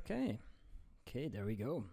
Okay, 0.00 0.38
okay. 1.06 1.28
There 1.28 1.44
we 1.44 1.56
go. 1.56 1.84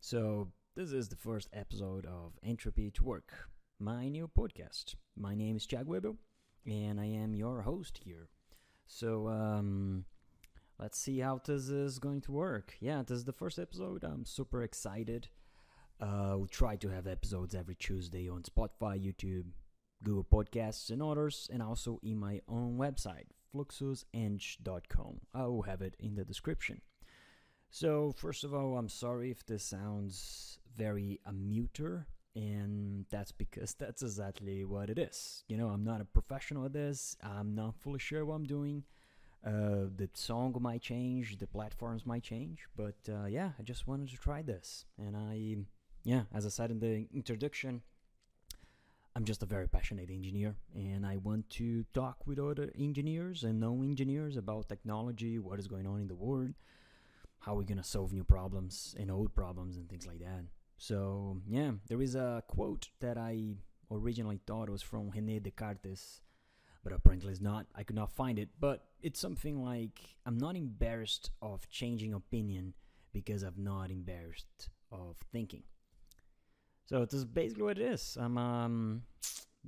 So, 0.00 0.52
this 0.76 0.92
is 0.92 1.08
the 1.08 1.16
first 1.16 1.48
episode 1.50 2.04
of 2.04 2.34
Entropy 2.44 2.90
to 2.90 3.02
Work, 3.02 3.48
my 3.80 4.06
new 4.08 4.28
podcast. 4.28 4.96
My 5.16 5.34
name 5.34 5.56
is 5.56 5.66
Chag 5.66 5.86
Webo, 5.86 6.16
and 6.66 7.00
I 7.00 7.06
am 7.06 7.34
your 7.34 7.62
host 7.62 8.00
here. 8.04 8.28
So, 8.86 9.28
um, 9.28 10.04
let's 10.78 10.98
see 10.98 11.20
how 11.20 11.40
this 11.42 11.70
is 11.70 11.98
going 11.98 12.20
to 12.22 12.32
work. 12.32 12.74
Yeah, 12.80 13.02
this 13.02 13.16
is 13.16 13.24
the 13.24 13.32
first 13.32 13.58
episode. 13.58 14.04
I'm 14.04 14.26
super 14.26 14.62
excited. 14.62 15.28
Uh, 15.98 16.36
we 16.40 16.48
try 16.48 16.76
to 16.76 16.90
have 16.90 17.06
episodes 17.06 17.54
every 17.54 17.76
Tuesday 17.76 18.28
on 18.28 18.42
Spotify, 18.42 19.02
YouTube, 19.02 19.46
Google 20.02 20.24
Podcasts, 20.24 20.90
and 20.90 21.02
others, 21.02 21.48
and 21.50 21.62
also 21.62 21.98
in 22.02 22.18
my 22.18 22.42
own 22.46 22.76
website, 22.76 23.28
fluxuseng.com. 23.56 25.20
I 25.34 25.46
will 25.46 25.62
have 25.62 25.80
it 25.80 25.96
in 25.98 26.14
the 26.14 26.26
description. 26.26 26.82
So, 27.74 28.12
first 28.16 28.44
of 28.44 28.54
all, 28.54 28.78
I'm 28.78 28.88
sorry 28.88 29.32
if 29.32 29.44
this 29.46 29.64
sounds 29.64 30.60
very 30.76 31.18
a 31.26 31.32
muter, 31.32 32.04
and 32.36 33.04
that's 33.10 33.32
because 33.32 33.74
that's 33.80 34.00
exactly 34.00 34.64
what 34.64 34.90
it 34.90 34.96
is. 34.96 35.42
You 35.48 35.56
know, 35.56 35.70
I'm 35.70 35.82
not 35.82 36.00
a 36.00 36.04
professional 36.04 36.66
at 36.66 36.72
this, 36.72 37.16
I'm 37.20 37.56
not 37.56 37.74
fully 37.74 37.98
sure 37.98 38.24
what 38.24 38.36
I'm 38.36 38.44
doing. 38.44 38.84
Uh, 39.44 39.90
the 39.96 40.08
song 40.14 40.56
might 40.60 40.82
change, 40.82 41.36
the 41.38 41.48
platforms 41.48 42.06
might 42.06 42.22
change, 42.22 42.60
but 42.76 42.94
uh, 43.08 43.26
yeah, 43.26 43.50
I 43.58 43.62
just 43.64 43.88
wanted 43.88 44.08
to 44.10 44.18
try 44.18 44.40
this. 44.40 44.84
And 44.96 45.16
I, 45.16 45.56
yeah, 46.04 46.22
as 46.32 46.46
I 46.46 46.50
said 46.50 46.70
in 46.70 46.78
the 46.78 47.08
introduction, 47.12 47.82
I'm 49.16 49.24
just 49.24 49.42
a 49.42 49.46
very 49.46 49.68
passionate 49.68 50.10
engineer, 50.10 50.54
and 50.76 51.04
I 51.04 51.16
want 51.16 51.50
to 51.58 51.84
talk 51.92 52.24
with 52.24 52.38
other 52.38 52.70
engineers 52.78 53.42
and 53.42 53.58
known 53.58 53.82
engineers 53.82 54.36
about 54.36 54.68
technology, 54.68 55.40
what 55.40 55.58
is 55.58 55.66
going 55.66 55.88
on 55.88 56.00
in 56.00 56.06
the 56.06 56.14
world 56.14 56.54
how 57.44 57.54
we're 57.54 57.62
gonna 57.62 57.84
solve 57.84 58.12
new 58.12 58.24
problems 58.24 58.94
and 58.98 59.10
old 59.10 59.34
problems 59.34 59.76
and 59.76 59.88
things 59.88 60.06
like 60.06 60.20
that. 60.20 60.44
So 60.78 61.40
yeah, 61.46 61.72
there 61.88 62.02
is 62.02 62.14
a 62.14 62.42
quote 62.48 62.88
that 63.00 63.18
I 63.18 63.56
originally 63.90 64.40
thought 64.46 64.70
was 64.70 64.82
from 64.82 65.10
René 65.10 65.42
Descartes, 65.42 66.20
but 66.82 66.92
apparently 66.92 67.30
it's 67.30 67.40
not. 67.40 67.66
I 67.74 67.82
could 67.82 67.96
not 67.96 68.10
find 68.12 68.38
it, 68.38 68.48
but 68.58 68.84
it's 69.02 69.20
something 69.20 69.62
like 69.62 70.00
I'm 70.26 70.38
not 70.38 70.56
embarrassed 70.56 71.30
of 71.42 71.68
changing 71.68 72.14
opinion 72.14 72.74
because 73.12 73.42
I'm 73.42 73.62
not 73.62 73.90
embarrassed 73.90 74.70
of 74.90 75.16
thinking. 75.32 75.62
So 76.86 77.04
this 77.04 77.14
is 77.14 77.24
basically 77.24 77.62
what 77.62 77.78
it 77.78 77.84
is. 77.84 78.16
I'm 78.20 78.38
um 78.38 79.02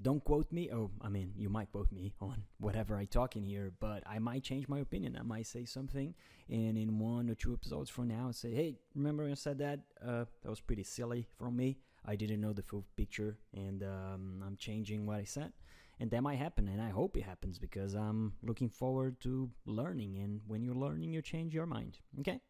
don't 0.01 0.23
quote 0.25 0.53
me. 0.53 0.71
Oh, 0.73 0.91
I 1.01 1.09
mean, 1.09 1.33
you 1.37 1.49
might 1.49 1.73
quote 1.73 1.91
me 1.91 2.13
on 2.21 2.43
whatever 2.59 2.97
I 2.97 3.07
talk 3.07 3.37
in 3.37 3.45
here, 3.45 3.73
but 3.81 4.03
I 4.07 4.19
might 4.19 4.43
change 4.43 4.69
my 4.69 4.81
opinion. 4.81 5.17
I 5.19 5.23
might 5.23 5.47
say 5.47 5.65
something, 5.65 6.15
and 6.49 6.77
in 6.77 6.99
one 6.99 7.31
or 7.31 7.35
two 7.35 7.53
episodes 7.55 7.91
from 7.91 8.09
now, 8.09 8.31
say, 8.31 8.53
"Hey, 8.53 8.77
remember 8.95 9.23
when 9.23 9.33
I 9.33 9.37
said 9.37 9.59
that? 9.59 9.81
Uh, 10.05 10.25
that 10.43 10.51
was 10.51 10.61
pretty 10.61 10.83
silly 10.85 11.27
from 11.39 11.57
me. 11.57 11.79
I 12.05 12.17
didn't 12.17 12.41
know 12.41 12.53
the 12.53 12.63
full 12.63 12.85
picture, 12.97 13.39
and 13.55 13.83
um, 13.83 14.43
I'm 14.47 14.57
changing 14.57 15.07
what 15.07 15.19
I 15.19 15.25
said." 15.25 15.53
And 15.99 16.11
that 16.11 16.23
might 16.23 16.37
happen, 16.37 16.69
and 16.69 16.81
I 16.83 16.91
hope 16.91 17.17
it 17.17 17.23
happens 17.23 17.59
because 17.59 17.95
I'm 17.95 18.35
looking 18.43 18.69
forward 18.69 19.19
to 19.21 19.51
learning. 19.65 20.19
And 20.19 20.43
when 20.47 20.63
you're 20.63 20.75
learning, 20.75 21.15
you 21.15 21.23
change 21.23 21.55
your 21.55 21.65
mind. 21.65 22.01
Okay. 22.21 22.41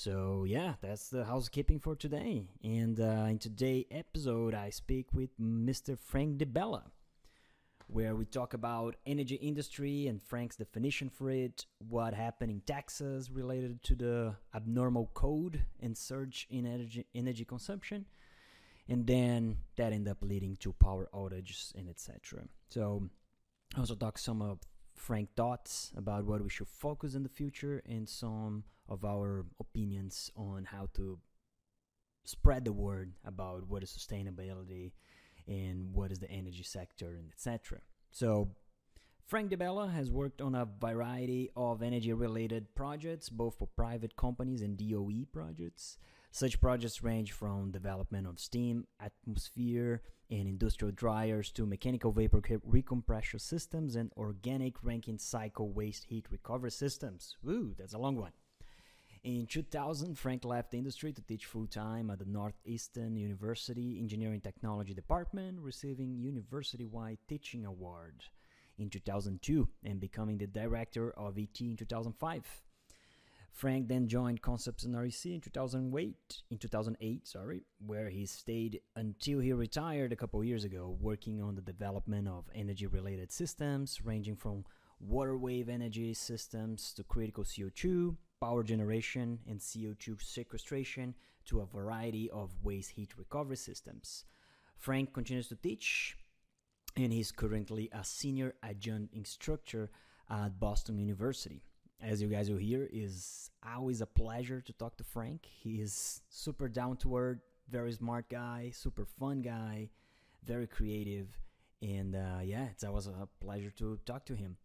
So 0.00 0.44
yeah, 0.48 0.76
that's 0.80 1.08
the 1.10 1.26
housekeeping 1.26 1.78
for 1.78 1.94
today. 1.94 2.48
And 2.64 2.98
uh, 2.98 3.26
in 3.28 3.38
today's 3.38 3.84
episode, 3.90 4.54
I 4.54 4.70
speak 4.70 5.12
with 5.12 5.38
Mr. 5.38 5.98
Frank 5.98 6.38
DiBella, 6.38 6.84
where 7.86 8.16
we 8.16 8.24
talk 8.24 8.54
about 8.54 8.96
energy 9.04 9.34
industry 9.34 10.06
and 10.06 10.22
Frank's 10.22 10.56
definition 10.56 11.10
for 11.10 11.30
it, 11.30 11.66
what 11.86 12.14
happened 12.14 12.50
in 12.50 12.62
Texas 12.62 13.30
related 13.30 13.82
to 13.82 13.94
the 13.94 14.34
abnormal 14.54 15.10
code 15.12 15.66
and 15.80 15.94
surge 15.94 16.46
in 16.48 16.64
energy 16.64 17.04
energy 17.14 17.44
consumption, 17.44 18.06
and 18.88 19.06
then 19.06 19.58
that 19.76 19.92
ended 19.92 20.10
up 20.12 20.22
leading 20.22 20.56
to 20.60 20.72
power 20.72 21.10
outages 21.12 21.74
and 21.74 21.90
etc. 21.90 22.44
So 22.70 23.10
I 23.76 23.80
also 23.80 23.96
talk 23.96 24.16
some 24.16 24.40
of 24.40 24.60
Frank 25.00 25.30
thoughts 25.34 25.92
about 25.96 26.26
what 26.26 26.42
we 26.42 26.50
should 26.50 26.68
focus 26.68 27.14
in 27.14 27.22
the 27.22 27.28
future 27.28 27.82
and 27.86 28.08
some 28.08 28.64
of 28.88 29.04
our 29.04 29.46
opinions 29.58 30.30
on 30.36 30.64
how 30.64 30.88
to 30.94 31.18
spread 32.24 32.64
the 32.64 32.72
word 32.72 33.12
about 33.24 33.66
what 33.66 33.82
is 33.82 33.90
sustainability 33.90 34.92
and 35.48 35.92
what 35.94 36.12
is 36.12 36.18
the 36.18 36.30
energy 36.30 36.62
sector 36.62 37.16
and 37.18 37.30
etc. 37.32 37.80
So 38.10 38.50
Frank 39.26 39.50
DiBella 39.50 39.92
has 39.92 40.10
worked 40.10 40.42
on 40.42 40.54
a 40.54 40.68
variety 40.80 41.50
of 41.56 41.82
energy 41.82 42.12
related 42.12 42.74
projects, 42.74 43.30
both 43.30 43.56
for 43.58 43.68
private 43.68 44.16
companies 44.16 44.60
and 44.60 44.76
DOE 44.76 45.24
projects. 45.32 45.96
Such 46.32 46.60
projects 46.60 47.02
range 47.02 47.32
from 47.32 47.72
development 47.72 48.26
of 48.26 48.38
steam, 48.38 48.86
atmosphere, 49.00 50.02
and 50.30 50.46
industrial 50.46 50.92
dryers 50.92 51.50
to 51.52 51.66
mechanical 51.66 52.12
vapor 52.12 52.40
recompression 52.40 53.40
systems 53.40 53.96
and 53.96 54.12
organic 54.16 54.82
Rankine 54.82 55.18
cycle 55.18 55.72
waste 55.72 56.04
heat 56.04 56.26
recovery 56.30 56.70
systems. 56.70 57.36
Ooh, 57.48 57.74
that's 57.76 57.94
a 57.94 57.98
long 57.98 58.16
one. 58.16 58.32
In 59.24 59.46
2000, 59.46 60.16
Frank 60.16 60.44
left 60.44 60.70
the 60.70 60.78
industry 60.78 61.12
to 61.12 61.20
teach 61.20 61.44
full 61.44 61.66
time 61.66 62.10
at 62.10 62.20
the 62.20 62.24
Northeastern 62.24 63.16
University 63.16 63.98
Engineering 63.98 64.40
Technology 64.40 64.94
Department, 64.94 65.58
receiving 65.60 66.16
university 66.16 66.86
wide 66.86 67.18
teaching 67.28 67.66
award 67.66 68.22
in 68.78 68.88
2002 68.88 69.68
and 69.84 70.00
becoming 70.00 70.38
the 70.38 70.46
director 70.46 71.10
of 71.10 71.36
ET 71.36 71.60
in 71.60 71.76
2005. 71.76 72.62
Frank 73.52 73.88
then 73.88 74.08
joined 74.08 74.40
Concepts 74.42 74.86
NREC 74.86 75.34
in 75.34 75.40
2008, 75.40 76.42
in 76.50 76.58
2008, 76.58 77.26
sorry, 77.26 77.62
where 77.84 78.08
he 78.08 78.24
stayed 78.24 78.80
until 78.96 79.40
he 79.40 79.52
retired 79.52 80.12
a 80.12 80.16
couple 80.16 80.42
years 80.42 80.64
ago, 80.64 80.96
working 81.00 81.42
on 81.42 81.56
the 81.56 81.60
development 81.60 82.28
of 82.28 82.48
energy-related 82.54 83.30
systems 83.30 84.00
ranging 84.04 84.36
from 84.36 84.64
water 84.98 85.36
wave 85.36 85.68
energy 85.68 86.14
systems 86.14 86.92
to 86.94 87.04
critical 87.04 87.44
CO2, 87.44 88.16
power 88.40 88.62
generation, 88.62 89.38
and 89.46 89.58
CO2 89.58 90.22
sequestration 90.22 91.14
to 91.46 91.60
a 91.60 91.66
variety 91.66 92.30
of 92.30 92.50
waste 92.62 92.92
heat 92.92 93.18
recovery 93.18 93.56
systems. 93.56 94.24
Frank 94.76 95.12
continues 95.12 95.48
to 95.48 95.56
teach, 95.56 96.16
and 96.96 97.12
he's 97.12 97.32
currently 97.32 97.90
a 97.92 98.04
senior 98.04 98.54
adjunct 98.62 99.12
instructor 99.14 99.90
at 100.30 100.58
Boston 100.60 100.98
University 100.98 101.62
as 102.02 102.22
you 102.22 102.28
guys 102.28 102.50
will 102.50 102.58
hear, 102.58 102.88
is 102.92 103.50
always 103.66 104.00
a 104.00 104.06
pleasure 104.06 104.60
to 104.60 104.72
talk 104.72 104.96
to 104.96 105.04
Frank. 105.04 105.46
He 105.46 105.80
is 105.80 106.22
super 106.28 106.68
down 106.68 106.96
to 106.98 107.16
earth, 107.16 107.38
very 107.68 107.92
smart 107.92 108.28
guy, 108.28 108.70
super 108.74 109.04
fun 109.04 109.42
guy, 109.42 109.90
very 110.44 110.66
creative, 110.66 111.38
and 111.82 112.14
uh, 112.16 112.40
yeah, 112.42 112.66
it's 112.70 112.84
always 112.84 113.06
a 113.06 113.28
pleasure 113.40 113.70
to 113.78 113.98
talk 114.06 114.24
to 114.26 114.34
him. 114.34 114.56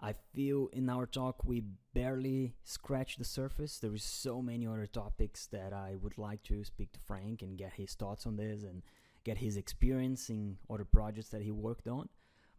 I 0.00 0.14
feel 0.34 0.68
in 0.72 0.90
our 0.90 1.06
talk 1.06 1.44
we 1.44 1.62
barely 1.94 2.54
scratched 2.64 3.18
the 3.18 3.24
surface. 3.24 3.78
There 3.78 3.94
is 3.94 4.04
so 4.04 4.42
many 4.42 4.66
other 4.66 4.86
topics 4.86 5.46
that 5.46 5.72
I 5.72 5.94
would 6.00 6.18
like 6.18 6.42
to 6.44 6.64
speak 6.64 6.92
to 6.92 7.00
Frank 7.00 7.40
and 7.42 7.56
get 7.56 7.72
his 7.74 7.94
thoughts 7.94 8.26
on 8.26 8.36
this 8.36 8.62
and 8.62 8.82
get 9.24 9.38
his 9.38 9.56
experience 9.56 10.28
in 10.28 10.58
other 10.68 10.84
projects 10.84 11.30
that 11.30 11.42
he 11.42 11.50
worked 11.50 11.88
on. 11.88 12.08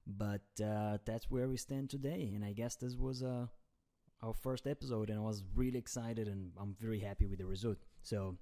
But 0.07 0.41
uh, 0.63 0.97
that's 1.06 1.29
where 1.29 1.47
we 1.47 1.57
stand 1.57 1.89
today, 1.89 2.31
and 2.34 2.44
I 2.44 2.53
guess 2.53 2.75
this 2.75 2.95
was 2.95 3.22
a 3.22 3.50
our 4.22 4.33
first 4.33 4.66
episode 4.66 5.09
and 5.09 5.19
I 5.19 5.22
was 5.22 5.44
really 5.55 5.78
excited 5.78 6.28
and 6.28 6.51
I'm 6.59 6.75
very 6.79 7.00
happy 7.00 7.25
with 7.25 7.39
the 7.39 7.45
result. 7.45 7.77
So 8.01 8.38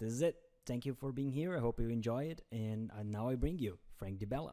this 0.00 0.12
is 0.12 0.22
it. 0.22 0.36
Thank 0.66 0.84
you 0.86 0.94
for 0.94 1.12
being 1.12 1.32
here. 1.32 1.56
I 1.56 1.60
hope 1.60 1.80
you 1.80 1.88
enjoy 1.88 2.24
it. 2.24 2.42
And 2.52 2.90
uh, 2.92 3.02
now 3.04 3.28
I 3.28 3.34
bring 3.34 3.58
you 3.58 3.78
Frank 3.96 4.18
DiBella. 4.18 4.52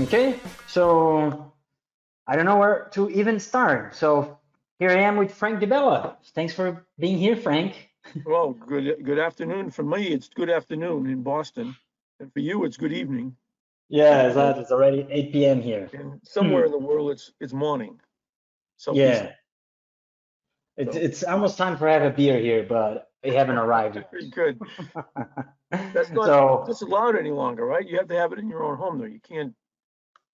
Okay, 0.00 0.40
so 0.66 1.52
I 2.26 2.34
don't 2.34 2.44
know 2.44 2.56
where 2.56 2.88
to 2.92 3.08
even 3.10 3.38
start. 3.38 3.94
So 3.94 4.38
here 4.78 4.90
I 4.90 5.00
am 5.02 5.16
with 5.16 5.32
Frank 5.32 5.60
DiBella. 5.60 6.16
Thanks 6.34 6.54
for 6.54 6.86
being 6.98 7.18
here, 7.18 7.36
Frank. 7.36 7.90
well, 8.26 8.52
good 8.52 9.04
good 9.04 9.18
afternoon. 9.18 9.70
For 9.70 9.82
me, 9.82 10.08
it's 10.08 10.28
good 10.28 10.50
afternoon 10.50 11.06
in 11.06 11.22
Boston, 11.22 11.74
and 12.20 12.32
for 12.32 12.40
you, 12.40 12.64
it's 12.64 12.76
good 12.76 12.92
evening. 12.92 13.36
Yeah, 13.88 14.26
exactly. 14.26 14.62
It's 14.62 14.72
already 14.72 15.06
8 15.10 15.32
p.m. 15.32 15.62
here. 15.62 15.90
And 15.92 16.20
somewhere 16.24 16.62
hmm. 16.62 16.66
in 16.66 16.72
the 16.72 16.86
world, 16.86 17.10
it's 17.10 17.32
it's 17.40 17.52
morning. 17.52 18.00
So 18.76 18.94
yeah. 18.94 19.32
It's, 20.76 20.96
so. 20.96 21.00
it's 21.00 21.22
almost 21.22 21.56
time 21.56 21.76
for 21.76 21.88
have 21.88 22.02
a 22.02 22.10
beer 22.10 22.38
here, 22.38 22.64
but 22.64 23.10
they 23.22 23.32
haven't 23.32 23.56
arrived 23.56 23.96
yet. 23.96 24.10
Good. 24.32 24.60
That's 25.70 26.10
not 26.10 26.26
so, 26.26 26.64
that's 26.68 26.82
allowed 26.82 27.16
any 27.16 27.32
longer, 27.32 27.64
right? 27.64 27.84
You 27.88 27.96
have 27.96 28.06
to 28.06 28.14
have 28.14 28.32
it 28.32 28.38
in 28.38 28.48
your 28.48 28.62
own 28.62 28.76
home, 28.76 28.96
though. 28.96 29.06
You 29.06 29.18
can't 29.18 29.52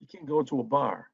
you 0.00 0.06
can't 0.06 0.26
go 0.26 0.42
to 0.42 0.60
a 0.60 0.64
bar. 0.64 1.09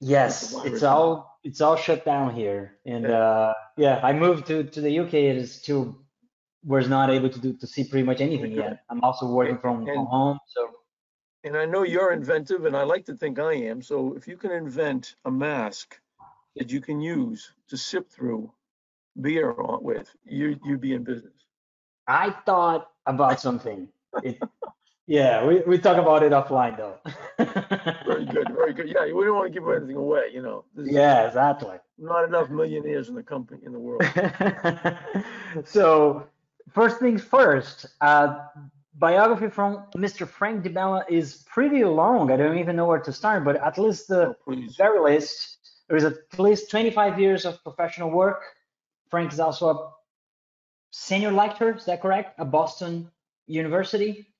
Yes, 0.00 0.54
it's 0.64 0.82
all 0.82 1.38
it's 1.44 1.60
all 1.60 1.76
shut 1.76 2.04
down 2.04 2.34
here, 2.34 2.78
and 2.84 3.04
yeah. 3.04 3.18
uh, 3.18 3.52
yeah, 3.76 4.00
I 4.02 4.12
moved 4.12 4.46
to 4.46 4.64
to 4.64 4.80
the 4.80 4.98
UK. 5.00 5.14
It 5.14 5.36
is 5.36 5.62
too 5.62 6.04
was 6.64 6.88
not 6.88 7.10
able 7.10 7.28
to 7.28 7.38
do 7.38 7.52
to 7.52 7.66
see 7.66 7.84
pretty 7.84 8.04
much 8.04 8.20
anything 8.20 8.52
yet. 8.52 8.84
I'm 8.88 9.02
also 9.02 9.26
working 9.26 9.58
from, 9.58 9.84
from 9.84 10.06
home, 10.06 10.38
so 10.46 10.70
And 11.44 11.56
I 11.56 11.66
know 11.66 11.82
you're 11.82 12.12
inventive 12.12 12.64
and 12.64 12.74
I 12.76 12.84
like 12.84 13.04
to 13.06 13.14
think 13.14 13.38
I 13.38 13.52
am. 13.52 13.82
So 13.82 14.14
if 14.16 14.26
you 14.26 14.36
can 14.36 14.50
invent 14.50 15.16
a 15.26 15.30
mask 15.30 16.00
that 16.56 16.70
you 16.70 16.80
can 16.80 17.00
use 17.00 17.52
to 17.68 17.76
sip 17.76 18.10
through 18.10 18.50
beer 19.20 19.54
with, 19.80 20.10
you, 20.24 20.58
you'd 20.64 20.80
be 20.80 20.94
in 20.94 21.04
business. 21.04 21.32
I 22.08 22.30
thought 22.46 22.90
about 23.06 23.40
something. 23.40 23.88
It, 24.22 24.42
yeah, 25.06 25.44
we, 25.44 25.60
we 25.66 25.78
talk 25.78 25.98
about 25.98 26.22
it 26.22 26.32
offline 26.32 26.76
though. 26.76 26.98
Very 28.06 28.24
good, 28.24 28.48
very 28.54 28.72
good. 28.72 28.88
Yeah, 28.88 29.04
we 29.12 29.24
don't 29.24 29.36
want 29.36 29.52
to 29.52 29.60
give 29.60 29.68
anything 29.68 29.96
away, 29.96 30.30
you 30.32 30.40
know. 30.42 30.64
There's 30.74 30.90
Yeah, 30.90 31.26
exactly. 31.26 31.76
Not 31.98 32.24
enough 32.24 32.48
millionaires 32.50 33.08
in 33.08 33.14
the 33.14 33.22
company, 33.22 33.60
in 33.64 33.72
the 33.72 33.78
world. 33.78 34.02
so 35.64 36.26
first 36.72 36.98
things 37.00 37.22
first, 37.22 37.86
uh, 38.00 38.46
biography 38.94 39.48
from 39.48 39.84
Mr. 39.96 40.26
Frank 40.26 40.64
DiBella 40.64 41.04
is 41.08 41.44
pretty 41.46 41.84
long. 41.84 42.30
I 42.30 42.36
don't 42.36 42.58
even 42.58 42.76
know 42.76 42.86
where 42.86 43.00
to 43.00 43.12
start, 43.12 43.44
but 43.44 43.56
at 43.56 43.78
least 43.78 44.08
the 44.08 44.34
Oh, 44.46 44.54
very 44.76 45.00
least, 45.00 45.58
there 45.88 45.96
is 45.96 46.04
at 46.04 46.16
least 46.38 46.70
25 46.70 47.20
years 47.20 47.44
of 47.44 47.62
professional 47.62 48.10
work. 48.10 48.42
Frank 49.10 49.32
is 49.32 49.40
also 49.40 49.68
a 49.68 49.90
senior 50.92 51.30
lecturer, 51.30 51.76
is 51.76 51.84
that 51.84 52.00
correct? 52.00 52.38
At 52.40 52.50
Boston 52.50 53.10
University? 53.46 54.33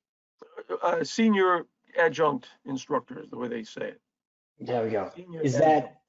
Uh, 0.82 1.04
senior 1.04 1.66
adjunct 1.98 2.48
instructor 2.64 3.20
is 3.20 3.28
the 3.30 3.36
way 3.38 3.48
they 3.48 3.62
say 3.64 3.88
it. 3.88 4.00
There 4.60 4.84
we 4.84 4.90
go. 4.90 5.10
Senior 5.14 5.40
Is 5.42 5.56
adjunct. 5.56 5.86
that 5.88 6.00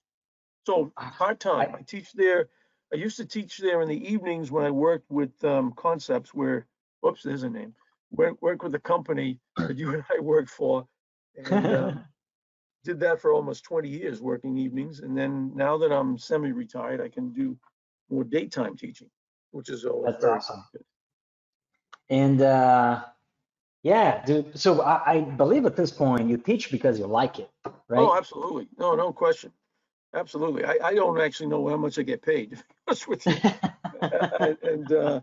So 0.65 0.91
Ah, 0.97 1.13
part-time, 1.17 1.75
I- 1.75 1.79
I 1.79 1.81
teach 1.83 2.11
there, 2.13 2.49
I 2.91 2.95
used 2.95 3.17
to 3.17 3.25
teach 3.25 3.57
there 3.59 3.81
in 3.81 3.87
the 3.87 4.11
evenings 4.11 4.51
when 4.51 4.65
I 4.65 4.71
worked 4.71 5.09
with 5.11 5.43
um, 5.43 5.73
concepts 5.73 6.33
where, 6.33 6.65
whoops, 7.01 7.21
there's 7.23 7.43
a 7.43 7.49
name. 7.49 7.75
Work, 8.11 8.41
work 8.41 8.63
with 8.63 8.71
the 8.71 8.79
company 8.79 9.39
that 9.57 9.77
you 9.77 9.93
and 9.93 10.03
I 10.09 10.19
worked 10.19 10.49
for. 10.49 10.87
And 11.35 11.71
uh, 11.71 11.91
did 12.83 12.99
that 13.01 13.19
for 13.21 13.31
almost 13.33 13.63
20 13.65 13.89
years, 13.89 14.21
working 14.21 14.57
evenings. 14.57 15.01
And 15.01 15.15
then 15.17 15.51
now 15.55 15.77
that 15.77 15.91
I'm 15.91 16.17
semi-retired, 16.17 17.01
I 17.01 17.09
can 17.09 17.31
do 17.31 17.57
more 18.09 18.23
daytime 18.23 18.75
teaching, 18.77 19.09
which 19.51 19.69
is 19.69 19.85
always 19.85 20.13
That's 20.13 20.25
awesome. 20.25 20.63
good. 20.71 20.83
And 22.09 22.41
uh, 22.41 23.03
yeah, 23.85 24.25
dude. 24.25 24.57
So 24.57 24.81
I, 24.81 25.13
I 25.13 25.21
believe 25.21 25.67
at 25.67 25.75
this 25.75 25.91
point 25.91 26.27
you 26.27 26.37
teach 26.37 26.71
because 26.71 26.97
you 26.97 27.05
like 27.05 27.37
it, 27.37 27.51
right? 27.87 27.99
Oh, 27.99 28.17
absolutely. 28.17 28.67
No, 28.79 28.95
no 28.95 29.13
question. 29.13 29.51
Absolutely. 30.15 30.65
I, 30.65 30.77
I 30.83 30.93
don't 30.95 31.21
actually 31.21 31.49
know 31.49 31.67
how 31.69 31.77
much 31.77 31.99
I 31.99 32.01
get 32.01 32.23
paid, 32.23 32.57
with 33.07 33.23
you. 33.27 33.35
and 34.41 34.57
and, 34.63 34.91
uh, 34.91 35.21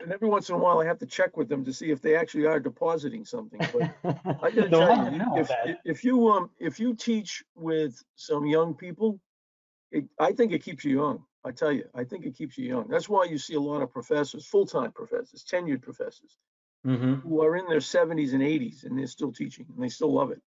and 0.00 0.12
every 0.12 0.28
once 0.28 0.50
in 0.50 0.54
a 0.54 0.58
while, 0.58 0.80
I 0.80 0.84
have 0.84 0.98
to 0.98 1.06
check 1.06 1.38
with 1.38 1.48
them 1.48 1.64
to 1.64 1.72
see 1.72 1.90
if 1.90 2.02
they 2.02 2.14
actually 2.14 2.44
are 2.44 2.60
depositing 2.60 3.24
something. 3.24 3.60
But 3.72 4.18
I 4.42 4.50
gotta 4.50 4.68
Don't 4.68 4.86
tell 4.86 5.10
you, 5.10 5.18
know 5.18 5.38
if, 5.38 5.50
if 5.86 6.04
you 6.04 6.28
um 6.28 6.50
if 6.58 6.78
you 6.78 6.94
teach 6.94 7.42
with 7.54 8.04
some 8.16 8.44
young 8.44 8.74
people, 8.74 9.18
it, 9.90 10.04
I 10.20 10.32
think 10.32 10.52
it 10.52 10.62
keeps 10.62 10.84
you 10.84 11.00
young. 11.00 11.24
I 11.42 11.52
tell 11.52 11.72
you, 11.72 11.84
I 11.94 12.04
think 12.04 12.26
it 12.26 12.36
keeps 12.36 12.58
you 12.58 12.68
young. 12.68 12.86
That's 12.88 13.08
why 13.08 13.24
you 13.24 13.38
see 13.38 13.54
a 13.54 13.60
lot 13.60 13.80
of 13.80 13.90
professors, 13.90 14.44
full-time 14.44 14.92
professors, 14.92 15.42
tenured 15.42 15.80
professors, 15.80 16.36
hmm 16.84 17.14
who 17.22 17.42
are 17.42 17.56
in 17.56 17.66
their 17.66 17.80
70s 17.80 18.34
and 18.34 18.42
80s 18.42 18.84
and 18.84 18.98
they're 18.98 19.06
still 19.06 19.32
teaching 19.32 19.66
and 19.74 19.82
they 19.82 19.88
still 19.88 20.12
love 20.12 20.30
it. 20.30 20.42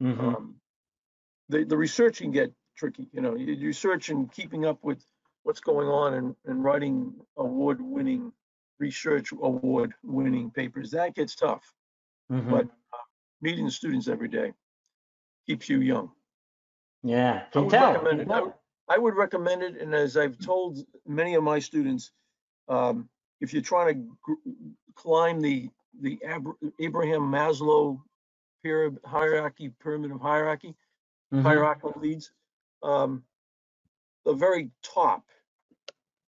hmm 0.00 0.34
Um, 0.34 0.60
the 1.48 1.64
the 1.64 1.76
research 1.76 2.18
can 2.18 2.30
get 2.30 2.52
tricky. 2.76 3.08
You 3.12 3.20
know, 3.20 3.34
you 3.36 3.66
research 3.66 4.08
and 4.10 4.30
keeping 4.32 4.64
up 4.66 4.82
with 4.84 5.04
what's 5.42 5.60
going 5.60 5.88
on 5.88 6.14
and, 6.14 6.36
and 6.44 6.62
writing 6.64 7.14
award-winning 7.36 8.32
research 8.78 9.32
award-winning 9.32 10.50
papers 10.50 10.90
that 10.92 11.14
gets 11.14 11.34
tough. 11.34 11.74
hmm 12.30 12.50
But 12.50 12.66
uh, 12.66 12.98
meeting 13.40 13.66
the 13.66 13.70
students 13.70 14.08
every 14.08 14.28
day 14.28 14.54
keeps 15.46 15.68
you 15.68 15.80
young. 15.80 16.12
yeah, 17.02 17.46
I 17.54 17.60
would 17.60 17.72
recommend 17.78 18.20
it. 18.20 18.30
I 18.30 18.40
would, 18.40 18.54
I 18.88 18.98
would 18.98 19.14
recommend 19.16 19.62
it. 19.62 19.76
And 19.76 19.94
as 19.94 20.16
I've 20.16 20.38
told 20.38 20.78
many 21.06 21.34
of 21.34 21.42
my 21.42 21.58
students, 21.58 22.12
um, 22.68 23.08
if 23.40 23.52
you're 23.52 23.62
trying 23.62 23.94
to 23.94 24.16
gr- 24.22 24.50
climb 24.96 25.40
the 25.40 25.70
the 26.00 26.18
Abra- 26.28 26.54
Abraham 26.80 27.22
Maslow 27.22 28.00
pyramid 28.64 29.00
hierarchy, 29.04 29.70
pyramid 29.82 30.12
of 30.12 30.20
hierarchy, 30.20 30.74
Mhm. 31.32 31.42
hierarchical 31.44 31.94
leads. 31.96 32.32
Um, 32.82 33.24
the 34.24 34.34
very 34.34 34.70
top 34.82 35.24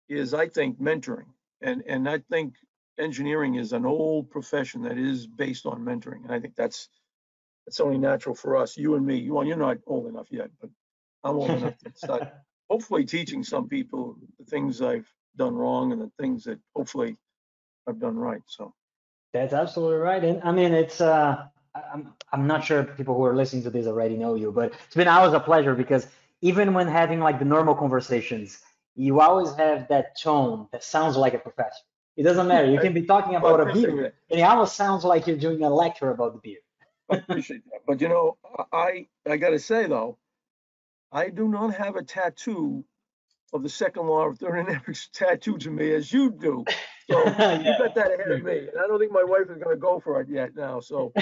is, 0.09 0.35
I 0.35 0.49
think, 0.49 0.81
mentoring. 0.81 1.27
And, 1.63 1.83
and 1.87 2.09
I 2.09 2.19
think 2.31 2.55
engineering 2.99 3.57
is 3.57 3.73
an 3.73 3.87
old 3.87 4.31
profession 4.31 4.83
that 4.83 4.99
is 4.99 5.27
based 5.27 5.67
on 5.67 5.81
mentoring. 5.85 6.25
And 6.25 6.33
I 6.33 6.41
think 6.41 6.57
that's, 6.57 6.89
that's 7.67 7.81
only 7.81 7.99
natural 7.99 8.35
for 8.35 8.57
us, 8.57 8.77
you 8.77 8.97
and 8.97 9.07
me. 9.07 9.19
You, 9.19 9.35
well, 9.35 9.47
you're 9.47 9.57
not 9.57 9.79
old 9.87 10.09
enough 10.09 10.29
yet, 10.31 10.51
but 10.61 10.71
I'm 11.25 11.37
old 11.37 11.55
enough 11.57 11.79
to 11.79 11.93
start 11.95 12.27
hopefully 12.71 13.05
teaching 13.07 13.45
some 13.45 13.69
people 13.69 14.17
the 14.39 14.45
things 14.47 14.83
I've 14.83 15.13
done 15.37 15.55
wrong 15.55 15.93
and 15.93 16.01
the 16.01 16.11
things 16.21 16.45
that 16.45 16.59
hopefully 16.77 17.17
I've 17.89 18.01
done 18.01 18.17
right. 18.17 18.43
So, 18.47 18.75
That's 19.33 19.53
absolutely 19.55 19.97
right. 19.97 20.23
And 20.23 20.43
I 20.43 20.53
mean, 20.53 20.73
it's 20.75 21.01
uh, 21.01 21.47
I'm 21.75 22.15
I'm 22.33 22.47
not 22.47 22.65
sure 22.65 22.85
people 22.85 23.15
who 23.17 23.25
are 23.25 23.35
listening 23.35 23.63
to 23.65 23.71
this 23.71 23.87
already 23.87 24.17
know 24.17 24.35
you, 24.35 24.53
but 24.53 24.73
it's 24.87 24.95
been 24.97 25.09
always 25.09 25.33
a 25.35 25.41
pleasure 25.41 25.75
because 25.75 26.07
even 26.43 26.75
when 26.75 26.87
having 26.87 27.21
like 27.21 27.39
the 27.39 27.45
normal 27.47 27.75
conversations, 27.75 28.61
you 28.95 29.21
always 29.21 29.55
have 29.57 29.89
that 29.89 30.19
tone 30.21 30.69
that 30.73 30.85
sounds 30.85 31.17
like 31.17 31.35
a 31.35 31.39
professor. 31.39 31.83
It 32.17 32.25
doesn't 32.25 32.47
matter. 32.47 32.71
You 32.71 32.79
can 32.79 32.93
be 32.93 33.03
talking 33.07 33.37
Well, 33.41 33.55
about 33.55 33.61
a 33.71 33.73
beer, 33.73 34.13
and 34.31 34.41
it 34.41 34.43
almost 34.43 34.77
sounds 34.77 35.05
like 35.05 35.27
you're 35.27 35.37
doing 35.39 35.63
a 35.63 35.71
lecture 35.71 36.11
about 36.11 36.35
the 36.35 36.41
beer. 36.41 36.61
I 37.11 37.17
appreciate 37.17 37.65
that. 37.67 37.81
But 37.87 38.01
you 38.03 38.09
know, 38.09 38.37
I, 38.73 39.07
I 39.27 39.37
gotta 39.39 39.59
say 39.59 39.87
though, 39.87 40.19
I 41.13 41.31
do 41.31 41.49
not 41.49 41.75
have 41.75 41.97
a 41.97 42.03
tattoo 42.03 42.85
of 43.53 43.63
the 43.63 43.69
second 43.69 44.07
law 44.07 44.27
of 44.27 44.39
thermodynamics 44.39 45.09
tattooed 45.13 45.61
to 45.63 45.71
me 45.71 45.93
as 45.93 46.13
you 46.13 46.31
do. 46.31 46.65
So 47.11 47.37
you 47.63 47.65
Yeah. 47.65 47.79
got 47.79 47.95
that 47.95 48.13
ahead 48.13 48.31
of 48.33 48.43
me. 48.43 48.59
And 48.69 48.79
I 48.83 48.87
don't 48.87 48.99
think 48.99 49.13
my 49.13 49.25
wife 49.25 49.51
is 49.51 49.59
gonna 49.63 49.77
go 49.77 50.01
for 50.01 50.21
it 50.21 50.29
yet 50.29 50.55
now, 50.57 50.81
so. 50.81 51.13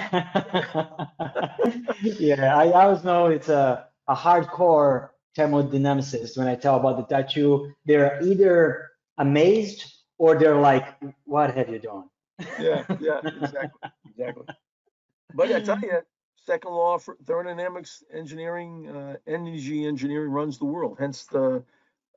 yeah, 2.02 2.57
I 2.57 2.71
always 2.73 3.05
know 3.05 3.26
it's 3.26 3.49
a, 3.49 3.87
a 4.09 4.14
hardcore 4.14 5.11
thermodynamicist 5.37 6.37
when 6.38 6.47
I 6.49 6.55
tell 6.57 6.76
about 6.76 6.97
the 6.97 7.14
tattoo. 7.14 7.73
They're 7.85 8.21
either 8.23 8.90
amazed 9.19 9.85
or 10.19 10.38
they're 10.38 10.61
like, 10.61 10.87
what 11.25 11.55
have 11.55 11.69
you 11.69 11.78
done? 11.78 12.05
Yeah, 12.59 12.85
yeah, 12.99 13.21
exactly, 13.35 13.81
exactly. 14.09 14.47
But 15.33 15.52
I 15.52 15.61
tell 15.61 15.78
you, 15.81 16.00
second 16.37 16.73
law 16.73 16.99
for 16.99 17.16
thermodynamics 17.25 18.02
engineering, 18.12 18.88
uh, 18.88 19.16
energy 19.26 19.85
engineering 19.87 20.31
runs 20.31 20.59
the 20.59 20.64
world. 20.66 20.97
Hence 20.99 21.25
the, 21.25 21.64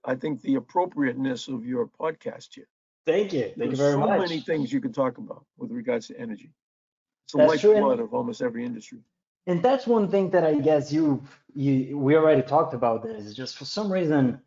I 0.06 0.16
think 0.16 0.42
the 0.42 0.56
appropriateness 0.56 1.48
of 1.48 1.66
your 1.66 1.88
podcast 1.88 2.54
here. 2.54 2.68
Thank 3.06 3.34
you. 3.34 3.42
Thank 3.42 3.58
you 3.58 3.66
There's 3.66 3.80
very 3.80 3.94
so 3.94 4.00
much. 4.00 4.10
So 4.10 4.20
many 4.22 4.40
things 4.40 4.72
you 4.72 4.82
can 4.82 4.94
talk 4.94 5.18
about 5.18 5.46
with 5.58 5.72
regards 5.72 6.08
to 6.08 6.20
energy. 6.20 6.52
It's 7.26 7.34
the 7.34 7.46
lifeblood 7.46 8.00
of 8.00 8.14
almost 8.14 8.42
every 8.42 8.66
industry. 8.66 9.00
And 9.48 9.62
that's 9.62 9.86
one 9.86 10.10
thing 10.10 10.30
that 10.32 10.46
I 10.46 10.56
guess 10.56 10.92
you 10.92 11.22
you 11.54 11.98
we 11.98 12.16
already 12.16 12.42
talked 12.42 12.74
about 12.74 13.04
this. 13.04 13.34
Just 13.34 13.58
for 13.58 13.66
some 13.66 13.92
reason, 13.92 14.40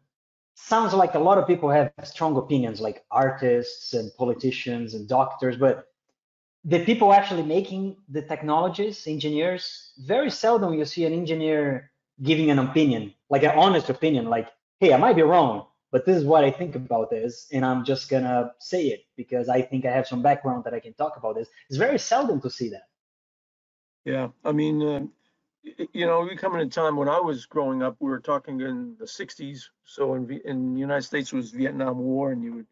sounds 0.55 0.95
like 0.95 1.15
a 1.15 1.19
lot 1.19 1.37
of 1.39 1.47
people 1.47 1.71
have 1.71 1.93
strong 2.05 2.37
opinions, 2.37 2.81
like 2.81 3.05
artists 3.11 3.93
and 3.93 4.11
politicians 4.17 4.95
and 4.95 5.07
doctors, 5.07 5.57
but 5.57 5.87
the 6.65 6.85
people 6.85 7.13
actually 7.13 7.43
making 7.43 7.97
the 8.09 8.23
technologies, 8.23 9.07
engineers, 9.07 9.93
very 9.99 10.31
seldom 10.31 10.75
you 10.75 10.85
see 10.85 11.05
an 11.05 11.13
engineer 11.13 11.93
giving 12.23 12.51
an 12.51 12.59
opinion, 12.59 13.15
like 13.31 13.45
an 13.45 13.53
honest 13.57 13.89
opinion, 13.89 14.27
like, 14.27 14.49
hey, 14.81 14.93
I 14.93 14.97
might 14.97 15.17
be 15.17 15.23
wrong, 15.23 15.67
but 15.91 16.05
this 16.07 16.17
is 16.17 16.25
what 16.25 16.45
I 16.45 16.51
think 16.51 16.75
about 16.75 17.11
this, 17.11 17.49
and 17.53 17.65
I'm 17.65 17.85
just 17.85 18.09
gonna 18.09 18.53
say 18.61 18.87
it 18.89 19.05
because 19.17 19.49
I 19.49 19.63
think 19.63 19.85
I 19.87 19.93
have 19.93 20.07
some 20.07 20.23
background 20.23 20.65
that 20.65 20.75
I 20.75 20.81
can 20.81 20.95
talk 20.95 21.17
about 21.17 21.37
this. 21.37 21.49
It's 21.69 21.79
very 21.79 21.99
seldom 21.99 22.41
to 22.43 22.51
see 22.51 22.71
that. 22.71 22.89
Yeah, 24.05 24.29
I 24.45 24.53
mean, 24.53 24.83
uh, 24.83 25.07
you 25.93 26.07
know, 26.07 26.21
we 26.21 26.37
come 26.37 26.55
in 26.55 26.61
a 26.61 26.71
time 26.71 26.97
when 26.97 27.09
I 27.09 27.21
was 27.21 27.47
growing 27.47 27.83
up, 27.83 27.97
we 28.01 28.09
were 28.11 28.21
talking 28.21 28.61
in 28.61 28.97
the 28.99 29.07
sixties. 29.07 29.71
So 29.85 30.15
in, 30.15 30.27
Vi- 30.27 30.43
in 30.45 30.75
the 30.75 30.81
United 30.81 31.03
States 31.03 31.33
was 31.33 31.51
Vietnam 31.51 31.99
War 31.99 32.31
and 32.33 32.43
you 32.43 32.55
were 32.55 32.67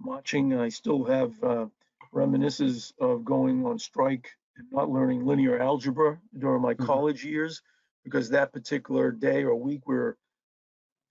marching. 0.00 0.58
I 0.58 0.68
still 0.68 1.04
have 1.04 1.42
uh, 1.42 1.66
reminiscences 2.12 2.94
of 3.00 3.24
going 3.24 3.66
on 3.66 3.78
strike 3.78 4.30
and 4.56 4.70
not 4.70 4.90
learning 4.90 5.26
linear 5.26 5.58
algebra 5.58 6.20
during 6.38 6.62
my 6.62 6.74
Mhm. 6.74 6.86
college 6.86 7.24
years 7.24 7.62
because 8.04 8.30
that 8.30 8.52
particular 8.52 9.10
day 9.10 9.42
or 9.44 9.54
week 9.56 9.86
we 9.86 9.96
were 9.96 10.16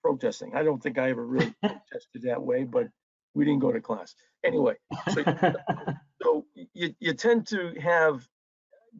protesting. 0.08 0.56
I 0.56 0.62
don't 0.62 0.82
think 0.82 0.98
I 0.98 1.10
ever 1.10 1.26
really 1.26 1.54
protested 1.62 2.22
that 2.22 2.42
way, 2.42 2.64
but 2.64 2.88
we 3.34 3.44
didn't 3.44 3.60
go 3.60 3.72
to 3.72 3.80
class. 3.80 4.14
Anyway, 4.44 4.76
so 5.06 5.24
so 6.22 6.46
you, 6.74 6.94
you 7.00 7.14
tend 7.14 7.46
to 7.48 7.74
have, 7.80 8.28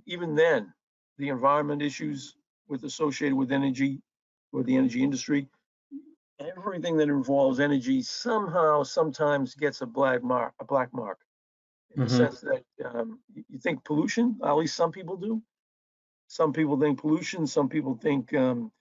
even 0.07 0.35
then, 0.35 0.73
the 1.19 1.29
environment 1.31 1.83
issues 1.83 2.37
with 2.69 2.85
associated 2.85 3.37
with 3.37 3.53
energy 3.53 4.03
or 4.53 4.63
the 4.65 4.77
energy 4.77 5.03
industry. 5.03 5.49
Everything 6.41 6.97
that 6.99 7.09
involves 7.09 7.61
energy 7.61 8.03
somehow, 8.03 8.85
sometimes 8.85 9.55
gets 9.55 9.83
a 9.83 9.87
black 9.87 10.23
mark, 10.23 10.55
a 10.61 10.65
black 10.65 10.93
mark. 10.95 11.19
in 11.97 12.03
the 12.05 12.11
Mhm. 12.11 12.19
sense 12.19 12.41
that 12.43 12.65
um, 12.87 13.21
you 13.49 13.59
think 13.61 13.85
pollution, 13.85 14.39
at 14.45 14.53
least 14.57 14.77
some 14.77 14.93
people 14.93 15.17
do. 15.17 15.43
Some 16.29 16.53
people 16.53 16.79
think 16.81 17.01
pollution, 17.01 17.47
some 17.47 17.69
people 17.69 17.97
think 17.97 18.35
um, 18.35 18.73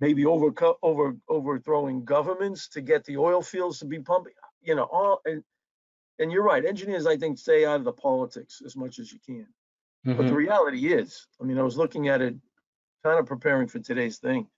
maybe 0.00 0.26
over, 0.26 0.52
over, 0.82 1.16
overthrowing 1.28 2.04
governments 2.04 2.68
to 2.68 2.80
get 2.80 3.04
the 3.04 3.16
oil 3.16 3.42
fields 3.42 3.78
to 3.78 3.84
be 3.86 4.00
pumping, 4.00 4.34
you 4.62 4.74
know, 4.74 4.84
all, 4.84 5.20
and, 5.24 5.42
and 6.18 6.32
you're 6.32 6.42
right, 6.42 6.64
engineers, 6.64 7.06
I 7.06 7.16
think, 7.16 7.38
stay 7.38 7.64
out 7.64 7.76
of 7.76 7.84
the 7.84 7.92
politics 7.92 8.62
as 8.64 8.76
much 8.76 8.98
as 8.98 9.12
you 9.12 9.20
can. 9.20 9.46
But 10.04 10.26
the 10.26 10.32
Mhm. 10.32 10.36
reality 10.36 10.92
is, 10.92 11.26
I 11.40 11.44
mean, 11.44 11.58
I 11.58 11.62
was 11.62 11.76
looking 11.76 12.08
at 12.08 12.20
it, 12.20 12.34
kind 13.04 13.18
of 13.18 13.26
preparing 13.26 13.68
for 13.68 13.78
today's 13.78 14.18
thing. 14.18 14.50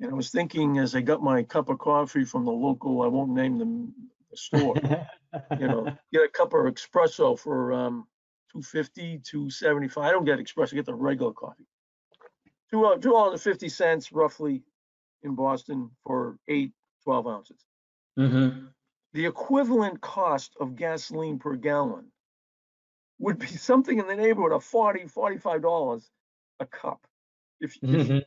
And 0.00 0.10
I 0.10 0.14
was 0.14 0.30
thinking 0.30 0.78
as 0.78 0.94
I 0.94 1.00
got 1.00 1.22
my 1.22 1.42
cup 1.42 1.68
of 1.68 1.78
coffee 1.78 2.24
from 2.24 2.44
the 2.44 2.52
local, 2.52 3.02
I 3.02 3.06
won't 3.06 3.30
name 3.32 3.58
them, 3.58 3.94
the 4.30 4.36
store, 4.36 4.74
you 5.58 5.68
know, 5.68 5.92
get 6.12 6.24
a 6.24 6.28
cup 6.28 6.54
of 6.54 6.64
espresso 6.66 7.38
for 7.38 7.72
um, 7.72 8.08
250, 8.50 9.18
275. 9.20 10.04
I 10.04 10.10
don't 10.10 10.24
get 10.24 10.38
espresso, 10.38 10.72
I 10.72 10.76
get 10.76 10.86
the 10.86 10.94
regular 10.94 11.32
coffee. 11.32 11.66
Two, 12.72 12.86
uh, 12.86 12.96
two 12.96 13.10
dollars 13.10 13.32
and 13.34 13.40
fifty 13.42 13.68
cents 13.68 14.12
roughly 14.12 14.62
in 15.22 15.34
Boston 15.34 15.90
for 16.04 16.38
eight, 16.48 16.72
12 17.04 17.26
ounces. 17.26 17.64
Mhm. 18.18 18.72
The 19.12 19.26
equivalent 19.26 20.00
cost 20.00 20.56
of 20.58 20.74
gasoline 20.74 21.38
per 21.38 21.54
gallon 21.56 22.10
would 23.18 23.38
be 23.38 23.46
something 23.68 23.98
in 23.98 24.06
the 24.06 24.16
neighborhood 24.16 24.52
of 24.52 24.64
40, 24.64 25.06
45 25.06 25.62
dollars 25.62 26.10
a 26.60 26.66
cup. 26.66 27.06
If, 27.60 27.76
if 27.82 28.08
Mhm. 28.08 28.24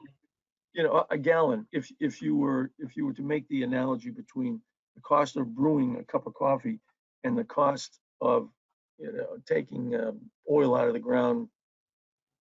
you 0.74 0.84
know, 0.84 0.94
a- 0.98 1.08
a 1.12 1.18
gallon, 1.18 1.68
if, 1.72 1.92
if 2.00 2.22
you 2.22 2.36
were, 2.36 2.72
if 2.78 2.96
you 2.96 3.06
were 3.06 3.14
to 3.14 3.24
make 3.24 3.48
the 3.48 3.64
analogy 3.64 4.12
between 4.12 4.62
the 4.96 5.02
cost 5.02 5.38
of 5.38 5.56
brewing 5.56 5.98
a 5.98 6.04
cup 6.04 6.28
of 6.28 6.34
coffee 6.36 6.80
and 7.24 7.38
the 7.38 7.44
cost 7.46 8.00
of, 8.22 8.50
you 8.98 9.12
know, 9.12 9.38
taking 9.46 9.96
um, 9.96 10.32
oil 10.50 10.76
out 10.76 10.88
of 10.88 10.94
the 10.94 11.00
ground, 11.00 11.50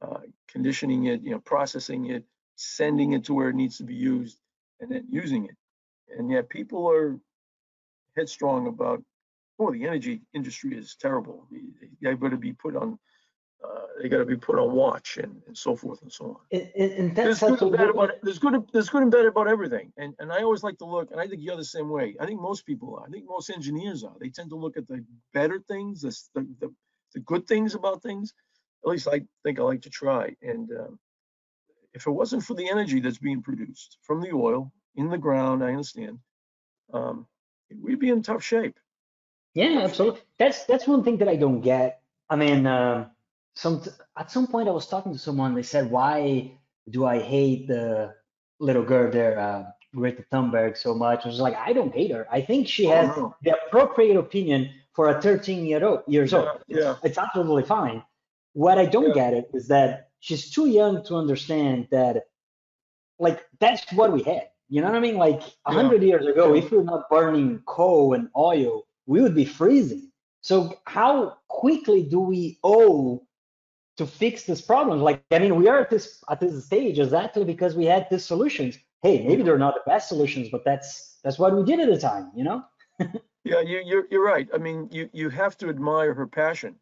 uh, 0.05 0.21
conditioning 0.49 1.07
it, 1.07 1.23
you 1.23 1.31
know, 1.31 1.41
processing 1.41 2.11
it, 2.11 2.25
sending 2.57 3.13
it 3.13 3.25
to 3.25 3.35
where 3.35 3.49
it 3.49 3.55
needs 3.55 3.77
to 3.79 3.85
be 3.85 3.95
used, 3.95 4.39
and 4.81 4.91
then 4.91 5.05
using 5.11 5.45
it. 5.47 5.57
And 6.17 6.31
yet 6.31 6.49
people 6.49 6.89
are 6.91 7.19
headstrong 8.17 8.67
about, 8.69 9.03
oh, 9.59 9.73
the 9.73 9.85
energy 9.87 10.21
industry 10.35 10.77
is 10.77 10.97
terrible. 11.01 11.47
They- 11.51 12.15
got 12.15 12.31
to 12.31 12.37
be 12.37 12.53
put 12.53 12.77
on, 12.77 12.99
uh, 13.65 13.87
they 14.01 14.09
got 14.09 14.19
to 14.19 14.25
be 14.25 14.37
put 14.37 14.59
on 14.59 14.73
watch 14.73 15.17
and, 15.17 15.43
and 15.47 15.57
so 15.57 15.75
forth 15.75 16.03
and 16.03 16.13
so 16.13 16.25
on. 16.27 16.37
And, 16.53 16.71
and- 16.77 16.93
and 16.93 17.17
there's 17.17 17.41
that's 17.41 17.61
good 17.61 17.75
and 17.81 17.91
about 17.91 18.11
there's 18.23 18.39
good 18.39 18.55
there's 18.73 18.89
good 18.89 19.03
and 19.03 19.11
bad 19.11 19.27
about 19.27 19.49
everything. 19.49 19.93
And 19.97 20.15
and 20.19 20.31
i 20.33 20.43
always 20.43 20.63
like 20.63 20.79
to 20.79 20.85
look 20.85 21.11
and 21.11 21.21
i 21.21 21.27
think 21.27 21.41
you're 21.43 21.57
the 21.57 21.65
same 21.65 21.89
way. 21.89 22.07
I 22.21 22.27
think 22.27 22.41
most 22.41 22.67
people 22.67 22.97
are. 22.97 23.05
I 23.07 23.11
think 23.11 23.25
most 23.27 23.51
engineers 23.51 24.05
are. 24.05 24.15
They 24.21 24.29
tend 24.29 24.51
to 24.51 24.57
look 24.57 24.77
at 24.77 24.87
the 24.87 25.05
better 25.33 25.59
things 25.73 26.03
the, 26.03 26.15
the, 26.35 26.73
the 27.15 27.21
good 27.21 27.47
things 27.47 27.75
about 27.75 28.03
things 28.03 28.35
at 28.85 28.91
least 28.91 29.09
i 29.09 29.21
think 29.43 29.59
i 29.59 29.63
like 29.63 29.83
to 29.83 29.91
try 29.91 30.35
and 30.43 30.71
um, 30.73 30.99
if 31.95 32.07
it 32.07 32.11
wasn't 32.11 32.43
for 32.43 32.55
the 32.55 32.69
energy 32.69 33.01
that's 33.01 33.19
being 33.19 33.43
produced 33.43 33.99
from 34.03 34.21
the 34.21 34.33
oil 34.33 34.73
in 34.97 35.09
the 35.09 35.19
ground 35.19 35.63
i 35.65 35.69
understand 35.69 36.19
um, 36.93 37.27
we'd 37.83 37.99
be 38.01 38.11
in 38.11 38.23
tough 38.23 38.43
shape 38.43 38.77
Yeah, 39.55 39.83
absolutely. 39.87 40.21
That's 40.39 40.65
that's 40.67 40.87
one 40.95 41.03
thing 41.05 41.19
that 41.23 41.29
I 41.35 41.37
don't 41.45 41.63
get. 41.63 42.03
I 42.29 42.35
mean, 42.37 42.67
um, 42.67 43.07
some 43.55 43.83
at 44.19 44.29
some 44.35 44.47
point 44.53 44.67
I 44.69 44.75
was 44.75 44.89
talking 44.91 45.13
to 45.15 45.19
someone. 45.19 45.55
They 45.55 45.63
said, 45.75 45.85
"Why 45.97 46.51
do 46.91 47.07
I 47.07 47.23
hate 47.23 47.69
the 47.71 48.15
little 48.59 48.83
girl 48.83 49.07
there, 49.19 49.39
uh, 49.39 49.63
Greta 49.95 50.25
Thunberg, 50.33 50.75
so 50.77 50.91
much?" 50.95 51.23
I 51.25 51.29
was 51.31 51.39
like, 51.47 51.55
"I 51.55 51.71
don't 51.73 51.95
hate 51.95 52.11
her. 52.17 52.27
I 52.39 52.41
think 52.43 52.67
she 52.67 52.85
Oh, 52.91 52.95
has 52.99 53.09
no. 53.17 53.31
the 53.47 53.53
appropriate 53.63 54.19
opinion 54.19 54.61
for 54.97 55.05
a 55.15 55.23
13 55.23 55.63
year 55.71 55.83
old 55.87 56.03
years 56.11 56.35
old. 56.35 56.49
Yeah, 56.67 56.79
yeah. 56.83 56.95
It's 57.07 57.19
absolutely 57.19 57.63
fine. 57.79 58.03
What 58.55 58.79
I 58.79 58.87
don't 58.87 59.09
Yeah. 59.09 59.15
get 59.23 59.35
it 59.35 59.51
is 59.53 59.69
that 59.69 60.09
she's 60.21 60.51
too 60.51 60.67
young 60.67 61.05
to 61.05 61.17
understand 61.17 61.89
that, 61.91 62.25
like, 63.19 63.45
that's 63.61 63.85
what 63.93 64.13
we 64.13 64.23
had. 64.23 64.49
You 64.69 64.81
know 64.81 64.89
what 64.89 64.97
I 64.97 65.01
mean? 65.01 65.17
Like 65.19 65.43
a 65.67 65.73
Yeah. 65.73 65.75
hundred 65.81 66.03
years 66.03 66.27
ago, 66.27 66.55
Yeah. 66.55 66.63
if 66.63 66.73
we're 66.73 66.83
not 66.83 67.09
burning 67.11 67.61
coal 67.67 68.15
and 68.15 68.29
oil, 68.37 68.87
we 69.07 69.21
would 69.21 69.35
be 69.35 69.45
freezing. 69.45 70.11
So 70.41 70.75
how 70.87 71.39
quickly 71.49 72.03
do 72.03 72.21
we 72.21 72.59
owe 72.65 73.27
to 73.99 74.07
fix 74.07 74.45
this 74.45 74.61
problem? 74.61 75.01
Like, 75.01 75.23
I 75.31 75.39
mean, 75.39 75.55
we 75.57 75.69
are 75.69 75.79
at 75.81 75.91
this 75.91 76.23
at 76.29 76.41
this 76.41 76.65
stage 76.65 76.99
exactly 76.99 77.45
because 77.45 77.77
we 77.77 77.85
had 77.85 78.09
these 78.11 78.25
solutions. 78.25 78.79
Hey, 79.03 79.25
maybe 79.27 79.43
they're 79.43 79.59
not 79.59 79.75
the 79.75 79.83
best 79.91 80.09
solutions, 80.09 80.49
but 80.51 80.65
that's 80.65 81.19
that's 81.23 81.39
what 81.39 81.55
we 81.57 81.63
did 81.65 81.79
at 81.81 81.89
the 81.89 81.99
time, 81.99 82.31
you 82.35 82.45
know? 82.45 82.65
Yeah, 83.47 83.61
you, 83.61 83.83
you're, 83.85 84.07
you're 84.11 84.25
right. 84.25 84.49
I 84.55 84.57
mean, 84.59 84.89
you, 84.91 85.11
you 85.13 85.29
have 85.29 85.59
to 85.59 85.69
admire 85.69 86.15
her 86.15 86.27
passion. 86.27 86.77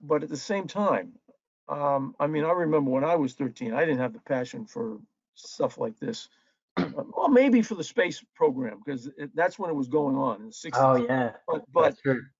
But 0.00 0.22
at 0.22 0.28
the 0.28 0.36
same 0.36 0.66
time, 0.66 1.12
um, 1.68 2.14
I 2.18 2.26
mean, 2.26 2.44
I 2.44 2.52
remember 2.52 2.90
when 2.90 3.04
I 3.04 3.16
was 3.16 3.34
13, 3.34 3.72
I 3.74 3.80
didn't 3.80 3.98
have 3.98 4.12
the 4.12 4.20
passion 4.20 4.64
for 4.64 4.98
stuff 5.34 5.78
like 5.78 5.98
this. 5.98 6.28
Well, 6.94 7.28
maybe 7.28 7.60
for 7.62 7.74
the 7.74 7.84
space 7.84 8.24
program, 8.36 8.80
because 8.84 9.10
that's 9.34 9.58
when 9.58 9.68
it 9.68 9.74
was 9.74 9.88
going 9.88 10.16
on 10.16 10.40
in 10.40 10.46
the 10.46 10.52
60s. 10.52 10.70
Oh 10.74 10.96
yeah, 10.96 11.32
But, 11.46 11.64
but 11.72 11.96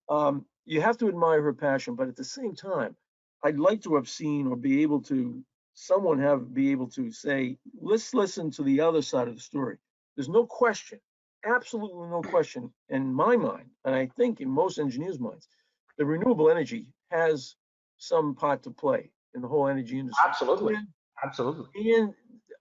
um, 0.09 0.47
you 0.65 0.81
have 0.81 0.97
to 0.99 1.09
admire 1.09 1.43
her 1.43 1.53
passion, 1.53 1.97
but 1.97 2.09
at 2.09 2.17
the 2.17 2.25
same 2.25 2.55
time, 2.55 2.95
I'd 3.43 3.59
like 3.59 3.83
to 3.83 3.97
have 3.97 4.09
seen 4.09 4.47
or 4.47 4.57
be 4.57 4.83
able 4.83 5.03
to, 5.03 5.43
someone 5.75 6.21
have, 6.21 6.55
be 6.55 6.71
able 6.71 6.89
to 6.91 7.11
say, 7.11 7.59
let's 7.81 8.15
listen 8.15 8.51
to 8.53 8.63
the 8.63 8.81
other 8.81 9.03
side 9.03 9.29
of 9.29 9.35
the 9.35 9.41
story. 9.41 9.77
There's 10.17 10.29
no 10.29 10.47
question, 10.47 11.01
absolutely 11.45 12.09
no 12.09 12.23
question 12.23 12.73
in 12.89 13.13
my 13.13 13.37
mind, 13.37 13.71
and 13.85 13.95
I 13.95 14.07
think 14.07 14.41
in 14.41 14.49
most 14.49 14.79
engineers' 14.79 15.21
minds, 15.21 15.49
the 15.97 16.07
renewable 16.07 16.51
energy 16.51 16.93
has 17.11 17.57
some 17.99 18.35
part 18.35 18.63
to 18.63 18.71
play 18.71 19.11
in 19.35 19.43
the 19.43 19.49
whole 19.49 19.69
energy 19.69 19.99
industry. 19.99 20.25
Absolutely. 20.27 20.75
And- 20.75 20.87
Absolutely. 21.25 21.93
and 21.95 22.15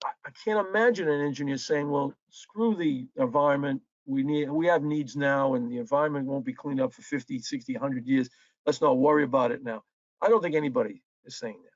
I, 0.03 0.29
can't 0.43 0.67
imagine 0.67 1.07
an 1.09 1.21
engineer 1.21 1.57
saying, 1.57 1.89
well, 1.89 2.13
screw 2.29 2.75
the 2.75 3.07
environment. 3.17 3.81
We 4.05 4.23
need, 4.23 4.49
we 4.49 4.67
have 4.67 4.83
needs 4.83 5.15
now 5.15 5.53
and 5.55 5.69
the 5.69 5.77
environment 5.77 6.25
won't 6.25 6.45
be 6.45 6.53
cleaned 6.53 6.81
up 6.81 6.93
for 6.93 7.01
50, 7.01 7.39
60, 7.39 7.73
100 7.73 8.05
years. 8.05 8.29
Let's 8.65 8.81
not 8.81 8.97
worry 8.97 9.23
about 9.23 9.51
it 9.51 9.63
now. 9.63 9.83
I 10.21 10.29
don't 10.29 10.41
think 10.41 10.55
anybody 10.55 11.03
is 11.25 11.37
saying 11.37 11.59
that. 11.63 11.71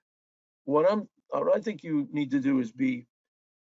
What 0.65 0.91
I'm, 0.91 1.07
what 1.29 1.55
I 1.55 1.59
think 1.59 1.83
you 1.83 2.07
need 2.11 2.31
to 2.31 2.39
do 2.39 2.59
is 2.59 2.71
be 2.71 3.05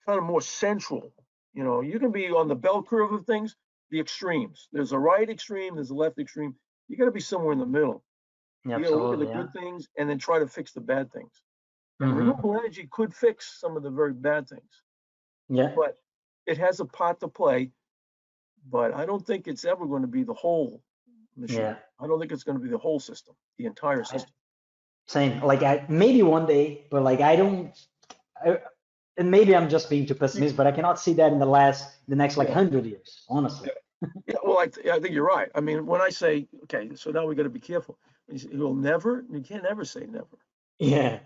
kind 0.06 0.18
of 0.18 0.26
more 0.26 0.42
central. 0.42 1.12
You 1.54 1.64
know, 1.64 1.82
you 1.82 2.00
can 2.00 2.12
be 2.12 2.30
on 2.30 2.48
the 2.48 2.56
bell 2.56 2.84
curve 2.84 3.12
of 3.12 3.26
things, 3.26 3.56
the 3.92 4.00
extremes. 4.00 4.68
There's 4.72 4.92
a 4.92 5.00
right 5.00 5.30
extreme, 5.30 5.76
there's 5.76 5.92
a 5.92 5.96
left 5.96 6.20
extreme. 6.20 6.56
You 6.88 6.98
got 6.98 7.06
to 7.06 7.12
be 7.12 7.20
somewhere 7.20 7.54
in 7.54 7.60
the 7.60 7.66
middle. 7.66 8.04
Yeah, 8.66 8.78
You 8.78 8.86
to 8.86 8.96
look 8.96 9.14
at 9.14 9.20
the. 9.20 9.26
Yeah. 9.28 9.42
good 9.42 9.54
things 9.54 9.90
and 9.98 10.10
then 10.10 10.18
try 10.18 10.40
to 10.40 10.48
fix 10.48 10.72
the 10.72 10.82
bad 10.82 11.12
things. 11.12 11.42
And 12.00 12.14
Mhm. 12.14 12.18
renewable 12.18 12.56
energy 12.58 12.88
could 12.92 13.14
fix 13.14 13.60
some 13.60 13.78
of 13.78 13.84
the 13.84 13.90
very 13.92 14.14
bad 14.14 14.48
things 14.50 14.82
Yeah. 15.50 15.74
but 15.76 15.98
it 16.46 16.58
has 16.58 16.80
a 16.80 16.86
part 16.86 17.20
to 17.22 17.28
play. 17.28 17.72
But 18.70 18.94
I 18.94 19.06
don't 19.06 19.26
think 19.26 19.48
it's 19.48 19.66
ever 19.66 19.86
going 19.86 20.02
to 20.04 20.08
be 20.08 20.24
the 20.24 20.34
whole 20.34 20.82
machine. 21.36 21.58
Yeah. 21.60 21.76
I 22.00 22.08
don't 22.08 22.20
think 22.20 22.32
it's 22.32 22.44
going 22.44 22.58
to 22.58 22.64
be 22.64 22.70
the 22.70 22.78
whole 22.78 23.00
system, 23.00 23.36
the 23.58 23.66
entire 23.66 24.04
system. 24.06 24.34
Same. 25.08 25.42
Like 25.44 25.64
I 25.64 25.86
maybe 25.90 26.24
one 26.24 26.46
day, 26.46 26.88
but 26.90 27.04
like 27.04 27.20
I 27.20 27.36
don't. 27.36 27.76
I, 28.44 28.60
and 29.18 29.30
maybe 29.30 29.56
I'm 29.56 29.70
just 29.70 29.90
being 29.90 30.06
too 30.06 30.16
pessimistic, 30.16 30.56
but 30.58 30.66
I 30.66 30.72
cannot 30.72 30.98
see 31.00 31.14
that 31.16 31.32
in 31.34 31.40
the 31.40 31.46
last, 31.46 32.00
the 32.08 32.16
next 32.16 32.38
like 32.38 32.50
hundred 32.50 32.86
years, 32.86 33.26
honestly. 33.30 33.70
Yeah, 34.26 34.36
well, 34.44 34.58
I, 34.60 34.68
th- 34.68 34.88
I 34.88 35.00
think 35.00 35.14
you're 35.14 35.26
right. 35.26 35.50
I 35.54 35.62
mean, 35.62 35.86
when 35.86 36.02
I 36.02 36.10
say, 36.10 36.48
okay, 36.64 36.96
so 36.96 37.12
now 37.12 37.26
we 37.28 37.36
got 37.36 37.44
to 37.44 37.50
be 37.50 37.60
careful. 37.60 38.00
Say, 38.36 38.48
You'll 38.52 38.76
never, 38.76 39.26
you 39.32 39.42
can't 39.42 39.66
ever 39.66 39.86
say 39.86 40.06
never. 40.10 40.38
Yeah. 40.80 41.20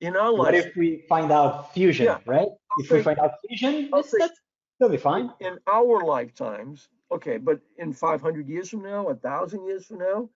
In 0.00 0.16
our 0.16 0.32
What 0.34 0.54
life, 0.54 0.66
if 0.66 0.76
we 0.76 1.04
find 1.08 1.32
out 1.32 1.72
fusion, 1.72 2.06
Yeah. 2.06 2.18
right? 2.26 2.48
If 2.78 2.90
we 2.90 3.02
find 3.02 3.18
out 3.18 3.32
fusion, 3.46 3.88
that's, 3.92 4.10
that's 4.18 4.38
that'll 4.78 4.90
be 4.92 4.98
fine. 4.98 5.30
in 5.40 5.58
our 5.66 6.04
lifetimes, 6.04 6.88
okay, 7.12 7.38
but 7.38 7.60
in 7.78 7.92
500 7.92 8.48
years 8.48 8.68
from 8.70 8.82
now, 8.82 9.08
a 9.08 9.14
thousand 9.14 9.64
years 9.66 9.86
from 9.86 9.98
now, 9.98 10.28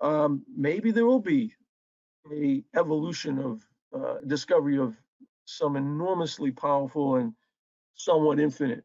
um, 0.00 0.42
maybe 0.56 0.90
there 0.90 1.06
will 1.06 1.20
be 1.20 1.52
a 2.32 2.64
evolution 2.76 3.38
of 3.38 3.66
uh, 3.94 4.18
discovery 4.26 4.78
of 4.78 4.96
some 5.44 5.76
enormously 5.76 6.50
powerful 6.50 7.16
and 7.16 7.32
somewhat 7.94 8.40
infinite 8.40 8.84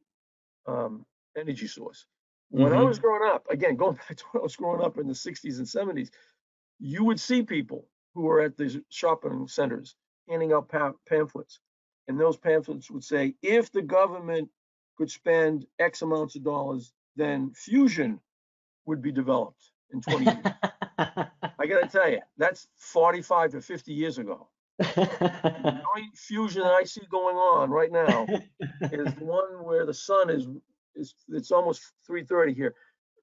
um, 0.67 1.05
energy 1.37 1.67
source. 1.67 2.05
When 2.49 2.73
I 2.73 2.81
Mhm. 2.81 2.87
was 2.87 2.99
growing 2.99 3.29
up, 3.31 3.47
again, 3.49 3.75
going 3.75 3.95
back 4.09 4.17
to 4.17 4.25
when 4.31 4.41
I 4.41 4.43
was 4.43 4.55
growing 4.55 4.81
up 4.81 4.97
in 4.97 5.07
the 5.07 5.15
60s 5.15 5.59
and 5.59 5.67
70s, 5.67 6.11
you 6.79 7.03
would 7.05 7.19
see 7.19 7.43
people 7.43 7.87
who 8.13 8.23
were 8.23 8.41
at 8.41 8.57
the 8.57 8.83
shopping 8.89 9.47
centers 9.47 9.95
handing 10.27 10.53
out 10.53 10.69
pa- 10.69 10.93
pamphlets. 11.07 11.59
And 12.07 12.19
those 12.19 12.37
pamphlets 12.37 12.89
would 12.91 13.03
say, 13.03 13.35
if 13.41 13.71
the 13.71 13.81
government 13.83 14.49
could 14.97 15.11
spend 15.11 15.67
X 15.79 16.01
amounts 16.01 16.35
of 16.35 16.43
dollars, 16.43 16.93
then 17.15 17.53
fusion 17.53 18.19
would 18.85 19.01
be 19.01 19.11
developed 19.11 19.71
in 19.91 20.01
20 20.01 20.27
years. 20.27 20.53
I 21.59 21.67
got 21.67 21.79
to 21.81 21.87
tell 21.87 22.09
you, 22.09 22.21
that's 22.37 22.67
45 22.77 23.51
to 23.51 23.61
50 23.61 23.93
years 23.93 24.17
ago. 24.17 24.49
The 25.73 25.83
only 25.95 26.09
fusion 26.15 26.63
I 26.63 26.83
see 26.83 27.05
going 27.09 27.35
on 27.37 27.69
right 27.69 27.91
now 27.91 28.31
is 28.91 29.13
the 29.15 29.25
one 29.25 29.63
where 29.63 29.85
the 29.85 29.93
sun 29.93 30.29
is 30.29 30.47
is 30.99 31.15
it's 31.29 31.51
almost 31.51 31.81
3:30 32.09 32.55
here. 32.55 32.75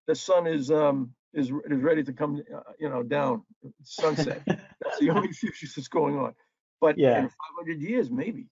The 0.07 0.15
sun 0.15 0.47
is 0.47 0.71
um 0.71 1.15
is, 1.33 1.47
is 1.47 1.81
ready 1.83 2.03
to 2.03 2.13
come, 2.13 2.43
uh, 2.55 2.61
you 2.79 2.89
know, 2.89 3.03
down 3.03 3.43
sunset. 3.83 4.43
that's 4.47 4.99
the 5.01 5.11
only 5.11 5.33
future 5.33 5.67
that's 5.75 5.89
going 5.89 6.19
on. 6.19 6.35
But 6.81 6.99
Yeah. 6.99 7.19
in 7.19 7.29
500 7.29 7.81
years, 7.81 8.11
maybe. 8.11 8.47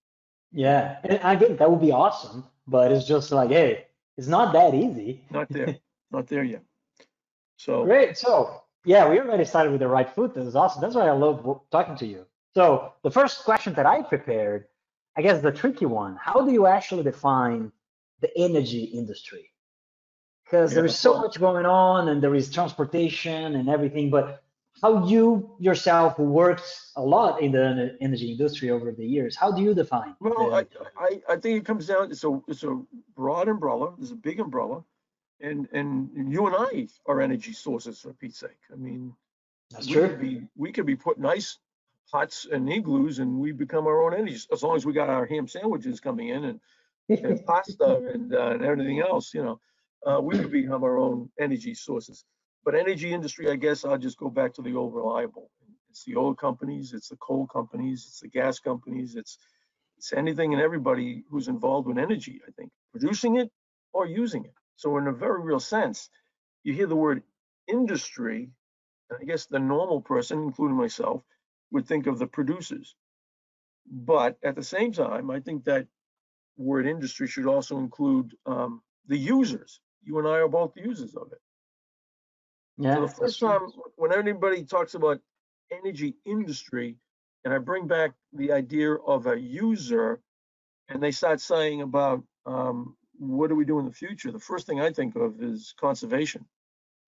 Yeah, 0.52 0.98
and 1.02 1.18
I 1.20 1.36
think 1.36 1.58
that 1.58 1.70
would 1.70 1.80
be 1.80 1.90
awesome, 1.90 2.44
but 2.66 2.92
it's 2.92 3.06
just 3.06 3.32
like, 3.32 3.50
hey, 3.50 3.86
it's 4.16 4.28
not 4.28 4.52
that 4.52 4.74
easy. 4.74 5.24
Not 5.30 5.48
there, 5.48 5.76
not 6.12 6.28
there 6.28 6.44
yet. 6.44 6.62
So 7.56 7.84
Great. 7.84 8.16
So, 8.16 8.62
yeah, 8.84 9.08
we 9.08 9.18
already 9.18 9.44
started 9.44 9.70
with 9.70 9.80
the 9.80 9.88
right 9.88 10.08
foot. 10.08 10.34
This 10.34 10.46
is 10.46 10.54
awesome. 10.54 10.80
That's 10.80 10.94
why 10.94 11.08
I 11.08 11.12
love 11.12 11.60
talking 11.70 11.96
to 11.96 12.06
you. 12.06 12.26
So, 12.54 12.92
the 13.02 13.10
first 13.10 13.44
question 13.44 13.74
that 13.74 13.86
I 13.86 14.02
prepared, 14.02 14.66
I 15.16 15.22
guess 15.22 15.40
the 15.42 15.50
tricky 15.50 15.86
one, 15.86 16.16
how 16.20 16.44
do 16.46 16.52
you 16.52 16.66
actually 16.66 17.02
define 17.02 17.72
the 18.20 18.30
energy 18.36 18.84
industry? 18.84 19.50
Because 20.44 20.72
Yeah, 20.72 20.76
there 20.76 20.84
is 20.84 20.98
so 20.98 21.20
much 21.20 21.38
going 21.40 21.66
on 21.66 22.08
and 22.08 22.22
there 22.22 22.34
is 22.34 22.50
transportation 22.50 23.54
and 23.56 23.68
everything, 23.68 24.10
but 24.10 24.42
how 24.82 25.06
you 25.06 25.56
yourself, 25.58 26.16
who 26.16 26.24
worked 26.24 26.68
a 26.96 27.02
lot 27.02 27.40
in 27.40 27.52
the 27.52 27.96
energy 28.00 28.32
industry 28.32 28.70
over 28.70 28.92
the 28.92 29.06
years, 29.06 29.36
how 29.36 29.50
do 29.52 29.62
you 29.62 29.74
define? 29.74 30.14
Well, 30.20 30.50
the- 30.50 30.66
I, 30.98 31.02
I, 31.04 31.22
I 31.34 31.36
think 31.36 31.58
it 31.60 31.64
comes 31.64 31.86
down, 31.86 32.10
it's 32.10 32.24
a, 32.24 32.40
it's 32.48 32.62
a 32.64 32.80
broad 33.14 33.48
umbrella, 33.48 33.94
it's 34.00 34.10
a 34.10 34.16
big 34.16 34.40
umbrella. 34.40 34.84
And, 35.40 35.68
and 35.72 36.32
you 36.32 36.46
and 36.46 36.54
I 36.56 36.88
are 37.06 37.20
energy 37.20 37.52
sources 37.52 38.00
for 38.00 38.12
Pete's 38.12 38.38
sake. 38.38 38.50
I 38.72 38.76
mean, 38.76 39.14
that's 39.70 39.86
we 39.86 39.94
true. 39.94 40.08
could 40.08 40.20
be, 40.20 40.42
we 40.56 40.72
could 40.72 40.86
be 40.86 40.96
putting 40.96 41.24
ice 41.24 41.58
huts 42.12 42.46
and 42.50 42.70
igloos 42.70 43.18
and 43.18 43.40
we 43.40 43.52
become 43.52 43.86
our 43.86 44.02
own 44.02 44.14
energy, 44.14 44.38
as 44.52 44.62
long 44.62 44.76
as 44.76 44.86
we 44.86 44.92
got 44.92 45.08
our 45.08 45.26
ham 45.26 45.48
sandwiches 45.48 46.00
coming 46.00 46.28
in 46.28 46.44
and, 46.44 46.60
and 47.08 47.44
pasta 47.46 48.02
and, 48.14 48.34
uh, 48.34 48.50
and 48.50 48.64
everything 48.64 49.00
else, 49.00 49.34
you 49.34 49.44
know. 49.44 49.60
Uh, 50.06 50.20
we 50.20 50.38
could 50.38 50.52
become 50.52 50.84
our 50.84 50.98
own 50.98 51.30
energy 51.40 51.74
sources. 51.74 52.24
But 52.64 52.74
energy 52.74 53.12
industry, 53.12 53.50
I 53.50 53.56
guess 53.56 53.84
I'll 53.84 53.98
just 53.98 54.18
go 54.18 54.30
back 54.30 54.54
to 54.54 54.62
the 54.62 54.74
old 54.74 54.94
reliable. 54.94 55.50
It's 55.90 56.04
the 56.04 56.16
oil 56.16 56.34
companies, 56.34 56.92
it's 56.94 57.08
the 57.08 57.16
coal 57.16 57.46
companies, 57.46 58.04
it's 58.08 58.20
the 58.20 58.28
gas 58.28 58.58
companies, 58.58 59.16
it's, 59.16 59.38
it's 59.98 60.12
anything 60.12 60.52
and 60.54 60.62
everybody 60.62 61.24
who's 61.30 61.48
involved 61.48 61.88
with 61.88 61.98
energy, 61.98 62.40
I 62.46 62.50
think, 62.52 62.70
producing 62.92 63.36
it 63.36 63.50
or 63.92 64.06
using 64.06 64.44
it. 64.44 64.54
So 64.76 64.98
in 64.98 65.06
a 65.06 65.12
very 65.12 65.42
real 65.42 65.60
sense, 65.60 66.10
you 66.64 66.74
hear 66.74 66.86
the 66.86 66.96
word 66.96 67.22
industry, 67.68 68.50
and 69.10 69.18
I 69.20 69.24
guess 69.24 69.46
the 69.46 69.60
normal 69.60 70.02
person, 70.02 70.42
including 70.42 70.76
myself, 70.76 71.22
would 71.72 71.86
think 71.86 72.06
of 72.06 72.18
the 72.18 72.26
producers. 72.26 72.96
But 73.90 74.38
at 74.42 74.56
the 74.56 74.64
same 74.64 74.92
time, 74.92 75.30
I 75.30 75.40
think 75.40 75.64
that 75.64 75.86
word 76.56 76.86
industry 76.86 77.26
should 77.26 77.46
also 77.46 77.78
include 77.78 78.36
um, 78.46 78.82
the 79.06 79.16
users. 79.16 79.80
You 80.02 80.18
and 80.18 80.28
I 80.28 80.38
are 80.38 80.48
both 80.48 80.76
users 80.76 81.14
of 81.14 81.32
it. 81.32 81.40
Yeah, 82.78 82.94
So 82.94 83.00
the 83.02 83.08
first 83.08 83.40
time 83.40 83.60
when 83.96 84.12
anybody 84.12 84.64
talks 84.64 84.94
about 84.94 85.20
energy 85.70 86.14
industry, 86.24 86.96
and 87.44 87.52
I 87.52 87.58
bring 87.58 87.86
back 87.86 88.12
the 88.32 88.52
idea 88.52 88.94
of 88.94 89.26
a 89.26 89.38
user, 89.38 90.20
and 90.88 91.02
they 91.02 91.10
start 91.10 91.40
saying 91.40 91.82
about 91.82 92.22
um, 92.46 92.96
what 93.18 93.48
do 93.48 93.54
we 93.54 93.64
do 93.64 93.78
in 93.78 93.86
the 93.86 93.92
future, 93.92 94.32
the 94.32 94.38
first 94.38 94.66
thing 94.66 94.80
I 94.80 94.92
think 94.92 95.16
of 95.16 95.40
is 95.42 95.74
conservation. 95.78 96.44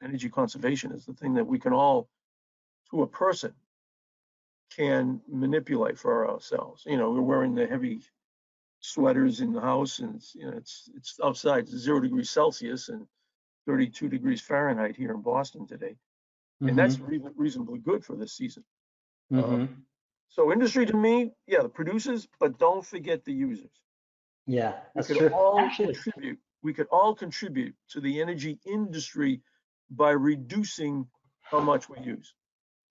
Energy 0.02 0.28
conservation 0.28 0.92
is 0.92 1.04
the 1.04 1.14
thing 1.14 1.34
that 1.34 1.46
we 1.46 1.58
can 1.58 1.72
all, 1.72 2.08
to 2.90 3.02
a 3.02 3.06
person, 3.06 3.52
can 4.74 5.20
manipulate 5.28 5.98
for 5.98 6.28
ourselves. 6.28 6.84
You 6.86 6.96
know, 6.96 7.10
we're 7.10 7.22
wearing 7.22 7.54
the 7.54 7.66
heavy 7.66 8.00
sweaters 8.86 9.40
in 9.40 9.52
the 9.52 9.60
house, 9.60 9.98
and 10.00 10.14
it's, 10.16 10.34
you 10.34 10.44
know, 10.50 10.56
it's 10.56 10.88
it's 10.94 11.18
outside 11.22 11.68
zero 11.68 12.00
degrees 12.00 12.30
Celsius 12.30 12.88
and 12.88 13.06
32 13.66 14.08
degrees 14.08 14.40
Fahrenheit 14.40 14.96
here 14.96 15.12
in 15.12 15.22
Boston 15.22 15.66
today 15.66 15.96
and 16.62 16.78
that's 16.78 16.96
Mhm, 16.96 17.08
reason- 17.08 17.34
reasonably 17.36 17.78
good 17.80 18.04
for 18.04 18.16
this 18.16 18.32
season. 18.32 18.64
mhm. 19.30 19.84
So 20.28 20.52
industry 20.52 20.86
to 20.86 20.96
me, 20.96 21.32
yeah, 21.46 21.62
the 21.62 21.68
producers, 21.68 22.28
but 22.40 22.58
don't 22.58 22.84
forget 22.84 23.24
the 23.24 23.32
users. 23.32 23.74
yeah, 24.46 24.72
that's 24.94 25.08
We 25.08 25.14
could 25.14 25.26
true. 25.28 25.34
all 25.34 25.58
Actually, 25.64 25.94
contribute. 25.94 26.40
We 26.62 26.72
could 26.74 26.86
all 26.88 27.14
contribute 27.14 27.74
to 27.88 28.00
the 28.00 28.20
energy 28.22 28.58
industry 28.64 29.42
by 29.90 30.12
reducing 30.12 31.10
how 31.42 31.60
much 31.60 31.88
we 31.88 31.98
use 32.00 32.34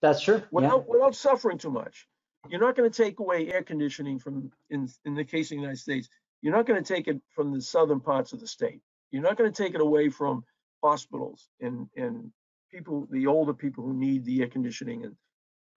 that's 0.01 0.21
true. 0.21 0.36
Yeah. 0.38 0.45
without 0.51 0.88
without 0.88 1.15
suffering 1.15 1.58
too 1.58 1.71
much. 1.71 2.08
You're 2.49 2.62
not 2.62 2.75
going 2.75 2.89
to 2.89 3.03
take 3.03 3.19
away 3.19 3.51
air 3.51 3.63
conditioning 3.63 4.19
from 4.19 4.51
in 4.69 4.88
in 5.05 5.15
the 5.15 5.23
case 5.23 5.47
of 5.47 5.49
the 5.49 5.62
United 5.62 5.79
States. 5.79 6.10
You're 6.41 6.55
not 6.55 6.65
going 6.65 6.81
to 6.84 6.93
take 6.93 7.08
it 7.08 7.19
from 7.34 7.53
the 7.53 7.62
southern 7.62 7.99
parts 7.99 8.34
of 8.34 8.39
the 8.39 8.47
state. 8.47 8.81
You're 9.12 9.23
not 9.23 9.38
going 9.38 9.51
to 9.51 9.63
take 9.63 9.73
it 9.73 9.81
away 9.81 10.10
from 10.10 10.43
hospitals 10.84 11.49
and 11.60 11.88
and 11.95 12.31
people, 12.71 13.08
the 13.12 13.27
older 13.27 13.53
people 13.53 13.84
who 13.84 13.93
need 13.93 14.25
the 14.25 14.41
air 14.41 14.47
conditioning 14.47 15.05
and 15.05 15.15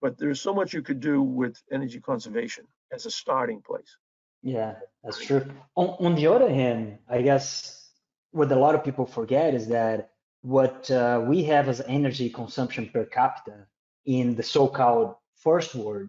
but 0.01 0.17
there's 0.19 0.41
so 0.41 0.55
much 0.55 0.73
you 0.73 0.83
could 0.83 1.01
do 1.01 1.21
with 1.23 1.61
energy 1.73 2.01
conservation 2.01 2.65
as 2.93 3.07
a 3.07 3.11
starting 3.11 3.61
place. 3.61 3.97
Yeah, 4.43 4.75
that's 5.03 5.25
true. 5.25 5.45
On, 5.75 5.89
on 6.07 6.15
the 6.15 6.29
other 6.29 6.49
hand, 6.49 6.99
I 7.09 7.23
guess 7.23 7.91
what 8.31 8.53
a 8.53 8.57
lot 8.57 8.77
of 8.77 8.85
people 8.85 9.07
forget 9.07 9.55
is 9.55 9.67
that 9.69 10.11
what 10.43 10.89
uh, 10.91 11.21
we 11.27 11.43
have 11.45 11.69
as 11.69 11.83
energy 11.89 12.31
consumption 12.31 12.89
per 12.93 13.05
capita 13.05 13.67
in 14.07 14.37
the 14.37 14.43
so-called 14.43 15.17
first 15.35 15.75
world 15.75 16.09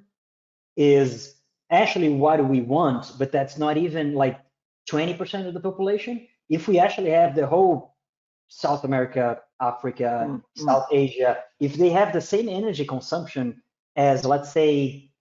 is 0.79 1.35
actually 1.69 2.09
what 2.09 2.43
we 2.49 2.61
want, 2.61 3.11
but 3.19 3.31
that's 3.31 3.57
not 3.59 3.77
even 3.77 4.15
like 4.15 4.39
20% 4.89 5.45
of 5.45 5.53
the 5.53 5.59
population. 5.59 6.25
If 6.49 6.67
we 6.67 6.79
actually 6.79 7.11
have 7.11 7.35
the 7.35 7.45
whole 7.45 7.95
South 8.47 8.85
America, 8.85 9.41
Africa, 9.61 10.25
Mm, 10.25 10.41
mm. 10.57 10.65
South 10.65 10.87
Asia, 10.91 11.43
if 11.59 11.75
they 11.75 11.89
have 11.89 12.13
the 12.13 12.21
same 12.21 12.47
energy 12.49 12.85
consumption 12.85 13.61
as, 13.97 14.25
let's 14.25 14.51
say, 14.51 15.11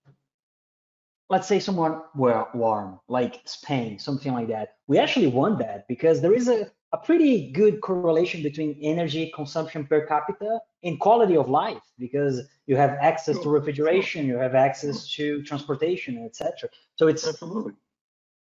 let's 1.29 1.47
say 1.47 1.59
someone 1.59 2.01
well 2.15 2.49
warm 2.53 2.99
like 3.07 3.41
spain 3.45 3.99
something 3.99 4.33
like 4.33 4.47
that 4.47 4.77
we 4.87 4.97
actually 4.97 5.27
want 5.27 5.59
that 5.59 5.87
because 5.87 6.21
there 6.21 6.33
is 6.33 6.47
a, 6.47 6.71
a 6.91 6.97
pretty 6.97 7.51
good 7.51 7.81
correlation 7.81 8.41
between 8.41 8.77
energy 8.81 9.31
consumption 9.35 9.85
per 9.85 10.05
capita 10.07 10.59
and 10.83 10.99
quality 10.99 11.37
of 11.37 11.47
life 11.49 11.81
because 11.99 12.41
you 12.65 12.75
have 12.75 12.91
access 13.01 13.37
to 13.37 13.43
Sure, 13.43 13.53
refrigeration 13.53 14.25
you 14.25 14.37
have 14.37 14.55
access 14.55 15.07
to 15.11 15.43
transportation 15.43 16.23
etc 16.25 16.69
so 16.95 17.07
it's 17.07 17.27
Absolutely. 17.27 17.73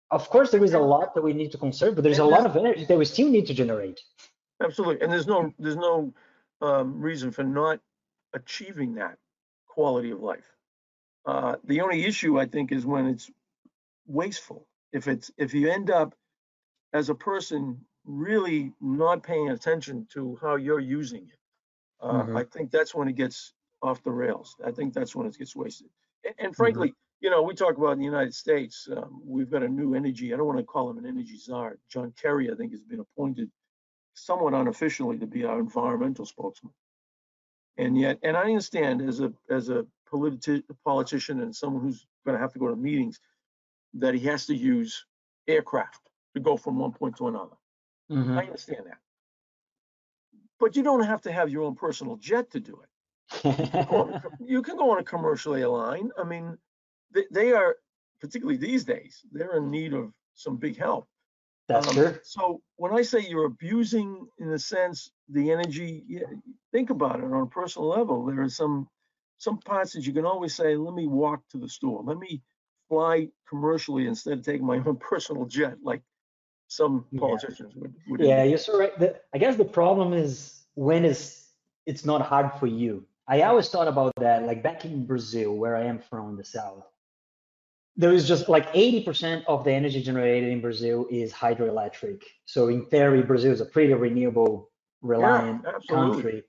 of 0.09 0.27
course 0.29 0.51
there 0.51 0.63
is 0.63 0.73
a 0.73 0.79
lot 0.79 1.13
that 1.13 1.23
we 1.23 1.33
need 1.33 1.51
to 1.51 1.57
conserve 1.57 1.95
but 1.95 2.03
there's 2.03 2.19
a 2.19 2.25
lot 2.25 2.45
of 2.45 2.57
energy 2.57 2.85
that 2.85 2.97
we 2.97 3.05
still 3.05 3.29
need 3.29 3.45
to 3.47 3.53
generate 3.53 4.01
Absolutely. 4.63 5.01
And 5.01 5.11
there's 5.11 5.27
no, 5.27 5.53
there's 5.59 5.75
no 5.75 6.13
um, 6.61 6.99
reason 6.99 7.31
for 7.31 7.43
not 7.43 7.79
achieving 8.33 8.95
that 8.95 9.17
quality 9.67 10.11
of 10.11 10.21
life. 10.21 10.45
Uh, 11.25 11.55
the 11.63 11.81
only 11.81 12.05
issue 12.05 12.39
I 12.39 12.45
think 12.45 12.71
is 12.71 12.85
when 12.85 13.07
it's 13.07 13.29
wasteful. 14.07 14.67
If 14.93 15.07
it's, 15.07 15.31
if 15.37 15.53
you 15.53 15.69
end 15.69 15.89
up 15.89 16.13
as 16.93 17.09
a 17.09 17.15
person 17.15 17.81
really 18.05 18.73
not 18.81 19.23
paying 19.23 19.49
attention 19.49 20.05
to 20.13 20.37
how 20.41 20.55
you're 20.55 20.79
using 20.79 21.27
it, 21.27 21.39
uh, 21.99 22.23
Mhm. 22.23 22.37
I 22.37 22.43
think 22.45 22.71
that's 22.71 22.95
when 22.95 23.07
it 23.07 23.13
gets 23.13 23.53
off 23.81 24.03
the 24.03 24.11
rails. 24.11 24.55
I 24.63 24.71
think 24.71 24.93
that's 24.93 25.15
when 25.15 25.27
it 25.27 25.37
gets 25.37 25.55
wasted. 25.55 25.89
And, 26.23 26.35
and 26.39 26.55
frankly, 26.55 26.95
you 27.19 27.29
know, 27.29 27.43
we 27.43 27.53
talk 27.53 27.77
about 27.77 27.91
in 27.93 27.99
the 27.99 28.05
United 28.05 28.33
States, 28.33 28.87
um, 28.95 29.21
we've 29.23 29.49
got 29.49 29.63
a 29.63 29.69
new 29.69 29.93
energy. 29.95 30.33
I 30.33 30.37
don't 30.37 30.47
want 30.47 30.59
to 30.59 30.65
call 30.65 30.89
him 30.89 30.97
an 30.97 31.05
energy 31.05 31.37
czar. 31.37 31.77
John 31.89 32.11
Kerry, 32.13 32.51
I 32.51 32.55
think, 32.55 32.71
has 32.71 32.83
been 32.83 32.99
appointed 32.99 33.51
somewhat 34.15 34.53
unofficially 34.53 35.19
to 35.19 35.27
be 35.27 35.43
our 35.45 35.59
environmental 35.59 36.25
spokesman. 36.25 36.73
And 37.77 37.97
yet, 37.97 38.19
and 38.23 38.35
I 38.35 38.43
understand 38.43 39.01
as 39.01 39.21
a 39.21 39.33
as 39.49 39.69
a 39.69 39.87
politi- 40.07 40.63
politician 40.83 41.41
and 41.41 41.55
someone 41.55 41.81
who's 41.83 42.05
going 42.25 42.35
to 42.35 42.41
have 42.41 42.53
to 42.53 42.59
go 42.59 42.67
to 42.67 42.75
meetings, 42.75 43.19
that 43.95 44.13
he 44.13 44.21
has 44.21 44.45
to 44.47 44.55
use 44.55 45.05
aircraft 45.47 46.09
to 46.35 46.39
go 46.39 46.57
from 46.57 46.77
one 46.77 46.91
point 46.91 47.17
to 47.17 47.27
another. 47.27 47.55
Mhm. 48.11 48.37
I 48.37 48.45
understand 48.45 48.87
that. 48.87 48.99
But 50.59 50.75
you 50.75 50.83
don't 50.83 51.03
have 51.03 51.21
to 51.23 51.31
have 51.31 51.49
your 51.49 51.63
own 51.63 51.75
personal 51.75 52.17
jet 52.17 52.51
to 52.51 52.59
do 52.59 52.81
it. 52.81 52.89
Go 53.87 54.01
on 54.01 54.09
a 54.11 54.15
co- 54.15 54.33
You 54.39 54.61
can 54.61 54.77
go 54.77 54.91
on 54.91 54.99
a 54.99 55.03
commercial 55.03 55.55
airline. 55.55 56.11
I 56.17 56.23
mean, 56.23 56.57
they, 57.11 57.25
they 57.31 57.53
are, 57.53 57.77
particularly 58.21 58.57
these 58.57 58.85
days, 58.85 59.25
they're 59.31 59.57
in 59.57 59.71
need 59.71 59.93
of 59.93 60.13
some 60.35 60.57
big 60.57 60.77
help. 60.77 61.07
that's 61.67 61.87
Um, 61.87 61.93
true 61.93 62.19
So 62.23 62.63
when 62.77 62.93
I 62.93 63.03
say 63.03 63.21
you're 63.21 63.45
abusing, 63.45 64.29
in 64.39 64.49
a 64.51 64.59
sense, 64.59 65.11
the 65.29 65.51
energy, 65.51 66.05
yeah, 66.07 66.23
think 66.71 66.91
about 66.91 67.19
it 67.19 67.25
on 67.25 67.43
a 67.43 67.47
personal 67.47 67.89
level. 67.89 68.25
There 68.25 68.41
are 68.41 68.49
some 68.49 68.89
some 69.39 69.59
parts 69.59 69.93
that 69.93 70.05
you 70.07 70.13
can 70.13 70.25
always 70.25 70.55
say, 70.55 70.75
"Let 70.77 70.93
me 70.95 71.07
walk 71.07 71.47
to 71.49 71.59
the 71.59 71.69
store. 71.69 72.03
Let 72.03 72.17
me 72.17 72.43
fly 72.89 73.31
commercially 73.49 74.07
instead 74.07 74.39
of 74.39 74.45
taking 74.45 74.67
my 74.67 74.77
own 74.79 74.97
personal 75.11 75.45
jet," 75.45 75.83
like 75.83 76.03
some 76.79 76.93
Yeah. 77.11 77.19
politicians 77.25 77.75
would. 77.75 77.93
would 78.07 78.19
Yeah, 78.21 78.43
you're 78.49 78.57
so 78.67 78.73
right. 78.81 78.95
The, 78.97 79.09
I 79.35 79.37
guess 79.43 79.55
the 79.57 79.71
problem 79.81 80.09
is 80.23 80.31
when 80.75 81.03
is 81.11 81.19
it's 81.85 82.05
not 82.11 82.21
hard 82.31 82.47
for 82.59 82.67
you. 82.67 82.93
I 83.27 83.41
always 83.49 83.67
thought 83.73 83.87
about 83.95 84.13
that, 84.25 84.39
like 84.49 84.59
back 84.63 84.79
in 84.85 85.05
Brazil, 85.05 85.51
where 85.61 85.75
I 85.75 85.83
am 85.91 85.99
from, 86.09 86.37
the 86.37 86.43
south. 86.57 86.85
There 87.97 88.13
is 88.13 88.25
just 88.33 88.47
like 88.55 88.67
80% 88.73 89.43
of 89.53 89.63
the 89.65 89.73
energy 89.79 90.01
generated 90.01 90.49
in 90.55 90.61
Brazil 90.61 91.07
is 91.11 91.33
hydroelectric. 91.33 92.19
So 92.45 92.59
in 92.69 92.85
theory, 92.93 93.21
Brazil 93.21 93.51
is 93.51 93.61
a 93.61 93.65
pretty 93.65 93.93
renewable 93.93 94.69
reliant 95.01 95.65
absolutely. 95.65 96.21
country. 96.21 96.43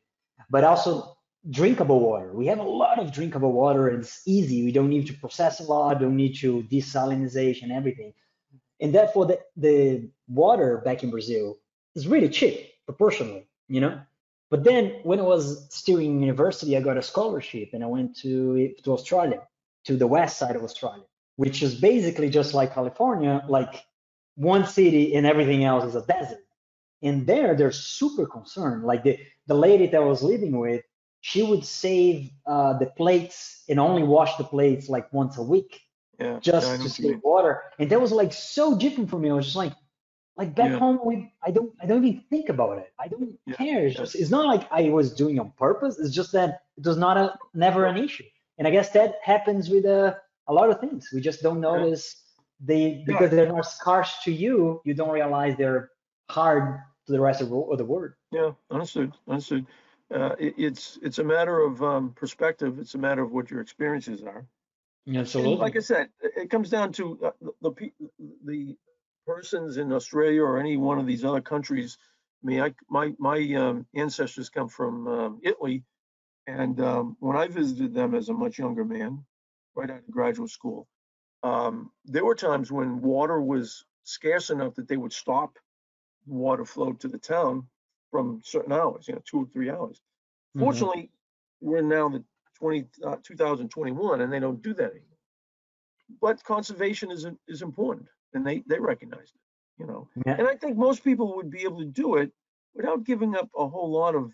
but 0.50 0.62
also 0.64 1.16
drinkable 1.50 2.00
water. 2.00 2.30
We 2.40 2.46
have 2.46 2.61
a 2.61 2.70
lot 2.85 2.98
of 3.02 3.12
drinkable 3.12 3.52
water. 3.52 3.88
And 3.88 3.98
it's 4.04 4.22
easy. 4.26 4.58
We 4.64 4.72
don't 4.72 4.88
need 4.96 5.06
to 5.08 5.14
process 5.14 5.54
a 5.61 5.64
lot. 5.64 5.98
Don't 6.00 6.16
need 6.24 6.35
to 6.44 6.62
desalinization 6.74 7.70
everything, 7.78 8.12
and 8.82 8.92
therefore 8.92 9.24
the 9.24 9.38
the 9.56 10.10
water 10.28 10.82
back 10.84 11.02
in 11.02 11.10
Brazil 11.10 11.58
is 11.94 12.06
really 12.06 12.28
cheap 12.28 12.56
proportionally. 12.84 13.46
You 13.68 13.80
know. 13.80 14.00
But 14.50 14.64
then 14.64 15.00
when 15.04 15.18
I 15.18 15.22
was 15.22 15.44
still 15.74 15.98
in 15.98 16.20
university, 16.20 16.76
I 16.76 16.82
got 16.82 16.98
a 16.98 17.02
scholarship 17.02 17.70
and 17.72 17.82
I 17.82 17.86
went 17.86 18.14
to 18.18 18.74
to 18.82 18.92
Australia, 18.92 19.40
to 19.86 19.96
the 19.96 20.06
west 20.06 20.36
side 20.36 20.56
of 20.56 20.62
Australia, 20.62 21.04
which 21.36 21.62
is 21.62 21.74
basically 21.80 22.28
just 22.28 22.52
like 22.52 22.74
California, 22.74 23.42
like 23.48 23.74
one 24.34 24.66
city 24.66 25.14
and 25.14 25.26
everything 25.26 25.64
else 25.64 25.84
is 25.84 25.94
a 25.94 26.04
desert. 26.06 26.44
And 27.02 27.26
there, 27.26 27.54
they're 27.56 27.72
super 27.72 28.26
concerned. 28.26 28.84
Like 28.84 29.02
the, 29.02 29.18
the 29.46 29.54
lady 29.54 29.86
that 29.88 30.00
I 30.00 30.04
was 30.04 30.22
living 30.22 30.56
with, 30.56 30.82
she 31.20 31.42
would 31.42 31.64
save 31.64 32.30
uh, 32.46 32.78
the 32.78 32.86
plates 32.86 33.64
and 33.68 33.80
only 33.80 34.02
wash 34.02 34.36
the 34.36 34.44
plates 34.44 34.88
like 34.88 35.12
once 35.12 35.36
a 35.36 35.42
week 35.42 35.80
Yeah. 36.22 36.38
just 36.40 36.70
yeah, 36.70 36.82
to 36.85 36.88
save 36.88 37.20
water. 37.22 37.62
And 37.78 37.90
that 37.90 38.00
was 38.00 38.12
like 38.12 38.32
so 38.32 38.76
different 38.76 39.11
for 39.11 39.18
me. 39.18 39.30
I 39.30 39.35
was 39.35 39.46
just 39.46 39.56
like, 39.56 39.74
like 40.37 40.54
back 40.54 40.70
Yeah. 40.70 40.78
home, 40.78 40.98
we 41.04 41.32
I 41.46 41.50
don't 41.50 41.72
I 41.82 41.87
don't 41.87 42.04
even 42.04 42.24
think 42.30 42.48
about 42.48 42.78
it. 42.78 42.92
I 42.98 43.08
don't 43.08 43.38
care. 43.56 43.87
It's 43.87 43.96
just 43.98 44.14
it's 44.14 44.30
not 44.30 44.46
like 44.46 44.66
I 44.70 44.90
was 44.90 45.14
doing 45.14 45.38
on 45.38 45.52
purpose. 45.58 45.98
It's 45.98 46.14
just 46.14 46.32
that 46.32 46.62
it 46.78 46.87
was 46.87 46.96
not 46.96 47.16
a 47.16 47.38
never 47.54 47.87
an 47.87 47.96
issue. 47.96 48.24
And 48.58 48.66
I 48.68 48.70
guess 48.70 48.90
that 48.90 49.16
happens 49.22 49.68
with 49.68 49.85
uh, 49.85 50.14
a 50.48 50.52
lot 50.52 50.70
of 50.70 50.80
things. 50.80 51.08
We 51.12 51.20
just 51.20 51.42
don't 51.42 51.61
notice 51.61 52.22
they 52.61 53.04
because 53.06 53.30
they're 53.30 53.52
not 53.52 53.66
scarce 53.66 54.22
to 54.24 54.32
you. 54.32 54.80
You 54.85 54.94
don't 54.94 55.11
realize 55.11 55.56
they're 55.56 55.90
hard 56.30 56.80
to 57.06 57.12
the 57.12 57.20
rest 57.20 57.40
of 57.42 57.50
the 57.50 57.56
of 57.56 57.78
the 57.78 57.85
world. 57.85 58.12
Yeah, 58.30 58.52
understood, 58.70 59.12
understood. 59.28 59.66
Uh, 60.14 60.35
it, 60.38 60.54
it's, 60.58 60.98
it's 61.02 61.18
a 61.18 61.24
matter 61.24 61.61
of, 61.61 61.82
um, 61.82 62.12
perspective. 62.12 62.78
It's 62.78 62.94
a 62.94 62.98
matter 62.98 63.22
of 63.22 63.32
what 63.32 63.50
your 63.50 63.61
experiences 63.61 64.22
are. 64.22 64.46
And 65.06 65.58
like 65.58 65.76
I 65.76 65.80
said, 65.80 66.10
it 66.20 66.50
comes 66.50 66.70
down 66.70 66.92
to 66.92 67.18
uh, 67.24 67.30
the, 67.60 67.72
the, 67.72 67.92
the 68.44 68.76
persons 69.26 69.76
in 69.76 69.92
Australia 69.92 70.42
or 70.42 70.58
any 70.58 70.76
one 70.76 70.98
of 70.98 71.06
these 71.06 71.24
other 71.24 71.40
countries. 71.40 71.98
I 72.42 72.46
mean, 72.46 72.60
I, 72.60 72.74
my, 72.88 73.12
my, 73.18 73.54
um, 73.54 73.86
ancestors 73.94 74.50
come 74.50 74.68
from, 74.68 75.06
um, 75.08 75.40
Italy. 75.42 75.84
And, 76.46 76.80
um, 76.80 77.16
when 77.20 77.36
I 77.36 77.46
visited 77.48 77.94
them 77.94 78.14
as 78.14 78.28
a 78.28 78.34
much 78.34 78.58
younger 78.58 78.84
man, 78.84 79.24
right 79.74 79.90
out 79.90 79.98
of 79.98 80.10
graduate 80.10 80.50
school, 80.50 80.88
um, 81.42 81.92
there 82.04 82.24
were 82.24 82.34
times 82.34 82.70
when 82.70 83.00
water 83.00 83.40
was 83.40 83.84
scarce 84.04 84.50
enough 84.50 84.74
that 84.74 84.88
they 84.88 84.96
would 84.96 85.12
stop 85.12 85.58
water 86.26 86.64
flow 86.64 86.92
to 86.92 87.08
the 87.08 87.18
town 87.18 87.68
from 88.10 88.40
certain 88.44 88.72
hours, 88.72 89.08
you 89.08 89.14
know, 89.14 89.22
two 89.24 89.42
or 89.42 89.46
three 89.46 89.70
hours. 89.70 90.00
Mhm. 90.56 90.60
Fortunately, 90.60 91.10
we're 91.60 91.80
now 91.82 92.08
the 92.08 92.24
20, 92.62 92.85
uh, 93.05 93.16
2021 93.25 94.20
and 94.20 94.33
they 94.33 94.38
don't 94.38 94.62
do 94.62 94.72
that 94.75 94.90
anymore. 94.92 95.18
But 96.20 96.44
conservation 96.44 97.11
is, 97.11 97.27
is 97.48 97.62
important 97.62 98.09
and 98.35 98.46
they, 98.46 98.62
they 98.68 98.79
recognize 98.79 99.33
it, 99.35 99.40
you 99.79 99.87
know. 99.87 100.09
Yeah. 100.25 100.37
And 100.38 100.46
I 100.46 100.55
think 100.55 100.77
most 100.77 101.03
people 101.03 101.35
would 101.37 101.51
be 101.51 101.62
able 101.62 101.81
to 101.81 101.87
do 101.87 102.16
it 102.16 102.31
without 102.75 103.03
giving 103.05 103.35
up 103.35 103.48
a 103.57 103.66
whole 103.66 103.90
lot 103.90 104.14
of 104.14 104.33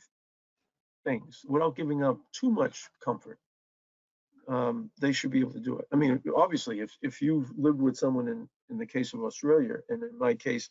things, 1.05 1.41
without 1.49 1.75
giving 1.75 2.05
up 2.05 2.19
too 2.33 2.51
much 2.51 2.85
comfort. 3.03 3.39
Um, 4.47 4.91
they 5.01 5.13
should 5.13 5.31
be 5.31 5.41
able 5.41 5.53
to 5.53 5.61
do 5.61 5.79
it. 5.79 5.87
I 5.93 5.97
mean, 5.97 6.23
obviously, 6.37 6.81
if, 6.81 6.97
if 7.03 7.23
you've 7.23 7.51
lived 7.57 7.81
with 7.81 7.97
someone 7.97 8.29
in, 8.29 8.49
in 8.71 8.79
the 8.79 8.87
case 8.87 9.15
of 9.15 9.23
Australia, 9.23 9.77
and 9.89 10.03
in 10.03 10.19
my 10.19 10.35
case, 10.35 10.69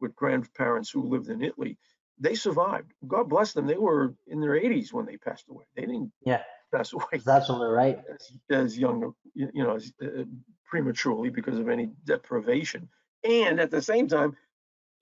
with 0.00 0.14
grandparents 0.14 0.90
who 0.90 1.02
lived 1.02 1.28
in 1.28 1.42
Italy, 1.42 1.76
they 2.18 2.34
survived. 2.34 2.92
God 3.06 3.28
bless 3.28 3.52
them. 3.52 3.66
They 3.66 3.76
were 3.76 4.14
in 4.26 4.40
their 4.40 4.60
80s 4.60 4.92
when 4.92 5.06
they 5.06 5.16
passed 5.16 5.48
away. 5.48 5.64
They 5.76 5.82
didn't 5.82 6.12
Yeah. 6.24 6.42
Pass 6.72 6.92
away 6.92 7.20
That's 7.24 7.50
right. 7.50 7.98
as, 8.12 8.32
as 8.50 8.78
young, 8.78 9.14
you 9.34 9.64
know, 9.64 9.76
as, 9.76 9.92
uh, 10.02 10.24
prematurely 10.66 11.30
because 11.30 11.58
of 11.58 11.68
any 11.68 11.90
deprivation. 12.04 12.88
And 13.24 13.60
at 13.60 13.70
the 13.70 13.82
same 13.82 14.06
time, 14.08 14.36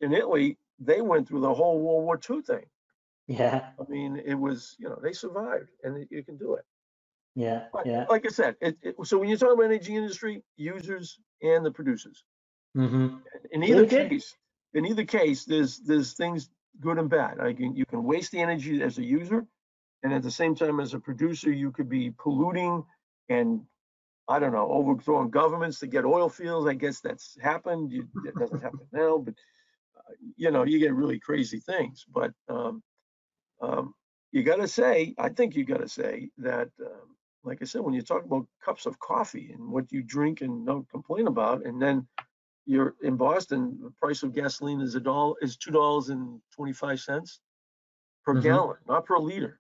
in 0.00 0.12
Italy, 0.12 0.59
they 0.79 1.00
went 1.00 1.29
through 1.29 1.40
the 1.40 1.55
whole 1.55 1.81
World 1.81 2.05
War 2.05 2.20
II 2.31 2.42
thing. 2.42 2.66
Yeah. 3.26 3.70
I 3.81 3.90
mean, 3.90 4.22
it 4.24 4.35
was, 4.35 4.76
you 4.79 4.88
know, 4.88 4.98
they 5.02 5.12
survived 5.12 5.70
and 5.83 6.07
you 6.11 6.22
can 6.22 6.37
do 6.37 6.55
it. 6.55 6.64
Yeah. 7.35 7.64
But 7.72 7.87
Yeah. 7.87 8.07
like 8.09 8.24
I 8.24 8.31
said, 8.31 8.57
it, 8.61 8.79
it, 8.83 8.94
so 9.05 9.18
when 9.18 9.29
you 9.29 9.37
talk 9.37 9.52
about 9.55 9.64
energy 9.64 9.96
industry, 9.96 10.42
users 10.57 11.18
and 11.42 11.64
the 11.64 11.70
producers, 11.70 12.24
hmm 12.74 13.16
in 13.50 13.62
either 13.62 13.87
case, 13.87 14.35
in 14.74 14.85
either 14.87 15.05
case, 15.05 15.44
there's 15.44 15.79
there's 15.79 16.12
things 16.12 16.50
good 16.81 16.98
and 16.98 17.09
bad. 17.09 17.38
Like 17.38 17.59
you, 17.59 17.72
you 17.74 17.87
can 17.87 18.05
waste 18.05 18.33
the 18.33 18.40
energy 18.40 18.83
as 18.83 18.98
a 18.98 19.05
user, 19.05 19.46
and 20.07 20.14
at 20.14 20.23
the 20.23 20.31
same 20.31 20.55
time, 20.55 20.79
as 20.79 20.95
a 20.95 21.01
producer, 21.01 21.51
you 21.51 21.73
could 21.73 21.88
be 21.88 22.12
polluting 22.16 22.85
and 23.29 23.61
I 24.29 24.38
don't 24.38 24.53
know, 24.53 24.71
overthrowing 24.71 25.31
governments 25.31 25.81
to 25.81 25.88
get 25.88 26.05
oil 26.05 26.29
fields. 26.29 26.69
I 26.69 26.75
guess 26.75 27.01
that's 27.01 27.37
happened. 27.42 27.90
You, 27.90 28.09
it 28.25 28.38
doesn't 28.38 28.62
happen 28.62 28.87
now, 28.92 29.19
but 29.19 29.35
uh, 29.97 30.12
you 30.37 30.53
know, 30.53 30.62
you 30.62 30.79
get 30.79 30.95
really 30.95 31.19
crazy 31.19 31.59
things. 31.59 32.05
But 32.09 32.33
um, 32.49 32.85
um, 33.61 33.95
you 34.31 34.45
got 34.45 34.57
to 34.57 34.69
say, 34.69 35.12
I 35.19 35.29
think 35.31 35.57
you 35.57 35.64
got 35.64 35.81
to 35.81 35.88
say 35.88 36.31
that, 36.38 36.69
um, 36.81 37.16
like 37.42 37.62
I 37.62 37.64
said, 37.64 37.81
when 37.81 37.95
you 37.95 38.03
talk 38.03 38.25
about 38.25 38.47
cups 38.64 38.87
of 38.87 39.01
coffee 39.01 39.51
and 39.53 39.73
what 39.73 39.90
you 39.90 40.05
drink 40.05 40.40
and 40.40 40.64
don't 40.64 40.88
complain 40.88 41.27
about, 41.27 41.66
and 41.66 41.83
then 41.83 42.07
you're 42.64 42.95
in 43.03 43.16
Boston, 43.16 43.77
the 43.83 43.90
price 43.90 44.23
of 44.23 44.33
gasoline 44.33 44.81
is 44.81 44.95
a 44.95 45.01
dollar 45.01 45.35
is 45.42 45.57
two 45.57 45.73
dollars 45.73 46.11
and 46.11 46.40
twenty 46.55 46.73
five 46.73 47.01
cents 47.01 47.40
per 48.25 48.35
Mhm. 48.35 48.42
gallon, 48.42 48.79
not 48.88 49.05
per 49.05 49.19
liter. 49.19 49.59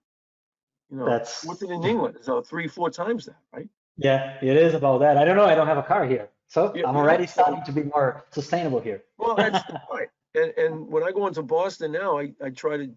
You 0.90 0.98
know, 0.98 1.06
That's 1.06 1.44
what's 1.44 1.62
it 1.62 1.70
in 1.70 1.82
England? 1.84 2.16
It's 2.18 2.28
uh, 2.28 2.42
three, 2.42 2.68
four 2.68 2.90
times 2.90 3.26
that, 3.26 3.36
right? 3.52 3.68
yeah. 3.96 4.38
It 4.40 4.56
is 4.56 4.74
about 4.74 4.98
that. 4.98 5.16
I 5.16 5.24
don't 5.24 5.36
know. 5.36 5.44
I 5.46 5.54
don't 5.54 5.66
have 5.66 5.78
a 5.78 5.82
car 5.82 6.06
here, 6.06 6.28
so 6.46 6.72
Yeah, 6.74 6.86
I'm 6.86 6.96
already 6.96 7.26
starting 7.26 7.62
to 7.64 7.72
be 7.72 7.82
more 7.82 8.24
sustainable 8.30 8.80
here. 8.80 9.02
Well, 9.18 9.34
that's 9.36 9.64
the 9.64 9.78
point. 9.90 10.10
And, 10.34 10.52
and 10.56 10.86
when 10.88 11.02
I 11.02 11.10
go 11.12 11.26
into 11.26 11.42
Boston 11.42 11.92
now, 11.92 12.18
I, 12.18 12.32
I 12.42 12.50
try 12.50 12.76
to, 12.76 12.90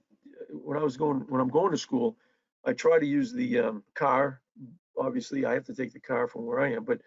when 0.52 0.78
I 0.78 0.84
was 0.84 0.98
going, 0.98 1.22
when 1.30 1.42
I'm 1.42 1.48
going 1.50 1.72
to 1.72 1.78
school, 1.78 2.18
I 2.66 2.74
try 2.74 3.00
to 3.00 3.06
use 3.06 3.34
the 3.34 3.60
um, 3.60 3.84
car. 3.96 4.42
Obviously, 4.98 5.46
I 5.46 5.54
have 5.54 5.66
to 5.66 5.74
take 5.74 5.94
the 5.94 6.00
car 6.00 6.28
from 6.28 6.46
where 6.46 6.60
I 6.60 6.74
am, 6.74 6.84
but 6.84 7.02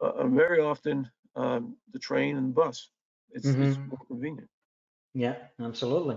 uh, 0.00 0.10
uh, 0.10 0.26
very 0.28 0.60
often 0.60 1.10
um, 1.34 1.76
the 1.92 1.98
train 1.98 2.36
and 2.36 2.48
the 2.50 2.52
bus. 2.54 2.90
It's, 3.32 3.46
it's 3.46 3.76
Mhm. 3.76 3.88
more 3.88 4.06
convenient. 4.06 4.48
Yeah, 5.14 5.34
absolutely. 5.60 6.16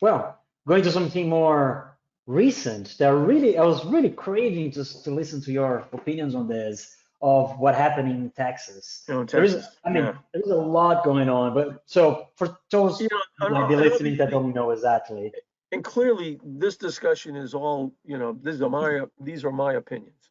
Well, 0.00 0.38
going 0.66 0.82
to 0.82 0.90
something 0.90 1.28
more 1.28 1.91
recent, 2.26 2.96
that 2.98 3.14
really, 3.14 3.58
I 3.58 3.64
was 3.64 3.84
really 3.84 4.10
craving 4.10 4.72
just 4.72 5.04
to 5.04 5.10
listen 5.10 5.40
to 5.42 5.52
your 5.52 5.86
opinions 5.92 6.34
on 6.34 6.48
this 6.48 6.96
of 7.20 7.58
what 7.58 7.74
happened 7.74 8.10
in 8.10 8.30
Texas. 8.30 9.04
Know, 9.08 9.20
in 9.20 9.26
There 9.26 9.44
is, 9.44 9.54
Texas, 9.54 9.76
I 9.84 9.90
mean, 9.90 10.04
yeah. 10.04 10.14
there's 10.32 10.50
a 10.50 10.56
lot 10.56 11.04
going 11.04 11.28
on, 11.28 11.54
but 11.54 11.82
so 11.86 12.28
for 12.36 12.58
those 12.70 13.00
You 13.00 13.08
know, 13.40 13.48
might 13.50 13.68
be 13.68 13.76
listening 13.76 14.16
that 14.16 14.30
don't 14.30 14.54
know 14.54 14.70
exactly. 14.70 15.32
and 15.72 15.82
clearly 15.82 16.38
this 16.44 16.76
discussion 16.76 17.34
is 17.34 17.54
all 17.54 17.92
you 18.04 18.18
know 18.18 18.38
these 18.42 18.62
are 18.62 18.68
my 18.70 19.00
these 19.20 19.44
are 19.44 19.50
my 19.50 19.74
opinions 19.74 20.30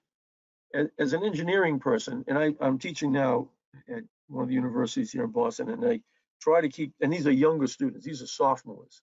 as, 0.74 0.88
as 1.00 1.14
an 1.14 1.24
engineering 1.24 1.80
person 1.80 2.24
and 2.28 2.38
I, 2.38 2.54
i'm 2.62 2.78
teaching 2.78 3.12
now 3.12 3.50
at 3.90 4.04
one 4.28 4.44
of 4.44 4.50
the 4.50 4.56
universities 4.56 5.12
here 5.12 5.24
in 5.26 5.32
boston 5.32 5.70
and 5.70 5.86
i 5.86 6.00
try 6.42 6.62
to 6.62 6.70
keep 6.70 6.94
and 7.02 7.12
these 7.12 7.28
are 7.28 7.32
younger 7.32 7.68
students 7.68 8.06
these 8.06 8.22
are 8.22 8.28
sophomores 8.28 9.02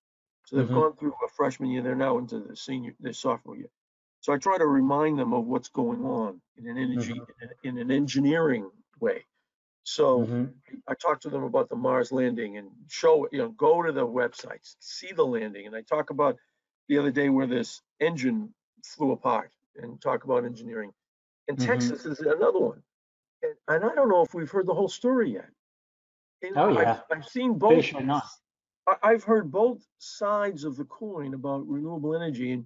so 0.48 0.56
they've 0.56 0.66
Mhm. 0.68 0.74
gone 0.74 0.96
through 0.96 1.12
a 1.24 1.28
freshman 1.28 1.68
year 1.70 1.82
they're 1.82 1.94
now 1.94 2.16
into 2.16 2.38
the 2.40 2.56
senior 2.56 2.94
their 3.00 3.12
sophomore 3.12 3.56
year 3.56 3.68
so 4.20 4.32
i 4.32 4.38
try 4.38 4.56
to 4.56 4.66
remind 4.66 5.18
them 5.18 5.34
of 5.34 5.44
what's 5.46 5.68
going 5.68 6.02
on 6.04 6.40
in 6.56 6.66
an 6.66 6.78
energy 6.78 7.20
in 7.64 7.76
an 7.78 7.90
engineering 7.90 8.70
way 9.00 9.26
so 9.84 10.26
Mhm. 10.26 10.54
I 10.86 10.94
talk 10.94 11.20
to 11.22 11.30
them 11.30 11.44
about 11.44 11.68
the 11.70 11.76
Mars 11.76 12.12
landing 12.12 12.58
and 12.58 12.70
show, 12.88 13.26
you 13.32 13.38
know, 13.38 13.48
go 13.52 13.82
to 13.82 13.90
the 13.90 14.06
websites, 14.06 14.76
see 14.80 15.12
the 15.12 15.24
landing. 15.24 15.66
And 15.66 15.74
I 15.74 15.80
talk 15.80 16.10
about 16.10 16.36
the 16.88 16.98
other 16.98 17.10
day 17.10 17.30
where 17.30 17.46
this 17.46 17.80
engine 17.98 18.54
flew 18.84 19.12
apart 19.12 19.50
and 19.76 19.98
talk 20.02 20.24
about 20.24 20.44
engineering. 20.44 20.92
And 21.48 21.56
Mhm. 21.56 21.64
Texas 21.66 22.04
is 22.04 22.20
another 22.20 22.58
one. 22.58 22.82
And, 23.42 23.54
and 23.68 23.82
I 23.84 23.94
don't 23.94 24.10
know 24.10 24.20
if 24.20 24.34
we've 24.34 24.50
heard 24.50 24.66
the 24.66 24.74
whole 24.74 24.88
story 24.90 25.30
yet. 25.32 25.48
Know, 26.42 26.50
Oh, 26.56 26.68
I've- 26.70 26.82
yeah. 26.82 27.02
I've, 27.10 27.26
seen 27.26 27.58
Pretty 27.58 27.76
both. 27.76 27.84
sure 27.86 28.02
not. 28.02 28.24
I've 29.02 29.24
heard 29.24 29.50
both 29.50 29.86
sides 29.98 30.64
of 30.64 30.76
the 30.76 30.84
coin 30.84 31.34
about 31.34 31.66
renewable 31.68 32.14
energy 32.16 32.52
and 32.52 32.64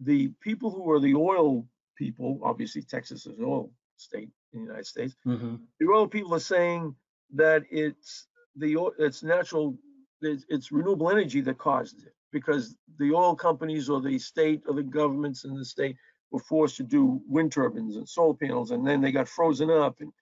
the 0.00 0.28
people 0.40 0.70
who 0.70 0.90
are 0.90 1.00
the 1.00 1.14
oil 1.14 1.66
people, 1.96 2.40
obviously 2.42 2.82
Texas 2.82 3.26
is 3.26 3.38
an 3.38 3.44
oil 3.44 3.70
state 3.96 4.30
in 4.52 4.60
the 4.60 4.66
United 4.66 4.86
States 4.86 5.14
Mhm. 5.26 5.60
the 5.80 5.88
oil 5.88 6.08
people 6.08 6.34
are 6.34 6.40
saying 6.40 6.94
that 7.34 7.64
it's 7.70 8.28
the 8.56 8.76
it's 8.98 9.22
natural 9.22 9.78
it's, 10.20 10.44
it's 10.48 10.72
renewable 10.72 11.10
energy 11.10 11.40
that 11.42 11.58
caused 11.58 12.04
it 12.06 12.14
because 12.32 12.76
the 12.98 13.12
oil 13.12 13.34
companies 13.34 13.88
or 13.90 14.00
the 14.00 14.18
state 14.18 14.62
or 14.68 14.74
the 14.74 14.82
governments 14.82 15.44
in 15.44 15.54
the 15.54 15.64
state 15.64 15.96
were 16.30 16.40
forced 16.40 16.76
to 16.76 16.82
do 16.84 17.20
wind 17.26 17.52
turbines 17.52 17.96
and 17.96 18.08
solar 18.08 18.34
panels 18.34 18.70
and 18.72 18.86
then 18.86 19.00
they 19.00 19.12
got 19.12 19.28
frozen 19.28 19.70
up 19.70 20.00
and 20.00 20.12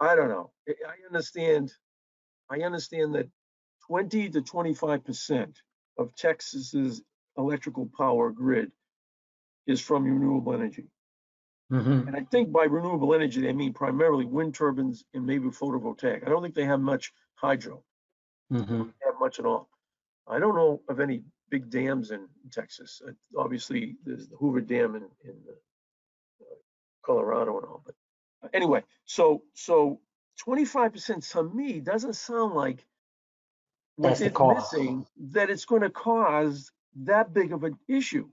i 0.00 0.14
don't 0.14 0.28
know 0.30 0.50
I 0.68 0.94
understand 1.06 1.72
i 2.50 2.60
understand 2.60 3.14
that 3.16 3.28
20 3.88 4.30
to 4.30 4.42
25 4.42 5.04
percent 5.04 5.62
of 5.98 6.14
texas's 6.14 7.02
electrical 7.36 7.90
power 7.96 8.30
grid 8.30 8.70
is 9.66 9.80
from 9.80 10.04
renewable 10.04 10.54
energy. 10.54 10.88
Mhm. 11.70 12.06
And 12.06 12.16
I 12.16 12.24
think 12.24 12.50
by 12.52 12.64
renewable 12.64 13.14
energy, 13.14 13.40
they 13.40 13.52
mean 13.52 13.72
primarily 13.74 14.24
wind 14.24 14.54
turbines 14.54 15.04
and 15.14 15.26
maybe 15.26 15.48
photovoltaic. 15.48 16.26
I 16.26 16.30
don't 16.30 16.42
think 16.42 16.54
they 16.54 16.64
have 16.64 16.80
much 16.80 17.12
hydro, 17.34 17.84
Mhm. 18.50 18.94
have 19.04 19.18
much 19.18 19.38
at 19.38 19.46
all. 19.46 19.68
I 20.26 20.38
don't 20.38 20.54
know 20.54 20.82
of 20.88 21.00
any 21.00 21.24
big 21.50 21.70
dams 21.70 22.10
in 22.10 22.28
Texas. 22.50 23.00
Uh, 23.06 23.12
Obviously, 23.36 23.96
there's 24.04 24.28
the 24.28 24.36
Hoover 24.36 24.60
Dam 24.60 24.96
in, 24.96 25.04
in 25.24 25.44
uh, 25.50 26.54
Colorado 27.02 27.58
and 27.58 27.66
all, 27.66 27.82
but 27.84 27.94
uh, 28.42 28.48
anyway, 28.52 28.84
so, 29.04 29.44
so 29.54 30.00
twenty-five 30.36 30.92
percent 30.92 31.22
to 31.24 31.42
me 31.42 31.80
doesn't 31.80 32.14
sound 32.14 32.54
like 32.54 32.86
what 33.98 34.20
it's 34.20 34.38
missing, 34.38 35.06
that 35.32 35.50
it's 35.50 35.64
gonna 35.64 35.90
cause 35.90 36.70
that 36.96 37.32
big 37.32 37.52
of 37.52 37.64
an 37.64 37.78
issue. 37.88 38.28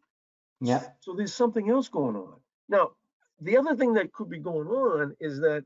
Yeah. 0.62 0.84
So 1.00 1.14
there's 1.14 1.34
something 1.34 1.70
else 1.70 1.90
going 1.90 2.16
on. 2.16 2.40
Now, 2.70 2.92
the 3.42 3.58
other 3.58 3.76
thing 3.76 3.94
that 3.94 4.14
could 4.14 4.30
be 4.30 4.38
going 4.40 4.68
on 4.68 5.16
is 5.20 5.40
that 5.40 5.66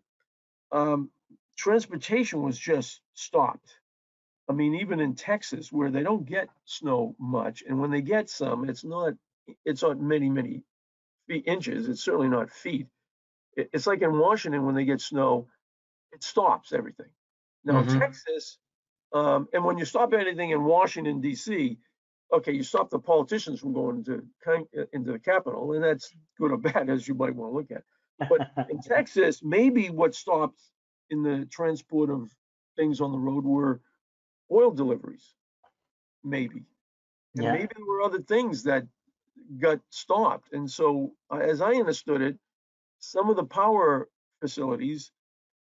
um, 0.71 1.11
transportation 1.57 2.41
was 2.41 2.57
just 2.57 3.01
stopped. 3.13 3.79
I 4.47 4.53
mean, 4.53 4.75
even 4.75 4.99
in 4.99 5.15
Texas, 5.15 5.71
where 5.71 5.91
they 5.91 6.01
don't 6.01 6.25
get 6.25 6.49
snow 6.65 7.15
much, 7.19 7.63
and 7.67 7.79
when 7.79 7.91
they 7.91 8.01
get 8.01 8.29
some, 8.29 8.67
it's 8.69 8.83
not, 8.83 9.13
it's 9.65 9.83
not 9.83 9.99
many, 9.99 10.29
many 10.29 10.63
feet, 11.27 11.43
inches. 11.45 11.87
It's 11.89 12.01
certainly 12.01 12.29
not 12.29 12.49
feet. 12.49 12.87
It- 13.55 13.69
it's 13.73 13.85
like 13.85 14.01
in 14.01 14.17
Washington 14.17 14.65
when 14.65 14.75
they 14.75 14.85
get 14.85 15.01
snow, 15.01 15.47
it 16.11 16.23
stops 16.23 16.71
everything. 16.73 17.09
Now, 17.63 17.83
Mhm. 17.83 17.99
Texas, 17.99 18.57
um, 19.13 19.47
and 19.53 19.63
when 19.63 19.77
you 19.77 19.85
stop 19.85 20.13
anything 20.13 20.51
in 20.51 20.63
Washington 20.63 21.21
D.C., 21.21 21.77
okay, 22.33 22.51
you 22.53 22.63
stop 22.63 22.89
the 22.89 22.99
politicians 22.99 23.59
from 23.59 23.73
going 23.73 23.97
into 23.97 24.27
into 24.93 25.11
the 25.11 25.19
Capitol, 25.19 25.73
and 25.73 25.83
that's 25.83 26.13
good 26.37 26.51
or 26.51 26.57
bad 26.57 26.89
as 26.89 27.07
you 27.07 27.15
might 27.15 27.35
want 27.35 27.51
to 27.51 27.57
look 27.57 27.71
at. 27.71 27.83
But 28.29 28.43
in 28.69 28.79
Texas, 28.81 29.41
maybe 29.43 29.89
what 29.89 30.15
stopped 30.15 30.61
in 31.09 31.23
the 31.23 31.45
transport 31.45 32.09
of 32.09 32.31
things 32.75 33.01
on 33.01 33.11
the 33.11 33.17
road 33.17 33.45
were 33.45 33.81
oil 34.51 34.71
deliveries, 34.71 35.35
maybe. 36.23 36.65
And 37.37 37.45
Yeah. 37.45 37.51
maybe 37.51 37.69
there 37.75 37.85
were 37.85 38.01
other 38.01 38.21
things 38.21 38.63
that 38.63 38.87
got 39.59 39.79
stopped. 39.89 40.53
And 40.53 40.69
so, 40.69 41.13
uh, 41.31 41.37
as 41.37 41.61
I 41.61 41.73
understood 41.73 42.21
it, 42.21 42.37
some 42.99 43.29
of 43.29 43.35
the 43.35 43.45
power 43.45 44.09
facilities 44.41 45.11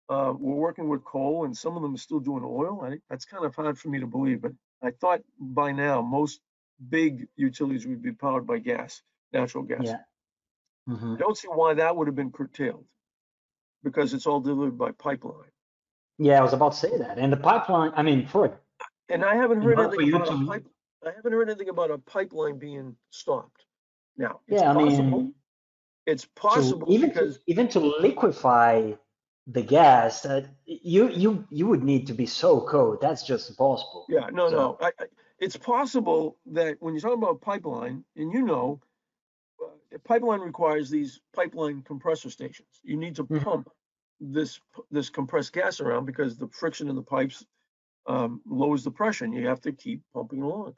uh, 0.10 0.34
were 0.38 0.56
working 0.56 0.88
with 0.89 1.04
coal, 1.04 1.46
and 1.46 1.56
some 1.58 1.76
of 1.76 1.82
them 1.82 1.93
are 1.96 1.98
still 2.00 2.20
doing 2.20 2.43
oil. 2.46 2.82
I, 2.84 3.00
that's 3.10 3.26
kind 3.26 3.46
of 3.46 3.56
hard 3.56 3.78
for 3.78 3.89
me 3.89 4.00
to 4.00 4.08
believe, 4.08 4.41
but 4.41 4.54
I 4.82 4.91
thought 4.91 5.22
by 5.39 5.72
now 5.72 6.02
most 6.02 6.41
big 6.89 7.28
utilities 7.36 7.88
would 7.88 8.02
be 8.02 8.13
powered 8.13 8.48
by 8.48 8.60
gas, 8.60 9.02
natural 9.34 9.63
gas. 9.63 9.86
Yeah. 9.86 10.04
Mhm. 10.88 11.15
I 11.15 11.20
don't 11.20 11.38
see 11.38 11.48
why 11.48 11.74
that 11.76 11.96
would 11.96 12.08
have 12.08 12.15
been 12.15 12.32
curtailed 12.32 12.86
because 13.84 14.13
it's 14.13 14.28
all 14.28 14.39
delivered 14.39 14.78
by 14.78 14.91
pipeline. 14.91 15.52
Yeah, 16.17 16.39
I 16.39 16.43
was 16.43 16.54
about 16.54 16.74
to 16.74 16.78
say 16.78 16.98
that. 16.98 17.17
And 17.17 17.32
the 17.32 17.38
pipeline, 17.38 17.91
I 17.96 18.04
mean, 18.04 18.28
for 18.28 18.60
And 19.10 19.24
I 19.24 19.36
haven't 19.36 19.62
heard 19.62 19.80
anything 19.80 20.13
about 20.13 20.30
a 20.34 20.46
pipe. 20.46 20.67
I 21.06 21.12
haven't 21.12 21.32
heard 21.32 21.50
anything 21.50 21.70
about 21.70 21.91
a 21.91 21.98
pipeline 21.98 22.58
being 22.58 22.96
stopped. 23.10 23.65
Now, 24.17 24.41
it's 24.48 24.62
yeah, 24.62 24.72
I 24.72 24.74
possible. 24.74 25.20
mean, 25.20 25.34
It's 26.06 26.24
to 26.26 26.30
possible 26.36 26.88
even 26.89 27.10
because 27.12 27.38
to, 27.38 27.43
even 27.48 27.67
to 27.70 27.80
liquefy 27.80 28.93
the 29.47 29.62
gas, 29.63 30.25
uh, 30.25 30.45
you 30.65 31.10
you 31.10 31.45
you 31.49 31.67
would 31.67 31.83
need 31.83 32.07
to 32.07 32.13
be 32.13 32.25
so 32.25 32.62
cold. 32.62 32.99
That's 33.01 33.23
just 33.23 33.49
impossible. 33.49 34.05
Yeah, 34.10 34.29
no, 34.31 34.49
So- 34.49 34.55
no. 34.55 34.77
I, 34.81 34.91
I, 34.99 35.05
it's 35.39 35.57
possible 35.57 36.38
that 36.47 36.77
when 36.81 36.93
you're 36.93 37.01
talking 37.01 37.21
about 37.23 37.41
pipeline, 37.41 38.03
and 38.15 38.33
you 38.33 38.41
know, 38.43 38.81
uh, 39.63 39.97
pipeline 40.03 40.41
requires 40.41 40.89
these 40.89 41.21
pipeline 41.36 41.81
compressor 41.83 42.29
stations. 42.29 42.79
You 42.83 42.97
need 42.97 43.15
to 43.17 43.23
Mhm. 43.23 43.43
pump 43.43 43.69
this 44.19 44.60
this 44.91 45.10
compressed 45.10 45.53
gas 45.53 45.79
around 45.79 46.05
because 46.05 46.38
the 46.38 46.47
friction 46.49 46.89
in 46.89 46.95
the 46.95 47.03
pipes 47.03 47.45
um, 48.07 48.41
lowers 48.45 48.83
the 48.83 48.91
pressure, 48.91 49.25
and 49.25 49.33
you 49.33 49.47
have 49.47 49.62
to 49.62 49.71
keep 49.71 50.01
pumping 50.13 50.41
along. 50.41 50.73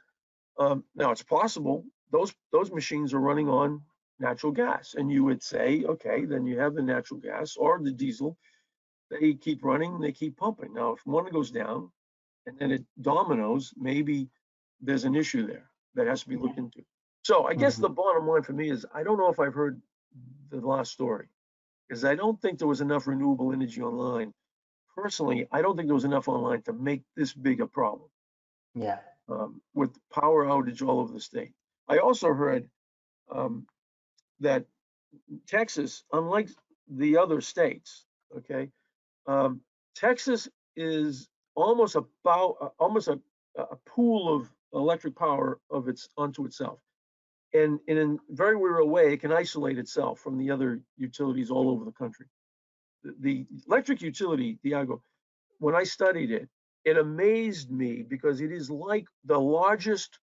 Um, 0.57 0.83
now, 0.95 1.11
it's 1.11 1.23
possible 1.23 1.85
those 2.11 2.33
those 2.51 2.71
machines 2.71 3.13
are 3.13 3.19
running 3.19 3.49
on 3.49 3.81
natural 4.19 4.51
gas, 4.51 4.95
and 4.95 5.09
you 5.11 5.23
would 5.23 5.41
say, 5.41 5.83
okay, 5.85 6.25
then 6.25 6.45
you 6.45 6.59
have 6.59 6.75
the 6.75 6.81
natural 6.81 7.19
gas 7.19 7.55
or 7.55 7.79
the 7.81 7.91
diesel. 7.91 8.37
They 9.09 9.33
keep 9.33 9.63
running, 9.63 9.99
they 9.99 10.11
keep 10.11 10.37
pumping. 10.37 10.73
Now, 10.73 10.93
if 10.93 11.05
one 11.05 11.25
goes 11.31 11.51
down, 11.51 11.91
and 12.45 12.57
then 12.59 12.71
it 12.71 12.83
dominoes, 13.01 13.73
maybe 13.77 14.29
there's 14.81 15.03
an 15.03 15.15
issue 15.15 15.45
there 15.47 15.69
that 15.95 16.07
has 16.07 16.21
to 16.23 16.29
be 16.29 16.35
looked 16.37 16.57
into. 16.57 16.83
So 17.23 17.45
I 17.45 17.53
guess 17.53 17.75
the 17.75 17.89
bottom 17.89 18.27
line 18.27 18.43
for 18.43 18.53
me 18.53 18.69
is 18.69 18.85
I 18.93 19.03
don't 19.03 19.17
know 19.17 19.29
if 19.29 19.39
I've 19.39 19.53
heard 19.53 19.81
the 20.49 20.61
last 20.61 20.91
story 20.91 21.27
because 21.87 22.05
I 22.05 22.15
don't 22.15 22.39
think 22.41 22.59
there 22.59 22.67
was 22.67 22.81
enough 22.81 23.07
renewable 23.07 23.51
energy 23.51 23.81
online. 23.81 24.33
Personally, 24.95 25.47
I 25.51 25.61
don't 25.61 25.75
think 25.75 25.87
there 25.87 25.95
was 25.95 26.05
enough 26.05 26.27
online 26.27 26.61
to 26.63 26.73
make 26.73 27.03
this 27.15 27.33
big 27.33 27.61
a 27.61 27.67
problem 27.67 28.09
Yeah. 28.73 28.99
um, 29.27 29.61
with 29.73 29.91
power 30.13 30.45
outage 30.45 30.81
all 30.87 30.99
over 30.99 31.13
the 31.13 31.19
state. 31.21 31.53
I 31.87 31.97
also 31.99 32.33
heard 32.33 32.69
um, 33.31 33.67
that 34.39 34.65
Texas, 35.47 36.03
unlike 36.11 36.49
the 36.87 37.17
other 37.17 37.41
states, 37.41 38.05
okay, 38.37 38.71
um, 39.29 39.61
Texas 39.95 40.49
is 40.75 41.29
almost 41.55 41.95
about 41.95 42.55
uh, 42.61 42.69
almost 42.79 43.07
a, 43.07 43.19
a 43.57 43.75
pool 43.85 44.35
of 44.35 44.51
electric 44.73 45.15
power 45.15 45.59
of 45.69 45.87
its 45.87 46.09
onto 46.17 46.45
itself, 46.45 46.79
and 47.53 47.79
in 47.87 47.97
a 47.97 48.33
very 48.33 48.55
weird 48.55 48.87
way, 48.87 49.13
it 49.13 49.21
can 49.21 49.31
isolate 49.31 49.77
itself 49.77 50.19
from 50.19 50.37
the 50.37 50.49
other 50.49 50.81
utilities 50.97 51.51
all 51.51 51.69
over 51.69 51.85
the 51.85 51.91
country. 51.91 52.25
The, 53.03 53.15
the 53.19 53.45
electric 53.67 54.01
utility, 54.01 54.57
Diago, 54.65 55.01
when 55.59 55.75
I 55.75 55.83
studied 55.83 56.31
it, 56.31 56.49
it 56.85 56.97
amazed 56.97 57.69
me 57.71 58.01
because 58.01 58.41
it 58.41 58.51
is 58.51 58.71
like 58.71 59.05
the 59.25 59.39
largest 59.39 60.17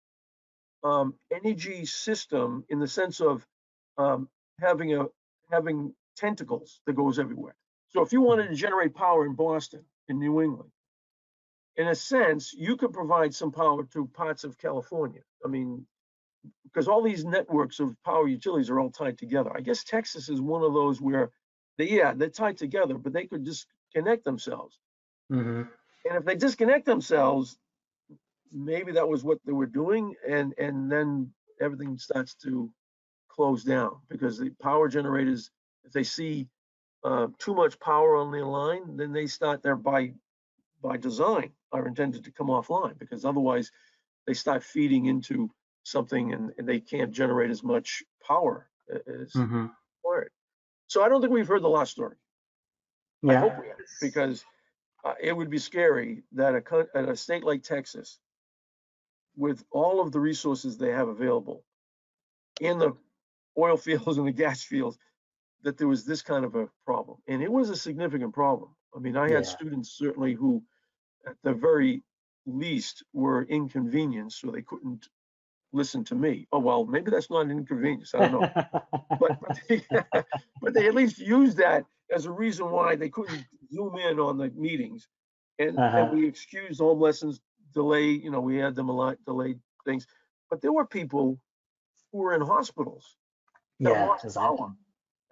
um, 0.82 1.14
energy 1.30 1.84
system 1.84 2.64
in 2.70 2.78
the 2.78 2.88
sense 2.88 3.20
of 3.20 3.46
um, 3.98 4.28
having 4.60 4.94
a 4.94 5.06
having 5.50 5.94
tentacles 6.16 6.80
that 6.86 6.94
goes 6.94 7.18
everywhere. 7.18 7.54
So 7.94 8.02
if 8.02 8.12
you 8.12 8.20
wanted 8.20 8.48
to 8.48 8.54
generate 8.54 8.94
power 8.94 9.24
in 9.24 9.34
Boston, 9.34 9.84
in 10.08 10.18
New 10.18 10.42
England, 10.42 10.70
in 11.76 11.88
a 11.88 11.94
sense, 11.94 12.52
you 12.52 12.76
could 12.76 12.92
provide 12.92 13.34
some 13.34 13.52
power 13.52 13.84
to 13.84 14.06
parts 14.06 14.44
of 14.44 14.58
California. 14.58 15.22
I 15.44 15.48
mean, 15.48 15.86
because 16.64 16.88
all 16.88 17.02
these 17.02 17.24
networks 17.24 17.80
of 17.80 17.96
power 18.04 18.26
utilities 18.28 18.70
are 18.70 18.80
all 18.80 18.90
tied 18.90 19.18
together. 19.18 19.50
I 19.56 19.60
guess 19.60 19.84
Texas 19.84 20.28
is 20.28 20.40
one 20.40 20.62
of 20.62 20.74
those 20.74 21.00
where 21.00 21.30
they, 21.78 21.88
yeah, 21.88 22.14
they're 22.14 22.28
tied 22.28 22.56
together, 22.58 22.98
but 22.98 23.12
they 23.12 23.26
could 23.26 23.44
disconnect 23.44 24.24
themselves. 24.24 24.78
hmm 25.30 25.62
And 26.04 26.18
if 26.18 26.24
they 26.24 26.36
disconnect 26.36 26.86
themselves, 26.86 27.56
maybe 28.52 28.92
that 28.92 29.08
was 29.08 29.24
what 29.24 29.38
they 29.44 29.52
were 29.52 29.66
doing, 29.66 30.14
and 30.28 30.54
and 30.58 30.90
then 30.90 31.32
everything 31.60 31.98
starts 31.98 32.34
to 32.36 32.70
close 33.28 33.64
down 33.64 34.00
because 34.08 34.38
the 34.38 34.50
power 34.62 34.88
generators, 34.88 35.50
if 35.84 35.92
they 35.92 36.04
see 36.04 36.48
uh, 37.04 37.28
too 37.38 37.54
much 37.54 37.78
power 37.78 38.16
on 38.16 38.32
their 38.32 38.46
line, 38.46 38.96
then 38.96 39.12
they 39.12 39.26
start 39.26 39.62
there 39.62 39.76
by 39.76 40.14
by 40.82 40.96
design 40.96 41.50
are 41.72 41.86
intended 41.86 42.24
to 42.24 42.30
come 42.30 42.48
offline 42.48 42.98
because 42.98 43.24
otherwise 43.24 43.70
they 44.26 44.34
start 44.34 44.62
feeding 44.62 45.06
into 45.06 45.50
something 45.82 46.32
and, 46.32 46.52
and 46.58 46.68
they 46.68 46.78
can't 46.80 47.10
generate 47.10 47.50
as 47.50 47.62
much 47.62 48.02
power 48.26 48.68
a- 48.90 49.08
as 49.22 49.32
hmm 49.32 49.66
required. 50.02 50.30
So 50.86 51.02
I 51.02 51.08
don't 51.08 51.20
think 51.20 51.32
we've 51.32 51.48
heard 51.48 51.62
the 51.62 51.68
last 51.68 51.92
story. 51.92 52.16
I 53.26 53.32
Yeah. 53.32 53.40
hope 53.40 53.58
we 53.58 53.68
have, 53.68 53.78
because 54.00 54.44
uh, 55.04 55.14
it 55.20 55.32
would 55.34 55.48
be 55.50 55.58
scary 55.58 56.22
that 56.32 56.54
a, 56.54 57.10
a 57.10 57.16
state 57.16 57.44
like 57.44 57.62
Texas, 57.62 58.18
with 59.36 59.64
all 59.70 60.00
of 60.00 60.12
the 60.12 60.20
resources 60.20 60.76
they 60.76 60.90
have 60.90 61.08
available 61.08 61.64
in 62.60 62.78
the 62.78 62.94
oil 63.58 63.76
fields 63.86 64.18
and 64.18 64.26
the 64.26 64.32
gas 64.32 64.62
fields, 64.62 64.98
that 65.64 65.78
there 65.78 65.88
was 65.88 66.06
this 66.06 66.22
kind 66.22 66.44
of 66.46 66.56
a 66.56 66.70
problem. 66.86 67.18
And 67.28 67.42
it 67.42 67.52
was 67.52 67.70
a 67.70 67.76
significant 67.76 68.34
problem. 68.34 68.76
I 68.96 69.00
mean, 69.00 69.16
I 69.18 69.30
had 69.30 69.46
Yeah. 69.46 69.50
students 69.50 69.92
certainly 69.92 70.34
who, 70.34 70.64
at 71.26 71.36
the 71.44 71.54
very 71.54 72.04
least, 72.46 73.04
were 73.14 73.44
inconvenienced, 73.44 74.40
so 74.40 74.50
they 74.52 74.62
couldn't 74.62 75.08
listen 75.72 76.04
to 76.06 76.16
me. 76.16 76.48
Oh, 76.52 76.60
well, 76.60 76.86
maybe 76.86 77.10
that's 77.10 77.30
not 77.30 77.42
an 77.42 77.52
inconvenience. 77.52 78.14
I 78.14 78.20
don't 78.20 78.32
know 78.32 78.48
but 79.20 79.32
but 79.40 79.58
they, 79.68 79.82
but 80.62 80.74
they 80.74 80.88
at 80.88 80.94
least 80.94 81.18
used 81.18 81.58
that 81.58 81.86
as 82.12 82.26
a 82.26 82.32
reason 82.32 82.70
why 82.70 82.96
they 82.96 83.10
couldn't 83.10 83.46
zoom 83.72 83.96
in 83.98 84.20
on 84.20 84.38
the 84.38 84.50
meetings, 84.50 85.08
and 85.58 85.78
Uh-huh. 85.78 85.96
and 85.96 86.10
we 86.10 86.26
excused 86.26 86.80
home 86.80 87.00
lessons 87.00 87.40
delay. 87.72 88.06
You 88.10 88.30
know, 88.30 88.40
we 88.40 88.56
had 88.58 88.74
them 88.74 88.88
a 88.90 88.92
lot 88.96 89.18
delayed 89.24 89.60
things, 89.84 90.06
but 90.50 90.60
there 90.62 90.72
were 90.72 90.86
people 90.86 91.40
who 92.12 92.18
were 92.18 92.34
in 92.34 92.42
hospitals, 92.42 93.16
yeah, 93.78 94.14
exactly. 94.24 94.66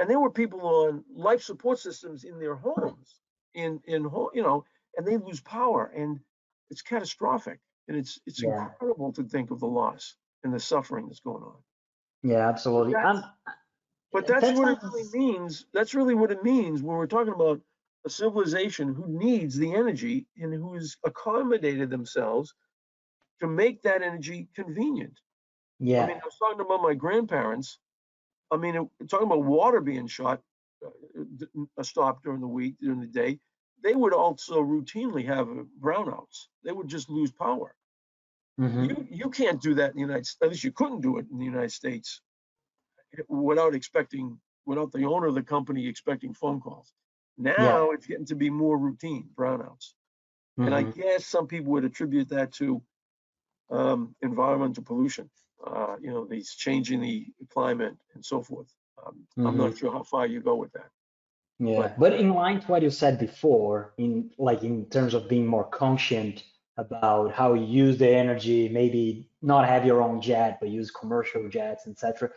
And 0.02 0.10
there 0.10 0.20
were 0.20 0.30
people 0.30 0.60
on 0.66 1.04
life 1.14 1.42
support 1.42 1.78
systems 1.78 2.24
in 2.24 2.38
their 2.40 2.56
homes, 2.56 3.20
in 3.54 3.80
in 3.86 4.02
you 4.34 4.42
know, 4.42 4.64
and 4.96 5.06
they 5.06 5.16
lose 5.16 5.40
power, 5.40 5.86
and 5.96 6.20
it's 6.70 6.82
catastrophic, 6.82 7.60
and 7.88 7.96
it's 7.96 8.20
it's 8.26 8.42
Yeah. 8.42 8.66
incredible 8.66 9.12
to 9.12 9.22
think 9.24 9.50
of 9.52 9.60
the 9.60 9.66
loss 9.68 10.16
and 10.42 10.52
the 10.52 10.60
suffering 10.60 11.06
that's 11.06 11.20
going 11.20 11.44
on. 11.44 11.62
Yeah, 12.22 12.48
absolutely. 12.48 12.94
That's- 12.94 13.16
Um, 13.24 13.24
But 14.12 14.26
That 14.26 14.42
that's 14.42 14.58
what 14.58 14.68
it 14.76 14.82
really 14.82 15.08
means. 15.18 15.66
That's 15.72 15.94
really 15.94 16.14
what 16.14 16.30
it 16.30 16.42
means 16.42 16.82
when 16.82 16.96
we're 16.98 17.06
talking 17.06 17.32
about 17.32 17.62
a 18.04 18.10
civilization 18.10 18.92
who 18.92 19.06
needs 19.08 19.56
the 19.56 19.72
energy 19.74 20.26
and 20.36 20.52
who 20.52 20.74
has 20.74 20.96
accommodated 21.04 21.88
themselves 21.90 22.54
to 23.40 23.46
make 23.46 23.80
that 23.82 24.02
energy 24.02 24.48
convenient. 24.54 25.18
Yeah. 25.78 26.04
I 26.04 26.06
mean, 26.08 26.16
I 26.18 26.24
was 26.26 26.36
talking 26.36 26.60
about 26.60 26.82
my 26.82 26.92
grandparents. 26.94 27.78
I 28.52 28.58
mean, 28.58 28.76
it- 28.76 29.08
talking 29.10 29.28
about 29.28 29.44
water 29.44 29.80
being 29.80 30.08
shot, 30.08 30.42
uh, 30.86 30.90
d- 31.36 31.48
a 31.78 31.84
stop 31.84 32.22
during 32.24 32.40
the 32.42 32.48
week, 32.48 32.76
during 32.80 33.00
the 33.00 33.08
day. 33.08 33.40
They 33.82 33.94
would 33.96 34.14
also 34.14 34.62
routinely 34.62 35.24
have 35.26 35.48
uh, 35.50 35.64
brownouts. 35.80 36.48
They 36.64 36.72
would 36.72 36.88
just 36.88 37.10
lose 37.10 37.32
power. 37.32 37.76
mhm, 38.58 38.88
You 38.88 39.06
you 39.10 39.30
can't 39.30 39.60
do 39.62 39.74
that 39.76 39.90
in 39.90 39.96
the 39.96 40.02
United 40.02 40.26
States. 40.26 40.42
At 40.42 40.50
least 40.50 40.64
you 40.64 40.72
couldn't 40.72 41.02
do 41.02 41.18
it 41.18 41.26
in 41.30 41.38
the 41.38 41.44
United 41.44 41.72
States 41.72 42.22
without 43.28 43.74
expecting, 43.74 44.40
without 44.66 44.92
the 44.92 45.04
owner 45.06 45.28
of 45.28 45.34
the 45.34 45.42
company 45.42 45.86
expecting 45.86 46.34
phone 46.34 46.60
calls. 46.60 46.94
Now 47.38 47.90
it's 47.92 48.06
getting 48.06 48.26
to 48.26 48.36
be 48.36 48.50
more 48.50 48.78
routine 48.78 49.30
brownouts. 49.34 49.94
And 50.64 50.74
I 50.74 50.82
mhm. 50.82 50.94
guess 50.98 51.26
some 51.26 51.46
people 51.48 51.72
would 51.72 51.84
attribute 51.84 52.28
that 52.30 52.52
to 52.54 52.82
um, 53.70 54.14
environmental 54.22 54.84
pollution, 54.84 55.30
uh, 55.66 55.96
you 56.00 56.10
know, 56.10 56.24
these 56.24 56.54
changing 56.54 57.00
the 57.00 57.26
climate 57.50 57.96
and 58.14 58.24
so 58.24 58.42
forth. 58.42 58.72
Um, 59.04 59.46
I'm 59.46 59.56
not 59.56 59.76
sure 59.78 59.92
how 59.92 60.02
far 60.02 60.26
you 60.26 60.40
go 60.40 60.54
with 60.56 60.72
that. 60.72 60.90
Yeah, 61.58 61.80
But- 61.80 61.98
but 61.98 62.12
in 62.14 62.30
line 62.34 62.60
to 62.60 62.66
what 62.66 62.82
you 62.82 62.90
said 62.90 63.18
before, 63.18 63.94
in 63.98 64.30
like 64.38 64.62
in 64.64 64.86
terms 64.86 65.14
of 65.14 65.28
being 65.28 65.46
more 65.46 65.64
conscient 65.64 66.44
about 66.76 67.32
how 67.32 67.54
you 67.54 67.66
use 67.66 67.98
the 67.98 68.08
energy, 68.08 68.68
maybe 68.68 69.28
not 69.42 69.66
have 69.66 69.84
your 69.84 70.02
own 70.02 70.20
jet, 70.20 70.58
but 70.60 70.68
use 70.70 70.90
commercial 70.90 71.48
jets, 71.48 71.86
etc. 71.86 72.30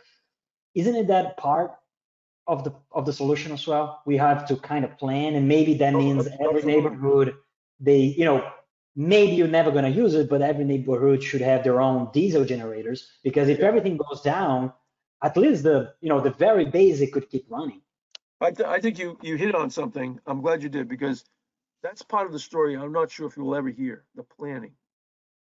Isn't 0.74 0.94
it 0.96 1.06
that 1.08 1.36
part 1.36 1.72
of 2.46 2.62
the 2.64 2.72
of 2.92 3.06
the 3.06 3.12
solution 3.12 3.52
as 3.52 3.66
well? 3.66 4.02
We 4.06 4.16
have 4.18 4.46
to 4.48 4.56
kind 4.56 4.84
of 4.84 4.96
plan, 4.98 5.34
and 5.34 5.48
maybe 5.48 5.74
that 5.74 5.94
Oh, 5.94 5.98
means 5.98 6.28
every 6.40 6.62
neighborhood, 6.62 7.34
they, 7.80 7.98
you 8.18 8.24
know, 8.24 8.48
maybe 8.96 9.32
you're 9.36 9.48
never 9.48 9.70
going 9.70 9.84
to 9.84 9.90
use 9.90 10.14
it, 10.14 10.28
but 10.28 10.42
every 10.42 10.64
neighborhood 10.64 11.22
should 11.22 11.42
have 11.42 11.64
their 11.64 11.80
own 11.80 12.10
diesel 12.12 12.44
generators 12.44 13.08
because 13.22 13.48
if 13.48 13.60
Yeah. 13.60 13.64
everything 13.64 13.98
goes 13.98 14.22
down, 14.22 14.72
at 15.22 15.36
least 15.36 15.64
the, 15.64 15.94
you 16.00 16.08
know, 16.08 16.20
the 16.20 16.30
very 16.30 16.66
basic 16.66 17.12
could 17.12 17.28
keep 17.30 17.46
running. 17.50 17.82
I, 18.40 18.50
th- 18.50 18.68
I 18.68 18.80
think 18.80 18.98
you 18.98 19.18
you 19.22 19.36
hit 19.36 19.54
on 19.54 19.70
something. 19.70 20.20
I'm 20.26 20.40
glad 20.40 20.62
you 20.62 20.68
did 20.68 20.88
because 20.88 21.24
that's 21.82 22.02
part 22.02 22.26
of 22.26 22.32
the 22.32 22.38
story. 22.38 22.76
I'm 22.76 22.92
not 22.92 23.10
sure 23.10 23.26
if 23.26 23.36
you'll 23.36 23.54
ever 23.54 23.68
hear 23.70 24.04
the 24.14 24.22
planning. 24.24 24.76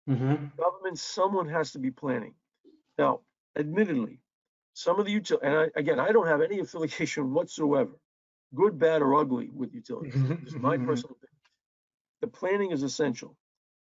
hmm 0.07 0.51
government, 0.57 0.97
someone 0.99 1.47
has 1.47 1.71
to 1.71 1.79
be 1.79 1.91
planning. 1.91 2.33
Now, 2.97 3.21
admittedly, 3.55 4.21
some 4.73 4.99
of 4.99 5.05
the 5.05 5.19
util, 5.19 5.39
and 5.43 5.55
I, 5.55 5.69
again, 5.75 5.99
I 5.99 6.11
don't 6.11 6.27
have 6.27 6.41
any 6.41 6.59
affiliation 6.61 7.33
whatsoever, 7.33 7.91
good, 8.55 8.77
bad, 8.79 9.01
or 9.01 9.15
ugly 9.15 9.49
with 9.53 9.73
utilities. 9.73 10.25
This 10.43 10.53
is 10.53 10.59
my 10.59 10.77
Mhm. 10.77 10.77
personal 10.77 11.15
opinion. 11.15 11.28
The 12.21 12.27
planning 12.27 12.71
is 12.71 12.83
essential, 12.83 13.35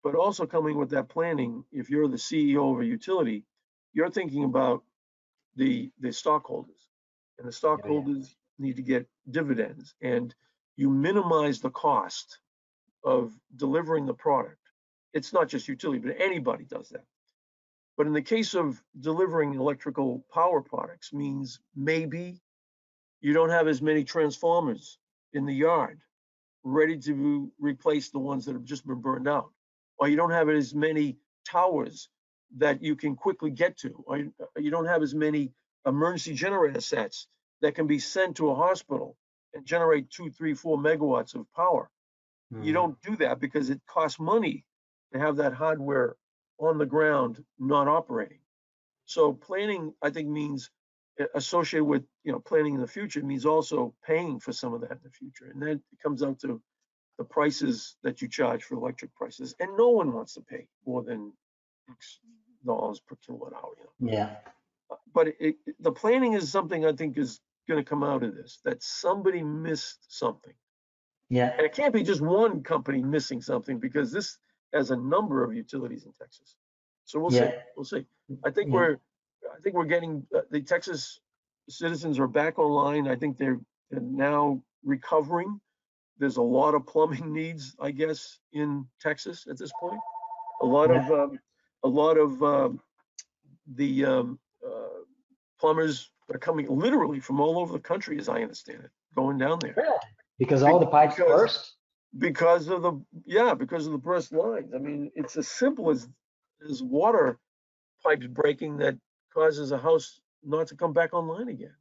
but 0.03 0.15
also 0.15 0.47
coming 0.47 0.79
with 0.79 0.91
that 0.91 1.09
planning, 1.09 1.65
if 1.73 1.91
you're 1.91 2.09
the 2.09 2.17
CEO 2.17 2.75
of 2.75 2.81
a 2.81 2.87
utility, 2.87 3.45
you're 3.93 4.11
thinking 4.11 4.45
about 4.45 4.83
the, 5.57 5.91
the 6.01 6.13
stockholders. 6.13 6.89
And 7.39 7.47
the 7.47 7.53
stockholders 7.53 8.37
need 8.59 8.77
to 8.77 8.83
get 8.83 9.07
dividends 9.31 9.95
and 10.01 10.35
you 10.77 10.89
minimize 10.89 11.61
the 11.61 11.71
cost 11.71 12.39
of 13.05 13.33
delivering 13.57 14.07
the 14.07 14.15
product. 14.15 14.59
It's 15.13 15.33
not 15.33 15.49
just 15.49 15.69
utility, 15.69 16.01
but 16.01 16.17
anybody 16.19 16.65
does 16.65 16.89
that. 16.91 17.05
But 17.97 18.07
in 18.07 18.13
the 18.13 18.23
case 18.23 18.55
of 18.55 18.83
delivering 19.01 19.55
electrical 19.55 20.25
power 20.33 20.61
products 20.61 21.13
means 21.13 21.61
maybe 21.77 22.41
you 23.21 23.33
don't 23.33 23.51
have 23.51 23.69
as 23.69 23.81
many 23.81 24.03
transformers 24.03 24.99
in 25.33 25.47
the 25.47 25.55
yard 25.55 26.01
ready 26.65 26.99
to 26.99 27.53
replace 27.59 28.11
the 28.11 28.19
ones 28.19 28.47
that 28.47 28.55
have 28.55 28.65
just 28.65 28.87
been 28.87 29.01
burned 29.01 29.29
out. 29.29 29.53
Or 29.99 30.09
you 30.09 30.17
don't 30.17 30.31
have 30.31 30.49
as 30.49 30.75
many 30.75 31.19
towers 31.47 32.09
that 32.57 32.83
you 32.83 32.97
can 32.97 33.17
quickly 33.17 33.51
get 33.51 33.77
to, 33.79 33.91
or 34.07 34.19
you- 34.19 34.35
you 34.57 34.71
don't 34.71 34.87
have 34.87 35.03
as 35.03 35.15
many 35.15 35.53
emergency 35.87 36.35
generator 36.35 36.81
sets 36.81 37.29
that 37.61 37.75
can 37.75 37.87
be 37.87 37.99
sent 37.99 38.37
to 38.37 38.51
a 38.51 38.55
hospital 38.55 39.17
and 39.53 39.65
generate 39.65 40.11
two, 40.11 40.31
three, 40.31 40.55
four 40.55 40.79
megawatts 40.79 41.35
of 41.35 41.51
power. 41.53 41.91
You 42.63 42.73
don't 42.73 43.01
do 43.03 43.17
that 43.17 43.41
because 43.41 43.71
it 43.71 43.81
costs 43.87 44.21
money 44.21 44.65
to 45.13 45.19
have 45.19 45.37
that 45.37 45.55
hardware 45.55 46.17
on 46.59 46.79
the 46.79 46.87
ground 46.87 47.45
not 47.59 47.89
operating. 47.89 48.41
So 49.07 49.33
planning, 49.33 49.95
I 50.03 50.11
think, 50.11 50.29
means 50.29 50.71
uh, 50.71 50.71
associated 51.35 51.85
with, 51.85 52.05
you 52.25 52.33
know, 52.33 52.41
planning 52.41 52.75
in 52.75 52.81
the 52.81 52.87
future 52.87 53.23
means 53.23 53.47
also 53.47 53.95
paying 54.07 54.41
for 54.41 54.53
some 54.53 54.75
of 54.75 54.81
that 54.81 54.93
in 54.93 54.99
the 55.05 55.11
future. 55.11 55.47
And 55.53 55.63
then 55.63 55.69
it 55.93 56.03
comes 56.03 56.23
out 56.23 56.39
to 56.41 56.61
the 57.19 57.25
prices 57.25 57.97
that 58.03 58.21
you 58.21 58.29
charge 58.29 58.65
for 58.65 58.75
electric 58.75 59.15
prices. 59.15 59.55
And 59.61 59.77
no 59.77 59.91
one 59.91 60.13
wants 60.13 60.35
to 60.35 60.41
pay 60.41 60.67
more 60.87 61.03
than 61.03 61.33
X 61.91 62.19
dollars 62.67 63.01
per 63.01 63.17
kilowatt 63.25 63.53
hour. 63.53 63.71
You 63.79 64.07
know? 64.07 64.13
Yeah. 64.13 64.37
But 65.15 65.29
it, 65.29 65.37
it- 65.67 65.77
the 65.81 65.93
planning 65.93 66.33
is 66.33 66.51
something 66.51 66.85
I 66.85 66.93
think 66.93 67.17
is 67.19 67.41
going 67.69 67.83
to 67.83 67.89
come 67.89 68.03
out 68.03 68.23
of 68.23 68.35
this, 68.35 68.59
that 68.65 68.83
somebody 68.83 69.43
missed 69.43 70.05
something. 70.09 70.53
Yeah. 71.31 71.53
And 71.57 71.65
it 71.65 71.73
can't 71.73 71.95
be 71.95 72.03
just 72.03 72.21
one 72.21 72.63
company 72.63 73.03
missing 73.03 73.41
something 73.41 73.79
because 73.79 74.13
this 74.13 74.37
has 74.75 74.91
a 74.91 74.97
number 74.97 75.43
of 75.45 75.55
utilities 75.55 76.05
in 76.05 76.13
Texas. 76.13 76.57
So 77.07 77.19
we'll 77.21 77.31
see, 77.31 77.49
we'll 77.77 77.85
see. 77.85 78.05
I 78.45 78.51
think 78.51 78.69
Yeah. 78.69 78.75
we're, 78.75 78.97
I 79.57 79.61
think 79.63 79.75
we're 79.75 79.85
getting, 79.85 80.27
uh, 80.35 80.41
the 80.51 80.61
Texas 80.61 81.21
citizens 81.69 82.19
are 82.19 82.27
back 82.27 82.59
online. 82.59 83.09
I 83.09 83.17
think 83.17 83.39
they're 83.39 83.61
they're 83.91 84.01
now 84.01 84.63
recovering. 84.85 85.61
There's 86.19 86.37
a 86.39 86.43
lot 86.43 86.75
of 86.75 86.87
plumbing 86.87 87.33
needs, 87.41 87.75
I 87.81 87.91
guess, 87.91 88.39
in 88.53 88.87
Texas 89.01 89.47
at 89.49 89.59
this 89.59 89.71
point. 89.81 90.01
A 90.63 90.67
lot 90.67 90.91
of, 90.91 91.11
um, 91.11 91.39
a 91.83 91.89
lot 91.89 92.17
of, 92.17 92.43
um, 92.43 92.81
the, 93.75 94.05
um, 94.05 94.39
uh, 94.67 95.03
plumbers 95.61 96.11
are 96.33 96.39
coming 96.39 96.67
literally 96.69 97.21
from 97.21 97.41
all 97.41 97.59
over 97.59 97.73
the 97.73 97.79
country, 97.79 98.19
as 98.19 98.29
I 98.29 98.43
understand 98.43 98.85
it, 98.85 98.91
going 99.15 99.37
down 99.39 99.59
there 99.61 99.77
Because 100.39 100.63
all 100.63 100.79
the 100.79 100.87
pipes 100.87 101.17
Because- 101.17 101.29
burst. 101.31 101.77
because 102.19 102.69
of 102.69 102.83
the 102.83 102.93
yeah 103.27 103.55
because 103.55 103.87
of 103.87 103.93
the 103.93 103.99
burst 103.99 104.33
lines 104.33 104.73
i 104.73 104.79
mean 104.79 105.11
it's 105.17 105.37
as 105.37 105.49
simple 105.49 105.91
as 105.91 106.09
as 106.71 106.81
water 106.81 107.39
pipes 108.05 108.27
breaking 108.29 108.77
that 108.77 108.97
causes 109.35 109.73
a 109.73 109.79
house 109.79 110.21
not 110.43 110.67
to 110.69 110.77
come 110.77 110.93
back 110.93 111.13
online 111.13 111.49
again 111.49 111.75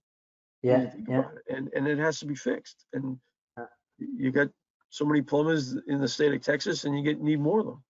Yeah. 0.62 0.94
Yeah. 1.08 1.30
and 1.50 1.70
and 1.76 1.88
it 1.88 2.00
has 2.00 2.20
to 2.20 2.26
be 2.26 2.36
fixed 2.36 2.86
and 2.94 3.20
Yeah. 3.58 3.66
you 3.98 4.32
got 4.32 4.50
so 4.90 5.06
many 5.06 5.22
plumbers 5.22 5.74
in 5.88 6.00
the 6.02 6.08
state 6.08 6.34
of 6.34 6.42
texas 6.42 6.86
and 6.86 6.98
you 6.98 7.04
get 7.04 7.22
need 7.22 7.40
more 7.40 7.60
of 7.60 7.66
them 7.68 7.84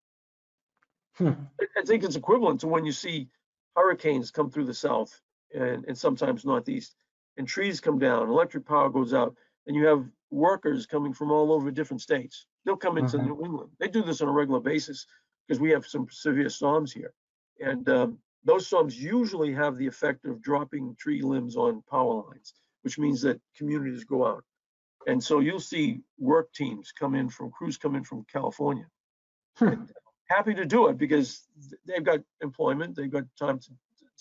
Hmm. 1.17 1.43
I- 1.61 1.85
think 1.85 2.03
it's 2.03 2.15
equivalent 2.15 2.61
to 2.61 2.67
when 2.67 2.85
you 2.85 2.91
see 2.93 3.29
hurricanes 3.75 4.31
come 4.31 4.49
through 4.49 4.65
the 4.65 4.73
south 4.73 5.19
and 5.53 5.85
and 5.87 5.97
sometimes 5.97 6.45
northeast 6.45 6.95
and 7.37 7.47
trees 7.47 7.79
come 7.81 7.99
down 7.99 8.29
electric 8.29 8.65
power 8.65 8.89
goes 8.89 9.13
out 9.13 9.35
and 9.67 9.75
you 9.75 9.85
have 9.85 10.09
workers 10.31 10.85
coming 10.85 11.13
from 11.13 11.29
all 11.31 11.51
over 11.51 11.69
different 11.71 12.01
states. 12.01 12.47
They'll 12.65 12.75
come 12.77 12.97
into 12.97 13.17
Mhm. 13.17 13.25
New 13.25 13.45
England. 13.45 13.71
They 13.79 13.87
do 13.87 14.01
this 14.01 14.21
on 14.21 14.27
a 14.29 14.31
regular 14.31 14.59
basis 14.59 15.05
because 15.47 15.59
we 15.59 15.69
have 15.71 15.85
some 15.85 16.07
severe 16.09 16.49
storms 16.49 16.91
here. 16.91 17.13
And 17.59 17.87
um, 17.89 18.19
those 18.45 18.67
storms 18.67 19.01
usually 19.01 19.53
have 19.53 19.77
the 19.77 19.87
effect 19.87 20.25
of 20.25 20.41
dropping 20.41 20.95
tree 20.95 21.21
limbs 21.21 21.55
on 21.55 21.83
power 21.89 22.23
lines, 22.27 22.53
which 22.81 22.99
means 22.99 23.21
that 23.21 23.39
communities 23.57 24.03
go 24.03 24.25
out. 24.25 24.43
And 25.07 25.23
so 25.23 25.39
you'll 25.39 25.59
see 25.59 26.01
work 26.17 26.53
teams 26.53 26.91
come 26.91 27.15
in 27.15 27.29
from, 27.29 27.51
crews 27.51 27.77
come 27.77 27.95
in 27.95 28.03
from 28.03 28.25
California. 28.31 28.85
Hmm. 29.57 29.83
Happy 30.29 30.53
to 30.53 30.65
do 30.65 30.87
it 30.87 30.97
because 30.97 31.43
they've 31.85 32.03
got 32.03 32.19
employment, 32.41 32.95
they've 32.95 33.11
got 33.11 33.23
time 33.37 33.59
to, 33.59 33.71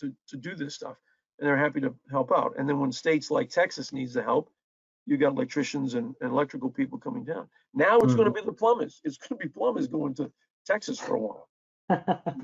to, 0.00 0.12
to 0.28 0.36
do 0.36 0.54
this 0.54 0.74
stuff. 0.74 0.96
And 1.38 1.48
they're 1.48 1.56
happy 1.56 1.80
to 1.80 1.94
help 2.10 2.30
out. 2.32 2.54
And 2.58 2.68
then 2.68 2.78
when 2.78 2.92
states 2.92 3.30
like 3.30 3.48
Texas 3.48 3.92
needs 3.92 4.14
the 4.14 4.22
help, 4.22 4.50
you 5.06 5.16
got 5.16 5.32
electricians 5.32 5.94
and, 5.94 6.14
and 6.20 6.30
electrical 6.30 6.70
people 6.70 6.98
coming 6.98 7.24
down. 7.24 7.48
Now 7.74 7.98
it's 7.98 8.14
going 8.14 8.26
to 8.26 8.32
be 8.32 8.44
the 8.44 8.52
plumbers. 8.52 9.00
It's 9.04 9.16
going 9.16 9.40
to 9.40 9.46
be 9.46 9.48
plumbers 9.48 9.88
going 9.88 10.14
to 10.14 10.30
Texas 10.66 10.98
for 10.98 11.16
a 11.16 11.20
while, 11.20 11.48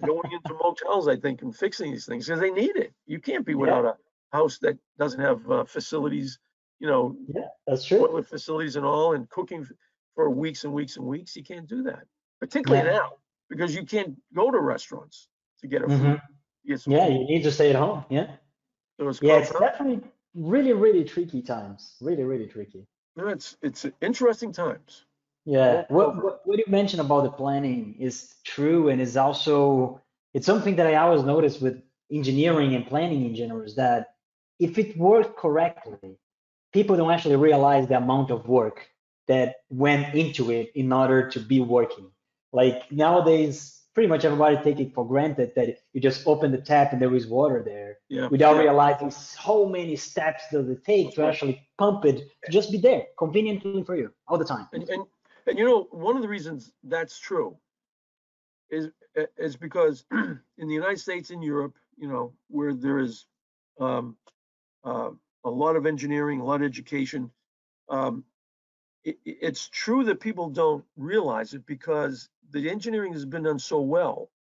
going 0.04 0.32
into 0.32 0.54
motels, 0.62 1.08
I 1.08 1.16
think, 1.16 1.42
and 1.42 1.54
fixing 1.54 1.92
these 1.92 2.06
things 2.06 2.26
because 2.26 2.40
they 2.40 2.50
need 2.50 2.76
it. 2.76 2.92
You 3.06 3.18
can't 3.20 3.44
be 3.46 3.54
without 3.54 3.84
a 3.84 3.96
house 4.36 4.58
that 4.58 4.78
doesn't 4.98 5.20
have 5.20 5.50
uh, 5.50 5.64
facilities, 5.64 6.38
you 6.80 6.86
know, 6.86 7.16
yeah. 7.34 7.42
That's 7.66 7.84
true. 7.84 7.98
toilet 7.98 8.26
facilities 8.28 8.76
and 8.76 8.84
all, 8.84 9.14
and 9.14 9.28
cooking 9.30 9.66
for 10.14 10.30
weeks 10.30 10.64
and 10.64 10.72
weeks 10.72 10.96
and 10.96 11.06
weeks. 11.06 11.34
You 11.36 11.42
can't 11.44 11.66
do 11.68 11.82
that, 11.84 12.04
particularly 12.40 12.86
Yeah. 12.86 12.96
now 12.98 13.12
because 13.48 13.74
you 13.74 13.84
can't 13.84 14.14
go 14.34 14.50
to 14.50 14.60
restaurants 14.60 15.28
to 15.60 15.66
get 15.66 15.82
a 15.82 15.88
food. 15.88 16.00
Mhm. 16.00 16.22
Get 16.66 16.86
Yeah. 16.86 17.06
food. 17.06 17.12
You 17.14 17.24
need 17.26 17.42
to 17.44 17.50
stay 17.52 17.70
at 17.70 17.76
home. 17.76 18.04
Yeah. 18.10 18.36
So 18.98 19.08
it's 19.08 19.22
Yeah. 19.22 19.38
It's 19.38 19.50
compound- 19.50 19.72
definitely 19.72 20.10
really, 20.34 20.72
really 20.72 21.04
tricky 21.04 21.42
times. 21.42 21.96
Really, 22.00 22.24
really 22.24 22.46
tricky. 22.46 22.86
no, 23.16 23.26
it's 23.28 23.56
it's 23.62 23.84
interesting 24.00 24.52
times. 24.52 25.04
Yeah, 25.48 25.84
what, 25.88 26.22
what 26.22 26.40
what 26.44 26.58
you 26.58 26.64
mentioned 26.68 27.00
about 27.00 27.22
the 27.24 27.30
planning 27.30 27.96
is 27.98 28.34
true, 28.44 28.90
and 28.90 29.00
is 29.00 29.16
also 29.16 30.02
it's 30.34 30.44
something 30.44 30.76
that 30.76 30.86
I 30.86 30.96
always 30.96 31.22
notice 31.22 31.58
with 31.58 31.80
engineering 32.10 32.74
and 32.74 32.86
planning 32.86 33.24
in 33.24 33.34
general 33.34 33.62
is 33.62 33.74
that 33.76 34.08
if 34.58 34.76
it 34.78 34.96
worked 34.98 35.38
correctly, 35.38 36.18
people 36.74 36.96
don't 36.98 37.10
actually 37.10 37.36
realize 37.36 37.88
the 37.88 37.96
amount 37.96 38.30
of 38.30 38.46
work 38.46 38.88
that 39.26 39.56
went 39.70 40.14
into 40.14 40.50
it 40.50 40.70
in 40.74 40.92
order 40.92 41.30
to 41.30 41.40
be 41.40 41.60
working. 41.60 42.10
Like 42.52 42.92
nowadays, 42.92 43.78
pretty 43.94 44.08
much 44.08 44.26
everybody 44.26 44.56
take 44.58 44.80
it 44.80 44.94
for 44.94 45.06
granted 45.06 45.52
that 45.56 45.78
you 45.94 46.00
just 46.00 46.26
open 46.26 46.52
the 46.52 46.58
tap 46.58 46.92
and 46.92 47.00
there 47.00 47.14
is 47.14 47.26
water 47.26 47.62
there 47.64 47.98
Yeah. 48.10 48.28
without 48.28 48.56
yeah. 48.56 48.62
realizing 48.62 49.10
how 49.36 49.64
many 49.64 49.96
steps 49.96 50.44
does 50.52 50.68
it 50.68 50.84
take 50.84 51.14
to 51.14 51.26
actually 51.26 51.66
pump 51.78 52.04
it 52.04 52.18
to 52.44 52.52
just 52.52 52.70
be 52.70 52.78
there 52.78 53.06
conveniently 53.18 53.82
for 53.82 53.96
you 53.96 54.12
all 54.26 54.38
the 54.38 54.44
time. 54.44 54.68
And, 54.72 54.88
and, 54.88 55.04
and 55.48 55.58
you 55.58 55.66
know, 55.66 55.84
one 55.92 56.16
of 56.16 56.22
the 56.22 56.28
reasons 56.28 56.72
that's 56.84 57.18
true 57.20 57.58
is, 58.70 58.90
is 59.36 59.56
because 59.56 60.04
in 60.12 60.68
the 60.68 60.74
United 60.74 60.98
States 61.00 61.30
and 61.30 61.44
Europe, 61.44 61.76
you 61.98 62.08
know, 62.08 62.34
where 62.48 62.74
there 62.74 62.98
is 62.98 63.26
um, 63.80 64.16
uh, 64.84 65.10
a 65.44 65.50
lot 65.50 65.76
of 65.76 65.86
engineering, 65.86 66.40
a 66.40 66.44
lot 66.44 66.62
of 66.62 66.66
education, 66.66 67.30
um, 67.88 68.24
it, 69.04 69.18
it- 69.24 69.38
it's 69.42 69.68
true 69.68 70.04
that 70.04 70.20
people 70.20 70.50
don't 70.50 70.84
realize 70.96 71.54
it 71.54 71.66
because 71.66 72.28
the 72.50 72.70
engineering 72.70 73.12
has 73.12 73.24
been 73.26 73.44
done 73.44 73.58
so 73.58 73.80
well 73.80 74.30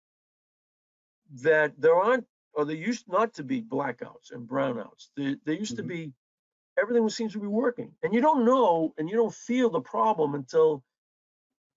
that 1.42 1.80
there 1.80 1.94
aren't, 1.96 2.26
or 2.54 2.64
there 2.64 2.76
used 2.76 3.08
not 3.08 3.34
to 3.34 3.44
be 3.44 3.62
blackouts 3.62 4.32
and 4.32 4.48
brownouts. 4.48 5.10
There, 5.16 5.36
there 5.44 5.54
used 5.54 5.76
to 5.76 5.82
Mhm. 5.82 5.88
be, 5.88 6.12
everything 6.78 7.08
seems 7.10 7.34
to 7.34 7.40
be 7.40 7.46
working. 7.48 7.96
And 8.02 8.14
you 8.14 8.20
don't 8.20 8.44
know 8.44 8.94
and 8.98 9.08
you 9.10 9.16
don't 9.16 9.34
feel 9.34 9.70
the 9.70 9.80
problem 9.80 10.34
until 10.34 10.84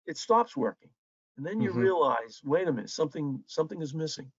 it 0.06 0.18
stops 0.18 0.56
working. 0.58 0.90
And 1.38 1.46
then 1.46 1.62
you 1.62 1.72
Mhm. 1.72 1.78
realize, 1.82 2.42
wait 2.44 2.68
a 2.68 2.74
minute, 2.74 2.90
something, 2.90 3.44
something 3.48 3.82
is 3.82 3.94
missing. 3.94 4.32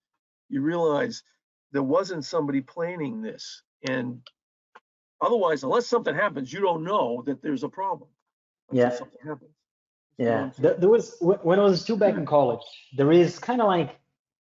You 0.48 0.62
realize 0.62 1.22
there 1.72 1.82
wasn't 1.82 2.24
somebody 2.24 2.60
planning 2.60 3.22
this. 3.22 3.62
And 3.88 4.22
otherwise, 5.20 5.62
unless 5.62 5.86
something 5.86 6.14
happens, 6.14 6.52
you 6.52 6.60
don't 6.60 6.84
know 6.84 7.22
that 7.26 7.42
there's 7.42 7.64
a 7.64 7.68
problem. 7.68 8.10
Yeah. 8.70 8.90
Something 8.90 9.20
happens. 9.24 9.54
You 10.18 10.26
know 10.26 10.32
what 10.32 10.56
Yeah, 10.58 10.62
there, 10.62 10.74
there 10.74 10.88
was 10.90 11.16
when 11.20 11.58
I 11.58 11.64
was 11.64 11.80
still 11.82 11.96
back 11.96 12.16
in 12.16 12.26
college. 12.26 12.60
There 12.96 13.10
is 13.12 13.38
kind 13.38 13.60
of 13.60 13.66
like 13.66 13.98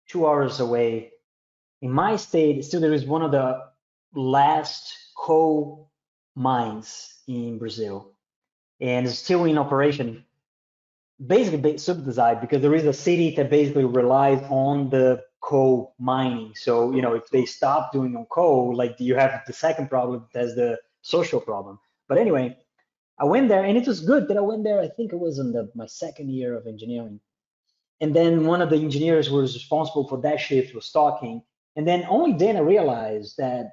two 0.08 0.26
hours 0.26 0.60
away 0.60 1.12
in 1.80 1.90
my 1.92 2.16
state. 2.16 2.64
Still, 2.64 2.80
there 2.80 2.92
is 2.92 3.06
one 3.06 3.22
of 3.22 3.30
the 3.30 3.70
last 4.14 4.92
coal 5.16 5.90
mines 6.34 7.22
in 7.28 7.58
Brazil, 7.58 8.12
and 8.80 9.06
it's 9.06 9.18
still 9.18 9.44
in 9.44 9.58
operation. 9.58 10.24
Basically, 11.26 11.60
ba- 11.60 11.78
subsidized 11.78 12.40
because 12.40 12.62
there 12.62 12.74
is 12.74 12.86
a 12.86 12.92
city 12.92 13.34
that 13.36 13.50
basically 13.50 13.84
relies 13.84 14.42
on 14.48 14.88
the 14.90 15.22
coal 15.40 15.94
mining. 15.98 16.52
So 16.54 16.92
you 16.92 17.02
know, 17.02 17.14
if 17.14 17.28
they 17.30 17.44
stop 17.44 17.92
doing 17.92 18.16
on 18.16 18.26
coal, 18.26 18.74
like 18.74 18.96
you 18.98 19.14
have 19.16 19.42
the 19.46 19.52
second 19.52 19.88
problem, 19.88 20.26
that's 20.32 20.54
the 20.54 20.78
social 21.02 21.40
problem. 21.40 21.78
But 22.08 22.18
anyway, 22.18 22.56
I 23.18 23.24
went 23.24 23.48
there 23.48 23.64
and 23.64 23.76
it 23.76 23.86
was 23.86 24.00
good 24.00 24.28
that 24.28 24.36
I 24.36 24.40
went 24.40 24.64
there. 24.64 24.80
I 24.80 24.88
think 24.88 25.12
it 25.12 25.18
was 25.18 25.38
in 25.38 25.52
the, 25.52 25.70
my 25.74 25.86
second 25.86 26.30
year 26.30 26.56
of 26.56 26.66
engineering. 26.66 27.20
And 28.00 28.16
then 28.16 28.46
one 28.46 28.62
of 28.62 28.70
the 28.70 28.76
engineers 28.76 29.26
who 29.26 29.36
was 29.36 29.54
responsible 29.54 30.08
for 30.08 30.20
that 30.22 30.40
shift 30.40 30.74
was 30.74 30.90
talking. 30.90 31.42
And 31.76 31.86
then 31.86 32.06
only 32.08 32.32
then 32.32 32.56
I 32.56 32.60
realized 32.60 33.36
that 33.36 33.72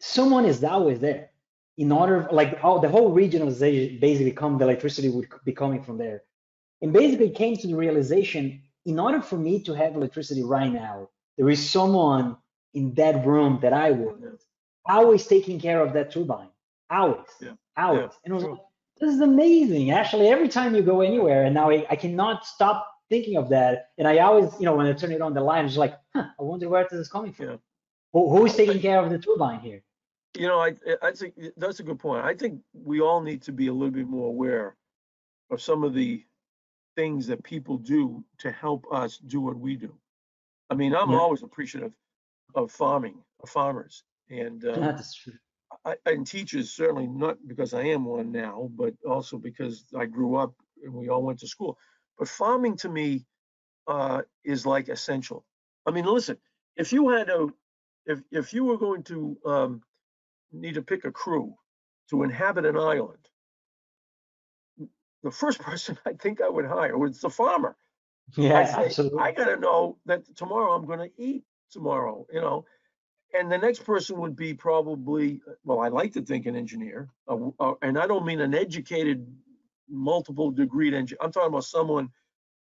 someone 0.00 0.44
is 0.44 0.62
always 0.64 0.98
there 0.98 1.30
in 1.76 1.90
order, 1.92 2.28
like 2.30 2.58
all, 2.62 2.78
the 2.80 2.88
whole 2.88 3.10
region 3.10 3.44
was 3.44 3.58
basically 3.58 4.32
come, 4.32 4.58
the 4.58 4.64
electricity 4.64 5.08
would 5.08 5.28
be 5.44 5.52
coming 5.52 5.82
from 5.82 5.98
there. 5.98 6.22
And 6.82 6.92
basically 6.92 7.30
came 7.30 7.56
to 7.56 7.66
the 7.66 7.74
realization, 7.74 8.62
in 8.84 9.00
order 9.00 9.22
for 9.22 9.36
me 9.36 9.62
to 9.64 9.74
have 9.74 9.96
electricity 9.96 10.42
right 10.42 10.72
now, 10.72 11.08
there 11.38 11.50
is 11.50 11.70
someone 11.70 12.36
in 12.74 12.94
that 12.94 13.26
room 13.26 13.58
that 13.62 13.72
I 13.72 13.92
was 13.92 14.16
Yeah. 14.20 14.30
always 14.86 15.26
taking 15.26 15.58
care 15.60 15.80
of 15.82 15.92
that 15.94 16.10
turbine. 16.12 16.50
Always. 16.90 17.26
Yeah. 17.40 17.52
Always. 17.76 18.02
Yeah, 18.02 18.18
And 18.24 18.32
it 18.32 18.34
was 18.34 18.44
like, 18.44 18.60
this 19.00 19.14
is 19.14 19.20
amazing. 19.20 19.90
Actually, 19.90 20.28
every 20.28 20.48
time 20.48 20.74
you 20.74 20.82
go 20.82 21.00
anywhere, 21.00 21.44
and 21.44 21.54
now 21.54 21.70
I, 21.70 21.86
I 21.90 21.96
cannot 21.96 22.46
stop 22.46 22.86
thinking 23.08 23.36
of 23.36 23.48
that. 23.50 23.90
And 23.98 24.06
I 24.08 24.18
always, 24.18 24.52
you 24.60 24.66
know, 24.66 24.76
when 24.76 24.86
I 24.86 24.92
turn 24.92 25.12
it 25.12 25.22
on 25.22 25.34
the 25.34 25.40
line, 25.40 25.66
it's 25.66 25.76
like, 25.76 25.96
huh, 26.14 26.26
I 26.38 26.42
wonder 26.42 26.68
where 26.68 26.84
this 26.84 27.00
is 27.00 27.08
coming 27.08 27.32
from. 27.32 27.60
Who, 28.12 28.30
who 28.30 28.46
is 28.46 28.56
taking 28.56 28.80
care 28.80 29.00
of 29.00 29.10
the 29.10 29.18
turbine 29.18 29.60
here? 29.60 29.82
You 30.36 30.48
know, 30.48 30.60
I, 30.60 30.74
I 31.02 31.12
think 31.12 31.34
that's 31.56 31.80
a 31.80 31.84
good 31.84 31.98
point. 32.00 32.24
I 32.24 32.34
think 32.34 32.62
we 32.72 33.00
all 33.00 33.20
need 33.22 33.42
to 33.42 33.52
be 33.52 33.68
a 33.68 33.72
little 33.72 33.92
bit 33.92 34.08
more 34.08 34.28
aware 34.28 34.76
of 35.50 35.62
some 35.62 35.84
of 35.84 35.94
the 35.94 36.24
things 36.96 37.26
that 37.28 37.42
people 37.44 37.78
do 37.78 38.24
to 38.38 38.50
help 38.52 38.86
us 38.92 39.18
do 39.18 39.40
what 39.40 39.58
we 39.58 39.76
do. 39.76 39.94
I 40.70 40.74
mean, 40.74 40.94
I'm 40.94 41.10
Yeah. 41.10 41.18
always 41.18 41.42
appreciative 41.42 41.94
of 42.54 42.72
farming, 42.72 43.24
of 43.42 43.50
farmers, 43.50 44.04
and 44.30 44.64
uh, 44.64 44.80
That's 44.80 45.14
true. 45.14 45.34
I, 45.84 45.96
and 46.06 46.26
teachers 46.26 46.72
certainly 46.72 47.06
not 47.06 47.38
because 47.46 47.74
I 47.74 47.82
am 47.82 48.04
one 48.04 48.32
now, 48.32 48.70
but 48.74 48.94
also 49.06 49.38
because 49.38 49.86
I 49.96 50.06
grew 50.06 50.36
up 50.36 50.54
and 50.82 50.94
we 50.94 51.08
all 51.08 51.22
went 51.22 51.40
to 51.40 51.48
school. 51.48 51.78
But 52.18 52.28
farming 52.28 52.76
to 52.78 52.88
me 52.88 53.26
uh, 53.86 54.22
is 54.44 54.66
like 54.66 54.88
essential. 54.88 55.44
I 55.86 55.90
mean, 55.90 56.06
listen, 56.06 56.38
if 56.76 56.92
you 56.92 57.10
had 57.10 57.30
a, 57.30 57.48
if 58.06 58.22
if 58.30 58.54
you 58.54 58.64
were 58.64 58.78
going 58.78 59.02
to 59.04 59.38
um, 59.46 59.82
need 60.54 60.74
to 60.74 60.82
pick 60.82 61.04
a 61.04 61.12
crew 61.12 61.54
to 62.10 62.22
inhabit 62.22 62.66
an 62.66 62.76
island, 62.76 63.28
the 65.22 65.30
first 65.30 65.58
person 65.68 65.98
I 66.06 66.12
think 66.12 66.40
I 66.40 66.48
would 66.48 66.66
hire 66.66 66.96
was 66.98 67.20
the 67.20 67.30
farmer. 67.30 67.76
Yeah, 68.36 68.58
I 68.58 68.64
say, 68.64 68.84
absolutely. 68.86 69.18
I 69.20 69.32
gotta 69.32 69.56
know 69.56 69.98
that 70.06 70.24
tomorrow 70.36 70.72
I'm 70.72 70.86
gonna 70.86 71.08
eat 71.18 71.44
tomorrow, 71.70 72.26
you 72.32 72.40
know. 72.40 72.64
And 73.38 73.50
the 73.50 73.58
next 73.58 73.84
person 73.84 74.18
would 74.20 74.36
be 74.36 74.54
probably, 74.54 75.40
well, 75.64 75.80
I 75.80 75.88
like 75.88 76.12
to 76.12 76.22
think 76.22 76.46
an 76.46 76.54
engineer, 76.54 77.08
uh, 77.28 77.36
uh, 77.58 77.74
and 77.82 77.98
I 77.98 78.06
don't 78.06 78.24
mean 78.24 78.40
an 78.40 78.54
educated, 78.54 79.26
multiple 79.88 80.50
degree 80.52 80.94
engineer. 80.94 81.18
I'm 81.20 81.32
talking 81.32 81.48
about 81.48 81.64
someone 81.64 82.10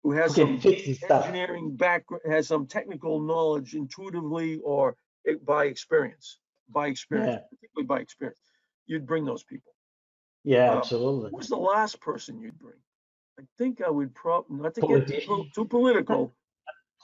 who 0.04 0.12
has 0.12 0.36
Who 0.36 0.60
some 0.60 0.72
engineering 1.10 1.76
background, 1.76 2.24
has 2.26 2.48
some 2.48 2.68
technical 2.68 3.20
knowledge 3.22 3.76
intuitively 3.76 4.60
or 4.60 4.96
eh, 5.28 5.34
by 5.44 5.66
experience, 5.66 6.40
by 6.70 6.88
experience, 6.88 7.34
Yeah. 7.34 7.40
particularly 7.50 7.86
by 7.88 8.00
experience. 8.00 8.40
You'd 8.88 9.06
bring 9.06 9.26
those 9.26 9.44
people. 9.44 9.72
Yeah, 10.44 10.74
uh, 10.74 10.78
absolutely. 10.78 11.32
Who's 11.34 11.48
the 11.50 11.58
last 11.58 12.00
person 12.00 12.40
you'd 12.40 12.60
bring? 12.60 12.78
I 13.40 13.44
think 13.58 13.82
I 13.82 13.90
would 13.90 14.14
probably 14.14 14.58
not 14.62 14.76
to 14.76 14.82
get 14.82 15.08
too, 15.26 15.46
too 15.54 15.66
political, 15.66 16.34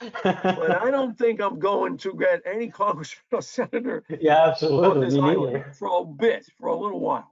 but 0.00 0.82
I 0.82 0.90
don't 0.90 1.18
think 1.18 1.40
I'm 1.40 1.58
going 1.58 1.98
to 1.98 2.14
get 2.14 2.42
any 2.46 2.68
congressman 2.68 3.24
or 3.32 3.42
senator 3.42 4.04
yeah, 4.08 4.44
on 4.44 4.48
absolutely. 4.50 5.20
island 5.20 5.64
for 5.76 6.00
a 6.00 6.04
bit, 6.04 6.46
for 6.58 6.68
a 6.68 6.76
little 6.76 7.00
while. 7.00 7.30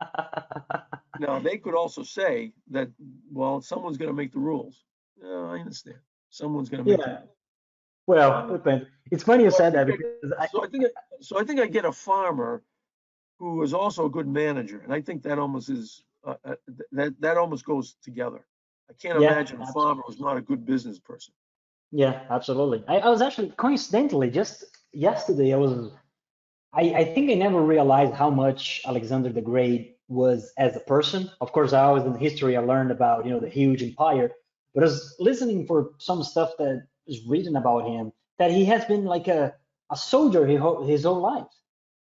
Now, 1.20 1.40
they 1.40 1.58
could 1.58 1.74
also 1.74 2.04
say 2.04 2.52
that, 2.70 2.90
well, 3.32 3.60
someone's 3.60 3.96
gonna 3.96 4.12
make 4.12 4.32
the 4.32 4.38
rules. 4.38 4.84
Yeah, 5.20 5.28
I 5.30 5.58
understand. 5.58 5.98
Someone's 6.30 6.68
gonna 6.68 6.84
make. 6.84 6.98
the 6.98 7.02
Yeah. 7.02 7.18
rules. 7.18 7.30
Well, 8.08 8.48
depends. 8.52 8.86
It's 9.12 9.24
funny 9.24 9.44
you 9.44 9.50
So 9.50 9.58
said 9.58 9.74
that 9.74 9.86
because 9.86 10.32
I, 10.40 10.46
So 10.48 10.64
I 10.64 10.68
think, 10.68 10.84
I- 10.86 11.02
so 11.20 11.38
I 11.40 11.44
think 11.44 11.60
I 11.60 11.66
get 11.66 11.84
a 11.84 11.92
farmer 11.92 12.62
who 13.38 13.62
is 13.62 13.72
also 13.74 14.06
a 14.06 14.10
good 14.10 14.28
manager, 14.28 14.80
and 14.84 14.92
I 14.92 15.00
think 15.02 15.22
that 15.22 15.38
almost 15.38 15.68
is, 15.70 16.04
uh, 16.26 16.34
uh, 16.44 16.56
that, 16.92 17.14
that 17.20 17.36
almost 17.38 17.64
goes 17.64 17.96
together. 18.02 18.42
I 18.90 18.94
can't 19.02 19.18
Yeah, 19.18 19.30
imagine 19.30 19.60
a 19.60 19.66
farmer 19.66 20.02
who's 20.06 20.20
not 20.20 20.36
a 20.36 20.42
good 20.50 20.64
business 20.66 20.98
person. 20.98 21.34
Yeah, 21.92 22.20
absolutely. 22.30 22.84
I, 22.88 22.98
I 22.98 23.08
was 23.10 23.22
actually 23.22 23.50
coincidentally 23.56 24.30
just 24.30 24.64
yesterday. 24.92 25.52
I 25.54 25.56
was, 25.58 25.90
I, 26.74 26.82
I 27.02 27.04
think 27.04 27.30
I 27.30 27.34
never 27.34 27.60
realized 27.62 28.14
how 28.14 28.30
much 28.30 28.82
Alexander 28.86 29.30
the 29.32 29.42
Great 29.42 29.96
was 30.08 30.52
as 30.58 30.76
a 30.76 30.80
person. 30.80 31.30
Of 31.40 31.52
course, 31.52 31.72
I 31.72 31.82
always 31.84 32.04
in 32.04 32.14
history 32.14 32.56
I 32.56 32.60
learned 32.60 32.90
about 32.92 33.24
you 33.26 33.32
know 33.32 33.40
the 33.40 33.48
huge 33.48 33.82
empire, 33.82 34.30
but 34.74 34.82
I 34.82 34.86
was 34.86 35.16
listening 35.20 35.66
for 35.66 35.90
some 35.98 36.22
stuff 36.22 36.50
that 36.58 36.86
is 37.08 37.24
written 37.26 37.56
about 37.56 37.86
him 37.86 38.12
that 38.38 38.50
he 38.50 38.64
has 38.66 38.84
been 38.84 39.04
like 39.04 39.28
a 39.28 39.54
a 39.90 39.96
soldier 39.96 40.46
his 40.46 40.60
whole, 41.04 41.20
life. 41.20 41.46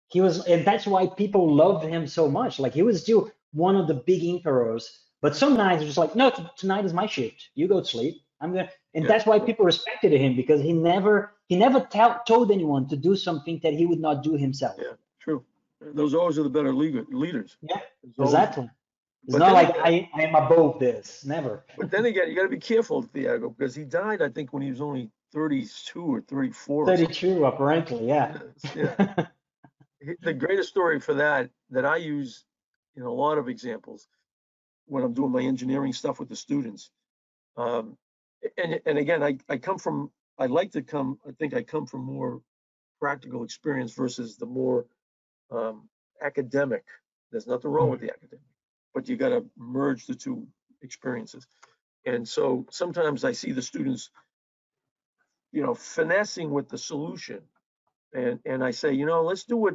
He 0.09 0.21
was, 0.23 0.45
and 0.47 0.65
that's 0.65 0.87
why 0.87 1.07
people 1.07 1.55
loved 1.55 1.85
him 1.85 2.07
so 2.07 2.29
much. 2.29 2.59
Like 2.59 2.73
he 2.73 2.83
was 2.83 3.03
still 3.03 3.31
one 3.53 3.77
of 3.77 3.87
the 3.89 3.95
big 3.95 4.25
emperors. 4.25 5.01
But 5.21 5.37
some 5.37 5.55
nights 5.57 5.81
it's 5.83 5.89
just 5.89 5.99
like, 5.99 6.15
no, 6.17 6.31
t- 6.31 6.45
tonight 6.57 6.85
is 6.85 6.93
my 6.93 7.07
shift. 7.07 7.51
You 7.55 7.69
go 7.69 7.81
to 7.81 7.87
sleep. 7.87 8.17
I'm 8.41 8.53
gonna, 8.53 8.69
and 8.95 9.05
Yeah. 9.05 9.09
that's 9.09 9.27
why 9.27 9.39
people 9.39 9.65
respected 9.65 10.13
him 10.13 10.35
because 10.37 10.61
he 10.61 10.73
never, 10.73 11.33
he 11.49 11.57
never 11.57 11.81
tell, 11.81 12.23
told 12.27 12.51
anyone 12.51 12.87
to 12.89 12.97
do 12.97 13.17
something 13.17 13.59
that 13.63 13.73
he 13.75 13.87
would 13.87 14.01
not 14.01 14.23
do 14.23 14.33
himself. 14.35 14.77
Yeah, 14.79 14.93
true. 15.21 15.45
Those 15.81 16.15
always 16.15 16.39
are 16.39 16.43
the 16.43 16.51
better 16.51 16.75
leader, 16.75 17.05
leaders. 17.11 17.57
Yeah, 17.63 17.81
always- 18.19 18.33
Exactly. 18.33 18.71
It's 19.27 19.33
But 19.33 19.39
not 19.39 19.53
like 19.53 19.71
again- 19.71 19.83
I, 19.85 20.11
I 20.15 20.23
am 20.23 20.35
above 20.35 20.79
this. 20.79 21.25
Never. 21.25 21.65
But 21.79 21.91
then 21.91 22.05
again, 22.05 22.29
you 22.29 22.37
gotta 22.37 22.49
be 22.49 22.59
careful, 22.59 23.03
Thiago, 23.03 23.57
because 23.57 23.75
he 23.75 23.85
died, 23.85 24.21
I 24.23 24.29
think, 24.29 24.53
when 24.53 24.63
he 24.63 24.71
was 24.71 24.81
only 24.81 25.11
thirty-two 25.33 26.03
or 26.05 26.21
thirty-four. 26.21 26.85
or 26.85 26.97
32, 26.97 27.45
apparently. 27.47 28.07
Yeah. 28.07 28.39
Yeah. 28.75 29.27
The 30.21 30.35
greatest 30.35 30.69
story 30.69 31.01
for 31.01 31.15
that, 31.15 31.49
that 31.71 31.87
I 31.87 31.97
use 31.97 32.45
in 32.95 33.05
a 33.05 33.11
lot 33.11 33.39
of 33.39 33.49
examples 33.49 34.07
when 34.85 35.03
I'm 35.03 35.15
doing 35.15 35.33
my 35.33 35.41
engineering 35.41 35.95
stuff 35.95 36.19
with 36.21 36.29
the 36.29 36.37
students. 36.37 36.91
Um, 37.57 37.97
and, 38.59 38.81
and 38.85 38.99
again, 38.99 39.23
I, 39.23 39.39
I 39.49 39.57
come 39.57 39.79
from 39.79 40.11
I 40.39 40.45
like 40.47 40.73
to 40.73 40.83
come, 40.83 41.19
I 41.27 41.31
think 41.33 41.55
I 41.55 41.63
come 41.63 41.87
from 41.87 42.03
more 42.05 42.43
practical 43.01 43.45
experience 43.45 43.95
versus 43.95 44.37
the 44.37 44.45
more 44.45 44.85
um, 45.51 45.89
academic. 46.21 46.85
There's 47.33 47.47
nothing 47.47 47.71
wrong 47.71 47.89
with 47.89 48.01
the 48.01 48.11
academic, 48.11 48.45
but 48.95 49.09
you 49.09 49.17
got 49.17 49.31
to 49.31 49.45
merge 49.59 50.07
the 50.07 50.15
two 50.15 50.47
experiences. 50.83 51.47
And 52.07 52.27
so 52.27 52.67
sometimes 52.71 53.25
I 53.25 53.33
see 53.33 53.53
the 53.53 53.63
students, 53.63 54.11
you 55.53 55.63
know, 55.63 55.75
finessing 55.75 56.51
with 56.51 56.69
the 56.69 56.79
solution. 56.79 57.41
And, 58.15 58.39
and 58.47 58.63
I 58.63 58.71
say, 58.71 58.93
you 58.93 59.07
know, 59.07 59.23
let's 59.23 59.45
do 59.45 59.57
what, 59.57 59.75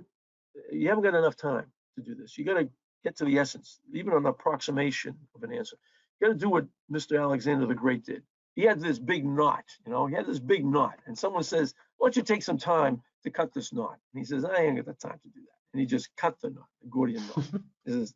you 0.72 0.88
haven't 0.88 1.04
got 1.04 1.16
enough 1.16 1.36
time 1.36 1.66
to 1.96 2.02
do 2.02 2.16
this. 2.16 2.38
You 2.38 2.46
got 2.46 2.60
to 2.60 2.70
get 3.04 3.18
to 3.18 3.26
the 3.26 3.38
essence, 3.38 3.80
even 3.94 4.14
an 4.14 4.26
approximation 4.26 5.16
of 5.36 5.44
an 5.44 5.54
answer. 5.54 5.78
You 6.20 6.28
got 6.28 6.34
to 6.34 6.40
do 6.40 6.50
what 6.50 6.66
Mr. 6.92 7.20
Alexander 7.20 7.66
the 7.66 7.76
Great 7.76 8.06
did. 8.06 8.24
He 8.56 8.64
had 8.64 8.80
this 8.80 9.00
big 9.00 9.26
knot, 9.26 9.64
you 9.86 9.92
know, 9.92 10.06
he 10.06 10.16
had 10.16 10.26
this 10.26 10.40
big 10.40 10.66
knot. 10.66 11.00
And 11.06 11.18
someone 11.18 11.44
says, 11.44 11.74
why 11.98 12.08
don't 12.08 12.18
you 12.18 12.24
take 12.24 12.44
some 12.44 12.58
time 12.58 13.02
to 13.24 13.30
cut 13.30 13.54
this 13.54 13.72
knot? 13.72 13.98
And 14.14 14.20
he 14.20 14.26
says, 14.26 14.44
I 14.44 14.64
ain't 14.64 14.76
got 14.76 14.86
the 14.86 14.94
time 14.94 15.20
to 15.24 15.30
do 15.30 15.40
that. 15.40 15.59
And 15.74 15.80
he 15.80 15.86
just 15.86 16.10
cut 16.18 16.40
the 16.42 16.50
knot, 16.50 16.66
the 16.82 16.88
Gordian 16.90 17.24
knot. 17.28 17.46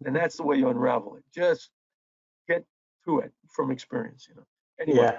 And 0.06 0.16
that's 0.16 0.38
the 0.38 0.44
way 0.44 0.58
you 0.58 0.68
unravel 0.70 1.16
it. 1.16 1.24
Just 1.34 1.70
get 2.48 2.64
to 3.06 3.20
it 3.20 3.32
from 3.50 3.72
experience, 3.72 4.28
you 4.30 4.36
know. 4.36 4.44
Anyway, 4.80 5.00
Yeah, 5.00 5.18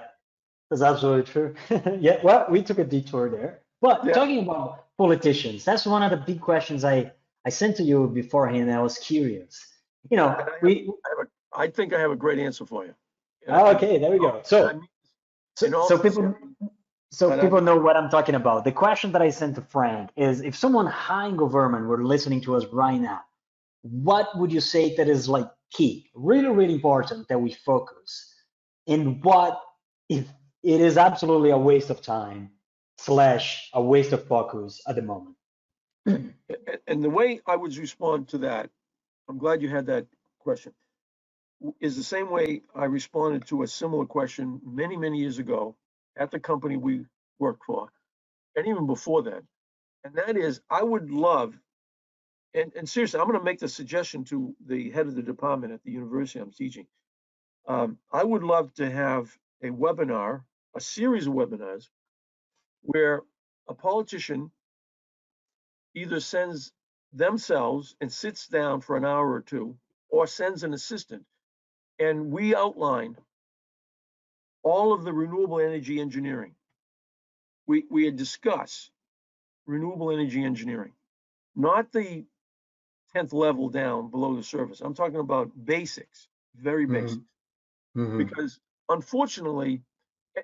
that's 0.69 0.81
absolutely 0.81 1.23
true. 1.23 1.55
yeah, 1.99 2.19
well, 2.23 2.45
we 2.49 2.61
took 2.63 2.79
a 2.79 2.85
detour 2.85 3.29
there. 3.29 3.59
But 3.81 4.05
Yeah. 4.05 4.13
talking 4.13 4.39
about 4.43 4.85
politicians, 4.97 5.65
that's 5.65 5.85
one 5.85 6.03
of 6.03 6.11
the 6.11 6.17
big 6.25 6.39
questions 6.39 6.85
I, 6.85 7.11
I 7.45 7.49
sent 7.49 7.75
to 7.77 7.83
you 7.83 8.07
beforehand. 8.07 8.71
I 8.71 8.81
was 8.81 8.97
curious. 8.97 9.59
You 10.09 10.17
know, 10.17 10.27
I 10.27 10.43
have- 10.43 10.49
we, 10.61 10.89
I 11.53 11.67
think 11.67 11.93
I 11.93 11.99
have 11.99 12.11
a 12.11 12.15
great 12.15 12.39
answer 12.39 12.65
for 12.65 12.85
you. 12.85 12.95
And 13.45 13.55
oh, 13.57 13.67
okay, 13.75 13.97
there 13.99 14.11
we 14.11 14.19
go. 14.19 14.31
Oh, 14.35 14.39
I 14.39 14.43
So, 14.43 14.79
so, 15.57 15.87
so 15.87 15.97
people, 15.99 16.33
so 17.15 17.31
I- 17.31 17.37
uh, 17.37 17.51
people 17.51 17.61
know 17.61 17.77
what 17.77 17.97
I'm 17.97 18.09
talking 18.09 18.35
about. 18.35 18.65
The 18.65 18.73
question 18.73 19.13
that 19.13 19.23
I 19.23 19.31
sent 19.31 19.55
to 19.57 19.61
Frank 19.61 20.11
is 20.17 20.41
if 20.41 20.55
someone 20.57 20.87
high 20.87 21.27
in 21.29 21.37
government 21.37 21.87
were 21.87 22.03
listening 22.05 22.41
to 22.43 22.55
us 22.57 22.65
right 22.73 22.99
now, 23.01 23.21
what 23.83 24.37
would 24.37 24.53
you 24.53 24.61
say 24.61 24.95
that 24.97 25.09
is 25.09 25.29
like 25.29 25.49
key, 25.71 26.11
really, 26.15 26.49
really 26.49 26.75
important 26.75 27.27
that 27.29 27.39
we 27.39 27.53
focus? 27.53 28.33
And 28.87 29.23
what 29.23 29.61
if 30.09 30.27
it 30.63 30.81
is 30.81 30.97
absolutely 30.97 31.51
a 31.51 31.59
waste 31.59 31.91
of 31.91 32.01
time 32.03 32.51
slash 32.99 33.69
a 33.73 33.81
waste 33.83 34.13
of 34.13 34.27
focus 34.27 34.81
at 34.87 34.95
the 34.97 35.03
moment? 35.03 35.37
And 36.87 37.03
the 37.03 37.09
way 37.09 37.41
I 37.47 37.55
would 37.55 37.75
respond 37.77 38.29
to 38.29 38.39
that, 38.39 38.69
I'm 39.29 39.37
glad 39.39 39.61
you 39.61 39.69
had 39.69 39.87
that 39.87 40.07
question, 40.39 40.73
is 41.81 41.97
the 41.97 42.03
same 42.03 42.29
way 42.31 42.63
I 42.75 42.85
responded 42.85 43.47
to 43.47 43.63
a 43.63 43.67
similar 43.67 44.05
question 44.05 44.61
many, 44.65 44.97
many 44.97 45.19
years 45.19 45.39
ago 45.39 45.75
at 46.17 46.31
the 46.31 46.39
company 46.39 46.77
we 46.77 47.05
worked 47.39 47.63
for, 47.65 47.89
and 48.55 48.67
even 48.67 48.87
before 48.87 49.23
that. 49.23 49.43
And 50.03 50.15
that 50.15 50.37
is, 50.37 50.61
I 50.69 50.83
would 50.83 51.09
love, 51.11 51.57
and, 52.53 52.71
and 52.75 52.87
seriously, 52.87 53.19
I'm 53.19 53.27
going 53.27 53.39
to 53.39 53.43
make 53.43 53.59
the 53.59 53.67
suggestion 53.67 54.23
to 54.25 54.55
the 54.65 54.91
head 54.91 55.07
of 55.07 55.15
the 55.15 55.23
department 55.23 55.73
at 55.73 55.83
the 55.83 55.91
university 55.91 56.39
I'm 56.39 56.51
teaching. 56.51 56.87
Um, 57.67 57.97
I 58.13 58.23
would 58.23 58.43
love 58.43 58.73
to 58.75 58.89
have 58.89 59.35
a 59.63 59.69
webinar, 59.69 60.43
a 60.75 60.81
series 60.81 61.27
of 61.27 61.33
webinars, 61.33 61.89
where 62.81 63.21
a 63.67 63.73
politician 63.73 64.51
either 65.95 66.19
sends 66.19 66.71
themselves 67.13 67.95
and 68.01 68.11
sits 68.11 68.47
down 68.47 68.81
for 68.81 68.97
an 68.97 69.05
hour 69.05 69.31
or 69.31 69.41
two, 69.41 69.75
or 70.09 70.27
sends 70.27 70.63
an 70.63 70.73
assistant. 70.73 71.23
And 71.97 72.31
we 72.31 72.53
outline 72.53 73.17
all 74.65 74.93
of 74.93 75.05
the 75.05 75.13
renewable 75.13 75.61
energy 75.61 76.01
engineering. 76.01 76.55
We, 77.67 77.85
we 77.91 78.05
had 78.05 78.17
discuss 78.17 78.91
renewable 79.67 80.11
energy 80.11 80.43
engineering, 80.43 80.93
not 81.55 81.91
the 81.93 82.25
10th 83.15 83.33
level 83.33 83.69
down 83.69 84.11
below 84.11 84.35
the 84.35 84.43
surface. 84.43 84.81
I'm 84.81 84.95
talking 84.95 85.19
about 85.19 85.51
basics, 85.65 86.29
very 86.55 86.87
Mhm. 86.87 86.93
basic 86.93 87.23
Mhm. 87.95 88.27
because 88.27 88.59
unfortunately 88.89 89.83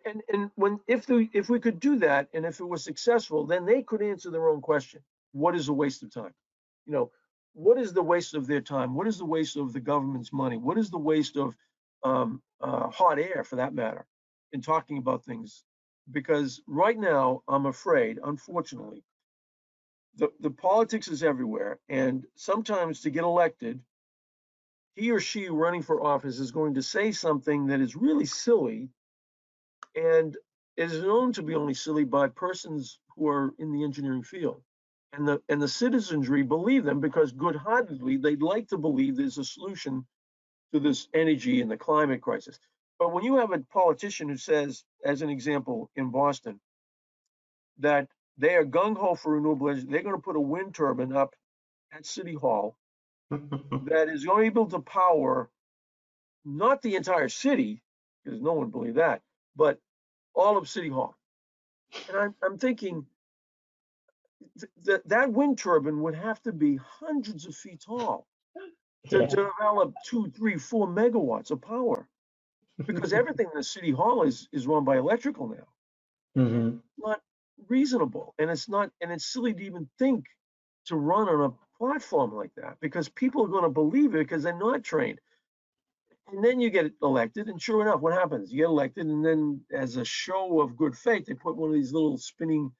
and 0.06 0.24
and 0.34 0.52
when 0.56 0.80
if 0.88 1.08
we 1.10 1.30
if 1.34 1.50
we 1.50 1.60
could 1.60 1.80
do 1.80 1.98
that 2.00 2.30
and 2.34 2.46
if 2.46 2.62
it 2.62 2.66
was 2.66 2.84
successful 2.84 3.46
then 3.48 3.66
they 3.66 3.84
could 3.84 4.04
answer 4.04 4.32
their 4.32 4.50
own 4.50 4.62
question 4.62 5.02
what 5.34 5.56
is 5.56 5.70
a 5.70 5.74
waste 5.74 6.04
of 6.04 6.14
time 6.14 6.34
you 6.88 6.94
know 6.94 7.12
what 7.54 7.80
is 7.80 7.94
the 7.94 8.04
waste 8.04 8.36
of 8.36 8.48
their 8.48 8.62
time 8.62 8.96
what 8.96 9.08
is 9.08 9.20
the 9.20 9.26
waste 9.26 9.58
of 9.58 9.74
the 9.74 9.82
government's 9.82 10.34
money 10.34 10.58
what 10.58 10.78
is 10.78 10.92
the 10.92 11.00
waste 11.00 11.38
of 11.38 11.56
um, 12.04 12.42
uh, 12.62 12.90
hot 12.90 13.20
air 13.20 13.44
for 13.44 13.58
that 13.58 13.74
matter 13.76 14.06
in 14.54 14.62
talking 14.62 14.98
about 14.98 15.24
things 15.24 15.64
because 16.12 16.62
right 16.68 16.98
now 16.98 17.42
i'm 17.48 17.66
afraid 17.66 18.20
unfortunately 18.24 19.04
the, 20.18 20.30
the 20.42 20.50
politics 20.50 21.08
is 21.08 21.24
everywhere 21.24 21.80
and 21.90 22.26
sometimes 22.36 23.02
to 23.02 23.10
get 23.10 23.24
elected 23.24 23.80
he 24.96 25.12
or 25.12 25.20
she 25.20 25.48
running 25.50 25.82
for 25.82 26.04
office 26.04 26.40
is 26.40 26.52
going 26.52 26.74
to 26.74 26.84
say 26.84 27.12
something 27.12 27.68
that 27.68 27.80
is 27.80 27.96
really 27.96 28.26
silly 28.26 28.90
and 29.96 30.38
is 30.78 31.02
known 31.02 31.34
to 31.34 31.42
be 31.42 31.56
only 31.56 31.74
silly 31.74 32.04
by 32.04 32.28
persons 32.28 33.00
who 33.16 33.28
are 33.28 33.54
in 33.60 33.72
the 33.72 33.84
engineering 33.84 34.24
field. 34.24 34.62
And 35.14 35.28
the 35.28 35.42
and 35.50 35.62
the 35.62 35.68
citizenry 35.68 36.42
believe 36.42 36.86
them 36.86 37.02
because 37.02 37.34
good-heartedly 37.34 38.18
they'd 38.18 38.42
like 38.42 38.70
to 38.70 38.78
believe 38.78 39.18
there's 39.18 39.38
a 39.38 39.44
solution 39.44 40.06
to 40.74 40.80
this 40.80 41.10
energy 41.14 41.62
and 41.62 41.70
the 41.70 41.76
climate 41.76 42.22
crisis. 42.22 42.60
But 43.02 43.14
when 43.14 43.26
you 43.26 43.38
have 43.38 43.54
a 43.54 43.60
politician 43.60 44.30
who 44.30 44.38
says, 44.38 44.86
as 45.06 45.24
an 45.24 45.32
example, 45.32 45.92
in 45.98 46.12
Boston, 46.12 46.62
that 47.80 48.10
they 48.38 48.56
are 48.56 48.66
gung 48.66 48.98
ho 48.98 49.16
for 49.16 49.34
renewable 49.36 49.70
energy, 49.70 49.88
they're 49.90 50.04
going 50.04 50.16
to 50.16 50.22
put 50.22 50.36
a 50.38 50.42
wind 50.42 50.76
turbine 50.76 51.14
up 51.14 51.36
at 51.94 52.06
City 52.06 52.36
Hall 52.36 52.78
that 53.86 54.10
is 54.10 54.26
going 54.26 54.38
to 54.38 54.42
be 54.44 54.48
able 54.62 54.70
to 54.72 54.80
power 54.80 55.50
not 56.46 56.82
the 56.82 56.96
entire 56.96 57.30
city, 57.30 57.84
because 58.26 58.42
no 58.42 58.54
one 58.54 58.72
believed 58.72 58.98
that, 58.98 59.22
but 59.56 59.80
all 60.36 60.58
of 60.58 60.70
City 60.70 60.90
Hall. 60.90 61.16
And 62.08 62.18
I'm, 62.18 62.36
I'm 62.44 62.58
thinking 62.60 63.06
th- 64.60 64.72
that 64.86 65.10
that 65.10 65.34
wind 65.34 65.60
turbine 65.60 66.02
would 66.02 66.16
have 66.16 66.42
to 66.44 66.54
be 66.54 66.78
hundreds 66.78 67.48
of 67.48 67.56
feet 67.56 67.82
tall 67.86 68.28
to 69.10 69.22
Yeah. 69.22 69.28
develop 69.28 69.96
two, 70.04 70.32
three, 70.32 70.58
four 70.58 70.88
megawatts 70.88 71.52
of 71.52 71.62
power. 71.62 72.08
Because 72.88 73.14
everything 73.14 73.48
in 73.48 73.58
the 73.58 73.64
city 73.64 73.92
hall 73.92 74.24
is 74.24 74.48
is 74.52 74.68
run 74.68 74.84
by 74.84 74.98
electrical 74.98 75.48
now. 75.48 75.68
Mhm. 76.38 76.82
Not 76.98 77.22
reasonable, 77.68 78.34
and 78.40 78.50
it's 78.50 78.68
not, 78.70 78.92
and 79.02 79.12
it's 79.12 79.26
silly 79.26 79.54
to 79.54 79.64
even 79.64 79.90
think 80.00 80.26
to 80.86 80.96
run 80.96 81.30
on 81.30 81.52
a 81.52 81.78
platform 81.78 82.34
like 82.34 82.54
that 82.56 82.80
because 82.80 83.10
people 83.10 83.44
are 83.46 83.50
going 83.50 83.64
to 83.64 83.70
believe 83.70 84.16
it 84.16 84.20
because 84.20 84.44
they're 84.44 84.58
not 84.58 84.84
trained. 84.84 85.20
And 86.28 86.44
then 86.44 86.60
you 86.60 86.70
get 86.70 86.94
elected, 87.02 87.50
and 87.50 87.62
sure 87.62 87.82
enough, 87.82 88.02
what 88.02 88.14
happens? 88.14 88.52
You 88.52 88.60
get 88.60 88.70
elected, 88.70 89.06
and 89.08 89.24
then 89.26 89.66
as 89.72 89.98
a 89.98 90.06
show 90.06 90.62
of 90.62 90.78
good 90.78 90.96
faith, 90.98 91.26
they 91.26 91.34
put 91.34 91.58
one 91.58 91.70
of 91.70 91.76
these 91.76 91.92
little 91.94 92.18
spinning 92.18 92.72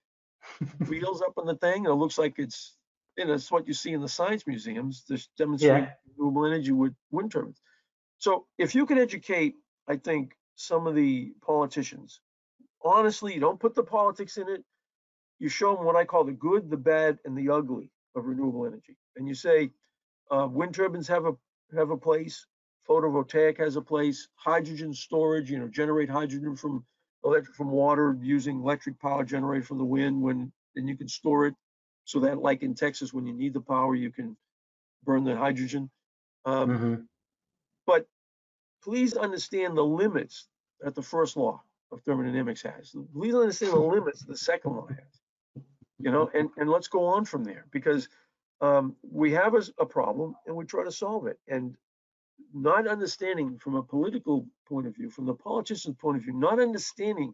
wheels 0.88 1.22
up 1.22 1.34
on 1.38 1.46
the 1.46 1.56
thing, 1.56 1.86
and 1.86 1.94
it 1.94 1.96
looks 1.96 2.18
like 2.18 2.40
it's, 2.40 2.78
you 3.18 3.26
know, 3.26 3.34
it's 3.34 3.52
what 3.52 3.68
you 3.68 3.74
see 3.74 3.92
in 3.94 4.02
the 4.02 4.08
science 4.08 4.48
museums, 4.48 5.04
to 5.06 5.18
demonstrate 5.38 5.84
Yeah. 5.84 5.94
renewable 6.18 6.46
energy 6.46 6.72
with 6.72 6.96
wind 7.12 7.32
turbines. 7.32 7.62
So 8.20 8.48
if 8.58 8.74
you 8.76 8.86
can 8.86 8.98
educate, 8.98 9.56
I 9.92 9.98
think, 9.98 10.38
some 10.56 10.88
of 10.88 10.96
the 10.96 11.34
politicians, 11.42 12.22
honestly, 12.82 13.40
don't 13.40 13.60
put 13.60 13.74
the 13.76 13.84
politics 13.84 14.38
in 14.38 14.48
it. 14.48 14.64
You 15.40 15.50
show 15.50 15.76
them 15.76 15.86
what 15.86 15.96
I 15.98 16.06
call 16.06 16.24
the 16.24 16.32
good, 16.48 16.70
the 16.70 16.78
bad, 16.78 17.20
and 17.26 17.38
the 17.38 17.50
ugly 17.50 17.90
of 18.16 18.26
renewable 18.26 18.66
energy. 18.66 18.96
And 19.16 19.28
you 19.28 19.34
say, 19.34 19.72
uh, 20.30 20.48
wind 20.50 20.74
turbines 20.76 21.08
have 21.10 21.26
a 21.26 21.34
have 21.76 21.90
a 21.90 21.98
place, 21.98 22.46
photovoltaic 22.88 23.58
has 23.58 23.76
a 23.76 23.82
place, 23.82 24.30
hydrogen 24.36 24.94
storage, 24.94 25.52
you 25.52 25.60
know, 25.60 25.68
generate 25.68 26.10
hydrogen 26.10 26.56
from 26.56 26.86
electric 27.26 27.56
from 27.56 27.70
water 27.72 28.18
using 28.22 28.62
electric 28.62 28.98
power 29.00 29.24
generated 29.26 29.68
from 29.68 29.78
the 29.78 29.92
wind 29.98 30.22
when 30.22 30.52
then 30.76 30.88
you 30.88 30.96
can 30.98 31.08
store 31.08 31.48
it 31.48 31.56
so 32.06 32.20
that 32.20 32.38
like 32.40 32.64
in 32.64 32.74
Texas 32.76 33.14
when 33.14 33.26
you 33.26 33.34
need 33.34 33.54
the 33.54 33.62
power 33.76 33.94
you 33.96 34.12
can 34.12 34.38
burn 35.04 35.24
the 35.24 35.36
hydrogen. 35.36 35.90
Um, 36.46 36.70
Mhm. 36.70 37.08
Please 38.84 39.14
understand 39.16 39.78
the 39.78 39.86
limits 39.86 40.48
that 40.82 40.96
the 40.96 41.02
first 41.02 41.38
law 41.38 41.62
of 41.92 42.02
thermodynamics 42.02 42.62
has. 42.62 42.96
Please 43.14 43.36
understand 43.36 43.74
the 43.74 43.80
limits 43.80 44.22
the 44.22 44.38
second 44.38 44.76
law 44.76 44.88
has. 44.88 45.64
You 46.00 46.12
know, 46.12 46.30
and, 46.34 46.50
and 46.58 46.70
let's 46.70 46.88
go 46.88 47.06
on 47.06 47.26
from 47.26 47.44
there 47.44 47.66
because 47.72 48.10
um, 48.60 48.96
we 49.04 49.32
have 49.34 49.56
a 49.78 49.86
problem 49.86 50.36
and 50.48 50.56
we 50.56 50.66
try 50.66 50.84
to 50.84 50.92
solve 50.92 51.28
it. 51.28 51.38
And 51.48 51.76
not 52.54 52.88
understanding 52.88 53.60
from 53.60 53.76
a 53.76 53.84
political 53.84 54.48
point 54.68 54.88
of 54.88 54.96
view, 54.96 55.10
from 55.10 55.26
the 55.26 55.34
politician's 55.34 55.96
point 55.98 56.18
of 56.18 56.24
view, 56.24 56.34
not 56.34 56.60
understanding 56.60 57.34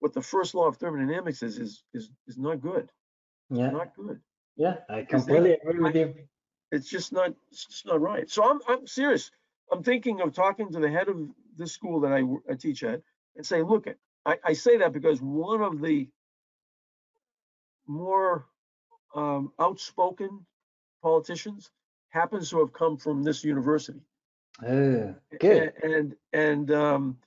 what 0.00 0.12
the 0.12 0.22
first 0.22 0.54
law 0.54 0.66
of 0.66 0.76
thermodynamics 0.76 1.42
is, 1.42 1.58
is, 1.58 1.84
is, 1.94 2.10
is 2.26 2.38
not 2.38 2.60
good. 2.60 2.90
Yeah. 3.50 3.70
Not 3.70 3.94
good. 3.94 4.20
Yeah. 4.56 4.78
I 4.90 4.96
they- 4.96 5.06
completely 5.06 5.52
agree 5.52 5.80
with 5.80 5.94
you. 5.94 6.14
It's 6.70 6.88
just 6.90 7.12
not, 7.12 7.32
it's 7.50 7.64
just 7.64 7.86
not 7.86 8.00
right. 8.00 8.28
So 8.28 8.44
I'm, 8.44 8.60
I'm 8.68 8.86
serious. 8.86 9.30
I'm 9.72 9.82
thinking 9.82 10.20
of 10.20 10.32
talking 10.34 10.72
to 10.72 10.80
the 10.80 10.90
head 10.90 11.08
of 11.08 11.28
this 11.56 11.72
school 11.72 12.00
that 12.00 12.12
I 12.12 12.54
teach 12.54 12.82
at 12.84 13.02
and 13.36 13.44
say, 13.46 13.62
look, 13.62 13.86
it, 13.86 13.98
I, 14.24 14.38
I 14.44 14.52
say 14.54 14.78
that 14.78 14.92
because 14.92 15.20
one 15.20 15.62
of 15.62 15.80
the 15.80 16.08
more 17.86 18.46
um, 19.14 19.52
outspoken 19.58 20.46
politicians 21.02 21.70
happens 22.10 22.50
to 22.50 22.60
have 22.60 22.72
come 22.72 22.96
from 22.96 23.22
this 23.22 23.44
university. 23.44 24.00
Oh, 24.62 25.14
good. 25.38 25.72
A- 25.82 25.84
And, 25.84 26.16
and 26.32 26.70
um, 26.70 27.18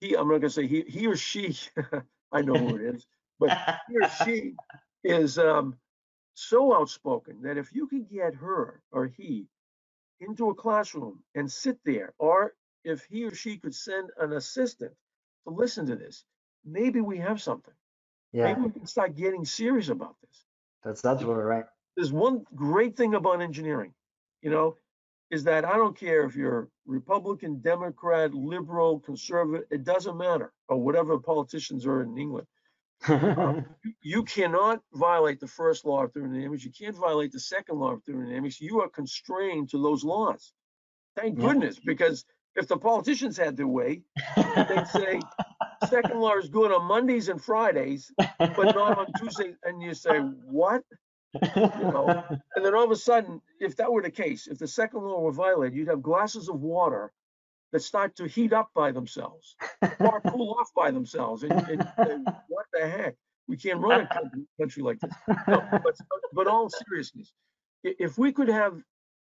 he, 0.00 0.16
I'm 0.16 0.28
not 0.28 0.38
gonna 0.38 0.50
say 0.50 0.66
he, 0.66 0.82
he 0.82 1.06
or 1.06 1.16
she, 1.16 1.56
I 2.32 2.42
know 2.42 2.58
who 2.58 2.76
it 2.76 2.82
is, 2.94 3.06
but 3.38 3.54
he 3.86 3.96
or 3.98 4.04
she 4.06 4.54
is 5.04 5.38
um, 5.38 5.76
so 6.34 6.74
outspoken 6.74 7.42
that 7.42 7.58
if 7.58 7.72
you 7.74 7.86
could 7.86 8.08
get 8.08 8.34
her 8.36 8.82
or 8.92 9.06
he 9.06 9.46
into 10.22 10.50
a 10.50 10.56
classroom 10.56 11.20
and 11.36 11.50
sit 11.50 11.78
there, 11.84 12.14
or 12.18 12.54
if 12.84 13.04
he 13.06 13.24
or 13.24 13.34
she 13.34 13.58
could 13.58 13.74
send 13.74 14.10
an 14.18 14.34
assistant 14.34 14.92
to 15.46 15.54
listen 15.54 15.86
to 15.86 15.96
this, 15.96 16.24
maybe 16.64 17.00
we 17.02 17.18
have 17.18 17.42
something. 17.42 17.74
yeah, 18.32 18.44
Maybe 18.44 18.62
we 18.62 18.70
can 18.70 18.86
start 18.86 19.16
getting 19.16 19.44
serious 19.44 19.88
about 19.90 20.16
this. 20.22 20.44
that's 20.84 21.04
absolutely 21.04 21.44
right. 21.44 21.66
There's 21.96 22.12
one 22.12 22.44
great 22.54 22.96
thing 22.96 23.14
about 23.14 23.42
engineering, 23.42 23.94
you 24.42 24.50
know, 24.50 24.76
is 25.30 25.44
that 25.44 25.64
I 25.64 25.76
don't 25.76 25.98
care 25.98 26.24
if 26.24 26.36
you're 26.36 26.68
Republican, 26.86 27.60
Democrat, 27.62 28.34
liberal, 28.34 29.00
conservative, 29.00 29.66
it 29.70 29.84
doesn't 29.84 30.16
matter, 30.18 30.52
or 30.68 30.78
whatever 30.78 31.18
politicians 31.18 31.86
are 31.86 32.02
in 32.02 32.18
England. 32.18 32.46
Um, 33.08 33.64
you- 33.84 33.94
You 34.02 34.22
cannot 34.24 34.80
violate 34.94 35.40
the 35.40 35.46
first 35.48 35.84
law 35.84 36.04
of 36.04 36.12
thermodynamics. 36.12 36.64
You 36.64 36.72
can't 36.72 36.96
violate 36.96 37.32
the 37.32 37.40
second 37.40 37.78
law 37.78 37.92
of 37.92 38.02
thermodynamics. 38.04 38.60
You 38.60 38.80
are 38.82 38.88
constrained 38.88 39.70
to 39.70 39.82
those 39.82 40.04
laws. 40.04 40.52
Thank 41.16 41.38
Yeah. 41.38 41.46
goodness, 41.48 41.78
because 41.84 42.24
if 42.56 42.68
the 42.68 42.76
politicians 42.76 43.36
had 43.36 43.56
their 43.56 43.66
way, 43.68 44.02
they'd 44.36 44.86
say, 44.88 45.20
second 45.88 46.20
law 46.20 46.36
is 46.36 46.48
good 46.48 46.70
on 46.72 46.84
Mondays 46.84 47.28
and 47.28 47.42
Fridays, 47.42 48.10
but 48.38 48.74
not 48.74 48.98
on 48.98 49.06
Tuesdays. 49.18 49.56
And 49.64 49.82
you 49.82 49.94
say, 49.94 50.18
what? 50.18 50.82
know, 51.42 52.22
And 52.56 52.64
then 52.64 52.74
all 52.74 52.84
of 52.84 52.90
a 52.90 52.96
sudden, 52.96 53.40
if 53.58 53.76
that 53.76 53.90
were 53.90 54.02
the 54.02 54.10
case, 54.10 54.46
if 54.48 54.58
the 54.58 54.68
second 54.68 55.02
law 55.02 55.20
were 55.20 55.32
violated, 55.32 55.76
you'd 55.76 55.88
have 55.88 56.02
glasses 56.02 56.48
of 56.48 56.60
water 56.60 57.10
that 57.72 57.80
start 57.82 58.16
to 58.16 58.26
heat 58.26 58.52
up 58.52 58.70
by 58.74 58.92
themselves 58.92 59.56
or 59.98 60.20
cool 60.28 60.56
off 60.58 60.70
by 60.76 60.90
themselves. 60.90 61.42
And, 61.42 61.52
and, 61.52 61.88
and 61.98 62.26
what 62.48 62.66
the 62.72 62.88
heck? 62.88 63.14
We 63.48 63.56
can't 63.56 63.80
run 63.80 64.02
a 64.02 64.06
country, 64.06 64.42
country 64.60 64.82
like 64.82 65.00
this. 65.00 65.12
No, 65.48 65.62
but, 65.70 65.96
but 66.32 66.46
all 66.46 66.70
seriousness, 66.70 67.32
if 67.82 68.16
we 68.16 68.32
could 68.32 68.48
have 68.48 68.80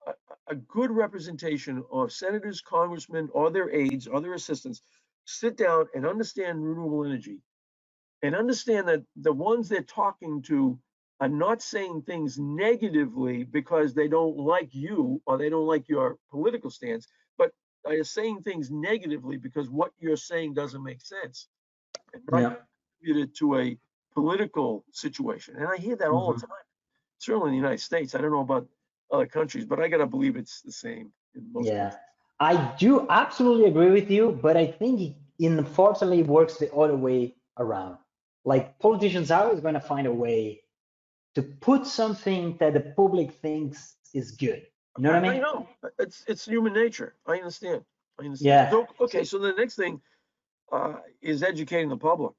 a, 0.06 0.14
a 0.48 0.56
good 0.56 0.92
representation 0.92 1.84
of 1.92 2.12
senators, 2.12 2.62
congressmen, 2.62 3.30
or 3.34 3.50
their 3.50 3.74
aides, 3.74 4.08
or 4.08 4.22
their 4.22 4.34
assistants, 4.34 4.82
sit 5.26 5.58
down 5.58 5.88
and 5.96 6.06
understand 6.06 6.64
renewable 6.64 7.04
energy 7.04 7.40
and 8.22 8.36
understand 8.36 8.88
that 8.88 9.04
the 9.16 9.34
ones 9.34 9.70
they're 9.70 9.82
talking 9.82 10.42
to 10.44 10.78
are 11.20 11.30
not 11.30 11.62
saying 11.62 12.02
things 12.02 12.38
negatively 12.38 13.44
because 13.44 13.94
they 13.94 14.08
don't 14.08 14.38
like 14.38 14.74
you 14.74 15.22
or 15.26 15.38
they 15.38 15.50
don't 15.50 15.68
like 15.68 15.88
your 15.88 16.18
political 16.30 16.70
stance, 16.70 17.08
are 17.94 18.04
saying 18.04 18.42
things 18.42 18.72
negatively 18.72 19.38
because 19.38 19.70
what 19.70 19.92
you're 20.00 20.18
saying 20.18 20.54
doesn't 20.54 20.84
make 20.84 21.02
sense. 21.02 21.48
And 22.14 22.24
Yeah. 22.32 22.56
contributed 23.00 23.36
to 23.38 23.58
a 23.58 23.78
political 24.14 24.86
situation. 24.92 25.56
And 25.56 25.68
I 25.68 25.78
hear 25.78 25.96
that 25.96 26.10
all 26.10 26.34
the 26.34 26.40
mm-hmm. 26.40 26.48
time. 26.48 26.66
Certainly 27.20 27.50
in 27.50 27.52
the 27.54 27.58
United 27.58 27.82
States. 27.82 28.16
I 28.16 28.22
don't 28.22 28.32
know 28.32 28.42
about 28.42 28.68
other 29.12 29.26
countries, 29.26 29.66
but 29.66 29.80
I 29.80 29.88
gotta 29.88 30.06
believe 30.06 30.36
it's 30.36 30.62
the 30.62 30.72
same 30.72 31.12
in 31.36 31.52
most 31.54 31.68
Yeah, 31.68 31.92
countries. 31.92 32.02
I 32.40 32.76
do 32.78 33.08
absolutely 33.10 33.66
agree 33.66 33.92
with 33.92 34.12
you, 34.12 34.32
but 34.42 34.58
I 34.58 34.68
think 34.68 35.00
unfortunately 35.00 35.16
it 35.40 35.52
unfortunately 35.52 36.24
works 36.24 36.58
the 36.58 36.74
other 36.74 36.96
way 36.96 37.36
around. 37.58 37.98
Like 38.44 38.78
politicians 38.80 39.32
are 39.32 39.46
always 39.46 39.62
going 39.62 39.74
to 39.74 39.80
find 39.80 40.08
a 40.08 40.14
way 40.14 40.62
to 41.36 41.42
put 41.42 41.86
something 41.86 42.58
that 42.60 42.74
the 42.74 42.80
public 42.80 43.32
thinks 43.32 43.96
is 44.14 44.32
good. 44.32 44.66
You 44.98 45.04
know 45.04 45.14
what 45.14 45.24
I 45.24 45.28
I 45.28 45.32
mean? 45.34 45.42
know. 45.42 45.68
It's 46.00 46.24
it's 46.28 46.46
human 46.46 46.74
nature. 46.74 47.16
I 47.28 47.38
understand. 47.38 47.84
I 48.20 48.24
understand. 48.26 48.48
Yeah. 48.48 48.70
So, 48.72 48.88
okay, 49.02 49.24
so 49.26 49.38
the 49.40 49.54
next 49.54 49.76
thing 49.76 50.02
uh, 50.72 50.96
is 51.22 51.44
educating 51.44 51.90
the 51.90 51.98
public. 51.98 52.34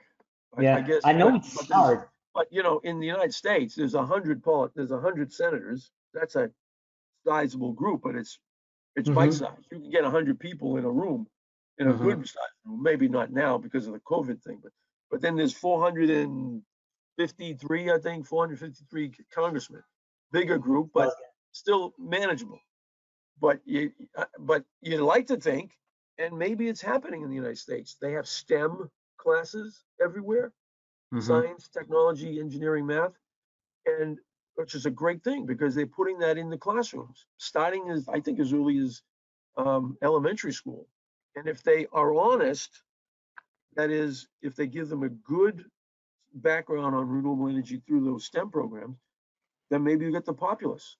I- 0.56 0.60
I 0.60 0.62
Yeah, 0.62 0.80
guess. 0.80 1.02
I 1.04 1.12
know 1.12 1.30
but- 1.30 1.44
it's 1.44 1.54
but 1.54 1.66
hard. 1.74 2.08
But 2.34 2.50
you 2.52 2.62
know, 2.62 2.78
in 2.80 2.98
the 3.00 3.06
United 3.06 3.32
States, 3.34 3.74
there's 3.74 3.94
a 3.94 4.04
hundred 4.04 4.42
poli- 4.42 4.70
there's 4.74 4.90
a 4.90 5.00
hundred 5.00 5.32
senators. 5.32 5.90
That's 6.14 6.36
a 6.36 6.50
sizable 7.26 7.72
group, 7.72 8.02
but 8.02 8.14
it's 8.14 8.38
it's 8.94 9.08
Mhm. 9.08 9.14
bite 9.14 9.32
sized. 9.34 9.66
You 9.70 9.80
can 9.80 9.90
get 9.90 10.04
a 10.04 10.10
hundred 10.10 10.38
people 10.40 10.76
in 10.78 10.84
a 10.84 10.90
room, 10.90 11.28
in 11.78 11.88
a 11.88 11.94
Mhm. 11.94 12.02
good 12.02 12.26
size 12.28 12.42
room. 12.64 12.82
Maybe 12.82 13.08
not 13.08 13.30
now 13.32 13.56
because 13.58 13.86
of 13.86 13.92
the 13.94 14.00
COVID 14.00 14.42
thing, 14.42 14.58
but 14.62 14.72
but 15.10 15.20
then 15.20 15.36
there's 15.36 15.52
453, 15.54 17.90
I 17.92 17.98
think, 17.98 18.26
453 18.26 19.10
congressmen. 19.32 19.82
Bigger 20.32 20.58
group, 20.58 20.90
but 20.92 21.14
still 21.56 21.94
manageable. 21.98 22.60
But 23.40 23.60
you, 23.66 23.92
uh, 24.16 24.26
but 24.40 24.64
you'd 24.82 25.00
like 25.02 25.28
to 25.28 25.38
think, 25.38 25.72
and 26.18 26.38
maybe 26.38 26.68
it's 26.68 26.82
happening 26.82 27.22
in 27.22 27.30
the 27.30 27.36
United 27.36 27.58
States. 27.58 27.96
They 28.00 28.12
have 28.12 28.28
STEM 28.28 28.90
classes 29.18 29.84
everywhere 30.02 30.52
Mhm. 31.12 31.22
science, 31.22 31.68
technology, 31.68 32.40
engineering, 32.40 32.86
math, 32.86 33.14
and 33.86 34.18
which 34.56 34.74
is 34.74 34.86
a 34.86 34.90
great 34.90 35.24
thing 35.24 35.46
because 35.46 35.74
they're 35.74 35.86
putting 35.86 36.18
that 36.20 36.38
in 36.38 36.50
the 36.50 36.58
classrooms, 36.58 37.26
starting 37.38 37.90
as 37.90 38.08
I 38.08 38.20
think 38.20 38.40
as 38.40 38.52
early 38.52 38.78
as 38.78 39.02
um, 39.56 39.98
elementary 40.02 40.52
school. 40.52 40.88
And 41.36 41.48
if 41.48 41.62
they 41.62 41.86
are 41.92 42.14
honest, 42.14 42.82
that 43.76 43.90
is, 43.90 44.28
if 44.42 44.56
they 44.56 44.66
give 44.66 44.88
them 44.88 45.04
a 45.04 45.10
good 45.10 45.70
background 46.34 46.94
on 46.96 47.08
renewable 47.08 47.48
energy 47.48 47.82
through 47.86 48.04
those 48.04 48.26
STEM 48.26 48.50
programs, 48.50 48.98
then 49.70 49.84
maybe 49.84 50.06
you 50.06 50.12
get 50.12 50.24
the 50.26 50.34
populace. 50.34 50.96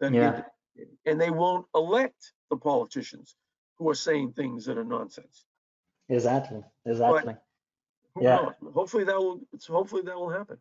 Get 0.00 0.12
Yeah. 0.12 0.42
And 1.06 1.20
they 1.20 1.30
won't 1.30 1.66
elect 1.74 2.32
the 2.50 2.56
politicians 2.56 3.36
who 3.78 3.88
are 3.88 3.94
saying 3.94 4.32
things 4.32 4.64
that 4.66 4.76
are 4.78 4.84
nonsense. 4.84 5.46
Exactly. 6.08 6.62
Exactly. 6.84 7.36
Yeah. 8.20 8.36
knows? 8.36 8.72
Hopefully 8.74 9.04
that 9.04 9.16
will, 9.16 9.36
it's- 9.52 9.66
hopefully 9.66 10.02
that 10.02 10.16
will 10.16 10.30
happen. 10.30 10.58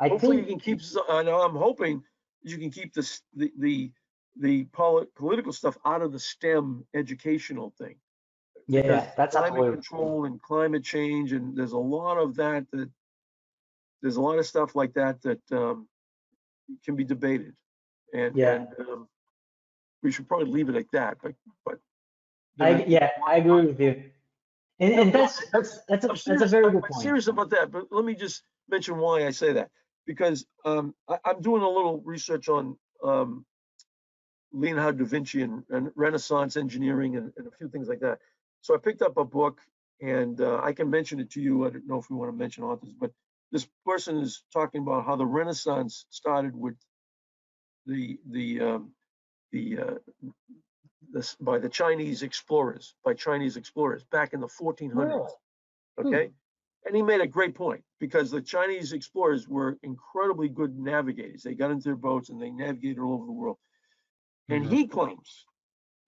I 0.00 0.08
Hopefully 0.08 0.38
you 0.38 0.44
can 0.46 0.58
keep, 0.60 0.80
I 1.08 1.22
know, 1.22 1.40
I'm 1.42 1.54
hoping 1.56 2.02
you 2.42 2.58
can 2.58 2.70
keep 2.70 2.92
this, 2.92 3.22
the, 3.34 3.52
the, 3.58 3.92
the 4.38 4.64
poli- 4.64 5.06
political 5.14 5.52
stuff 5.52 5.78
out 5.84 6.02
of 6.02 6.12
the 6.12 6.18
STEM 6.18 6.84
educational 6.94 7.70
thing. 7.78 7.96
yeah, 8.66 8.82
because 8.82 9.08
that's 9.16 9.36
Climate 9.36 9.72
control 9.72 10.24
and 10.24 10.42
climate 10.42 10.82
change, 10.82 11.32
and 11.32 11.56
there's 11.56 11.72
a 11.72 11.78
lot 11.78 12.16
of 12.18 12.34
that, 12.36 12.66
that, 12.72 12.90
there's 14.02 14.16
a 14.16 14.20
lot 14.20 14.38
of 14.38 14.46
stuff 14.46 14.74
like 14.74 14.94
that 14.94 15.22
that, 15.22 15.40
um, 15.52 15.88
can 16.84 16.96
be 16.96 17.04
debated. 17.04 17.54
And, 18.14 18.36
Yeah. 18.36 18.54
and, 18.54 18.68
um, 18.88 19.08
we 20.02 20.12
should 20.12 20.28
probably 20.28 20.50
leave 20.50 20.68
it 20.68 20.74
like 20.74 20.90
that, 20.92 21.16
but, 21.22 21.34
but. 21.64 21.78
I, 22.60 22.84
yeah, 22.84 23.10
I 23.26 23.36
agree 23.38 23.66
with 23.66 23.80
you. 23.80 24.04
And, 24.78 24.92
and 25.00 25.12
that's 25.12 25.42
that's 25.50 25.80
that's 25.88 26.04
a, 26.04 26.08
I'm 26.08 26.14
that's 26.14 26.20
a 26.20 26.22
serious- 26.24 26.50
very 26.50 26.64
I'm- 26.64 26.74
good 26.74 26.84
I'm 26.84 27.00
serious 27.00 27.26
about 27.26 27.50
that, 27.50 27.70
but 27.72 27.86
let 27.90 28.04
me 28.04 28.14
just 28.14 28.42
mention 28.68 28.98
why 28.98 29.26
I 29.26 29.30
say 29.30 29.52
that. 29.54 29.70
Because 30.06 30.46
um, 30.64 30.94
I, 31.08 31.18
I'm 31.24 31.40
doing 31.40 31.62
a 31.62 31.68
little 31.68 32.00
research 32.04 32.48
on 32.48 32.76
um, 33.02 33.44
Leonardo 34.52 34.98
da 34.98 35.04
Vinci 35.04 35.42
and, 35.42 35.64
and 35.70 35.90
Renaissance 35.96 36.56
engineering 36.56 37.16
and, 37.16 37.32
and 37.36 37.46
a 37.46 37.50
few 37.50 37.68
things 37.68 37.88
like 37.88 38.00
that. 38.00 38.18
So 38.60 38.74
I 38.74 38.78
picked 38.78 39.02
up 39.02 39.16
a 39.16 39.24
book 39.24 39.60
and 40.00 40.40
uh, 40.40 40.60
I 40.62 40.72
can 40.72 40.90
mention 40.90 41.18
it 41.20 41.30
to 41.32 41.40
you. 41.40 41.66
I 41.66 41.70
don't 41.70 41.86
know 41.86 41.98
if 41.98 42.10
we 42.10 42.16
want 42.16 42.30
to 42.32 42.36
mention 42.36 42.62
authors, 42.64 42.92
but 42.98 43.10
this 43.52 43.66
person 43.86 44.18
is 44.18 44.42
talking 44.52 44.82
about 44.82 45.06
how 45.06 45.16
the 45.16 45.26
Renaissance 45.26 46.06
started 46.10 46.54
with 46.54 46.74
the 47.86 48.18
the 48.30 48.60
um, 48.60 48.94
the 49.52 49.78
uh, 49.78 49.94
this 51.12 51.36
by 51.36 51.58
the 51.58 51.68
Chinese 51.68 52.22
explorers, 52.22 52.94
by 53.04 53.14
Chinese 53.14 53.56
explorers 53.56 54.04
back 54.04 54.32
in 54.32 54.40
the 54.40 54.48
1400s. 54.48 55.30
Hmm. 55.98 56.06
Okay. 56.06 56.30
And 56.86 56.94
he 56.94 57.02
made 57.02 57.20
a 57.22 57.26
great 57.26 57.54
point 57.54 57.82
because 57.98 58.30
the 58.30 58.42
Chinese 58.42 58.92
explorers 58.92 59.48
were 59.48 59.78
incredibly 59.82 60.48
good 60.48 60.78
navigators. 60.78 61.42
They 61.42 61.54
got 61.54 61.70
into 61.70 61.84
their 61.84 61.96
boats 61.96 62.28
and 62.28 62.40
they 62.40 62.50
navigated 62.50 62.98
all 62.98 63.14
over 63.14 63.26
the 63.26 63.32
world. 63.32 63.58
And 64.50 64.64
Mhm. 64.64 64.70
he 64.70 64.86
claims, 64.86 65.46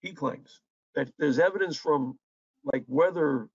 he 0.01 0.13
claims 0.13 0.61
that 0.95 1.11
there's 1.17 1.39
evidence 1.39 1.77
from 1.79 2.19
like 2.65 2.85
weather, 2.89 3.49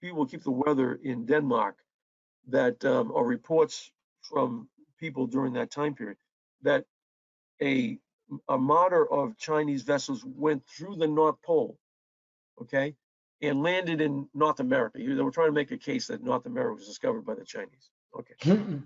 people 0.00 0.24
keep 0.26 0.42
the 0.42 0.50
weather 0.50 0.94
in 0.94 1.26
Denmark 1.26 1.76
that, 2.46 2.82
um, 2.84 3.10
or 3.12 3.26
reports 3.26 3.92
from 4.22 4.70
people 4.98 5.26
during 5.26 5.52
that 5.54 5.70
time 5.70 5.94
period, 5.94 6.18
that 6.62 6.86
a 7.62 7.98
a 8.30 8.52
armada 8.52 8.96
of 9.10 9.38
Chinese 9.38 9.82
vessels 9.82 10.24
went 10.24 10.62
through 10.66 10.96
the 10.96 11.06
North 11.08 11.40
Pole, 11.42 11.78
okay, 12.60 12.94
and 13.40 13.62
landed 13.62 14.00
in 14.00 14.28
North 14.34 14.60
America. 14.60 14.98
They 14.98 15.22
were 15.22 15.30
trying 15.30 15.48
to 15.48 15.52
make 15.52 15.70
a 15.70 15.78
case 15.78 16.08
that 16.08 16.22
North 16.22 16.46
America 16.46 16.74
was 16.74 16.86
discovered 16.86 17.24
by 17.24 17.34
the 17.34 17.44
Chinese. 17.44 17.90
Okay. 18.18 18.34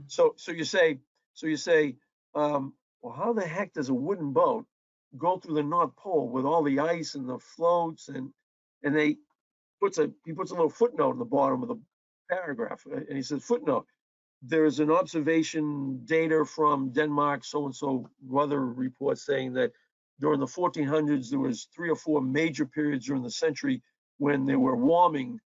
So, 0.06 0.34
so 0.36 0.52
you 0.52 0.64
say, 0.64 0.98
so 1.34 1.46
you 1.46 1.56
say, 1.56 1.96
um, 2.34 2.74
well, 3.00 3.12
how 3.12 3.32
the 3.32 3.46
heck 3.46 3.72
does 3.72 3.88
a 3.88 3.94
wooden 3.94 4.32
boat 4.32 4.66
go 5.16 5.38
through 5.38 5.54
the 5.54 5.62
North 5.62 5.96
Pole 5.96 6.28
with 6.28 6.44
all 6.44 6.62
the 6.62 6.78
ice 6.78 7.14
and 7.14 7.28
the 7.28 7.38
floats 7.38 8.08
and, 8.08 8.30
and 8.82 8.94
they 8.96 9.16
puts 9.80 9.98
a, 9.98 10.10
he 10.24 10.32
puts 10.32 10.50
a 10.50 10.54
little 10.54 10.70
footnote 10.70 11.12
in 11.12 11.18
the 11.18 11.24
bottom 11.24 11.62
of 11.62 11.68
the 11.68 11.80
paragraph, 12.30 12.84
uh, 12.90 12.96
and 12.96 13.16
he 13.16 13.22
says 13.22 13.44
footnote. 13.44 13.86
There's 14.42 14.80
an 14.80 14.90
observation 14.90 16.04
data 16.04 16.44
from 16.44 16.90
Denmark, 16.90 17.44
so 17.44 17.66
and 17.66 17.74
so 17.74 18.08
weather 18.26 18.60
report 18.66 19.18
saying 19.18 19.52
that 19.54 19.72
during 20.20 20.40
the 20.40 20.46
1400s 20.46 21.30
there 21.30 21.38
was 21.38 21.68
three 21.74 21.90
or 21.90 21.96
four 21.96 22.20
major 22.20 22.66
periods 22.66 23.06
during 23.06 23.22
the 23.22 23.30
century 23.30 23.82
when 24.18 24.44
they 24.44 24.56
were 24.56 24.76
warming, 24.76 25.38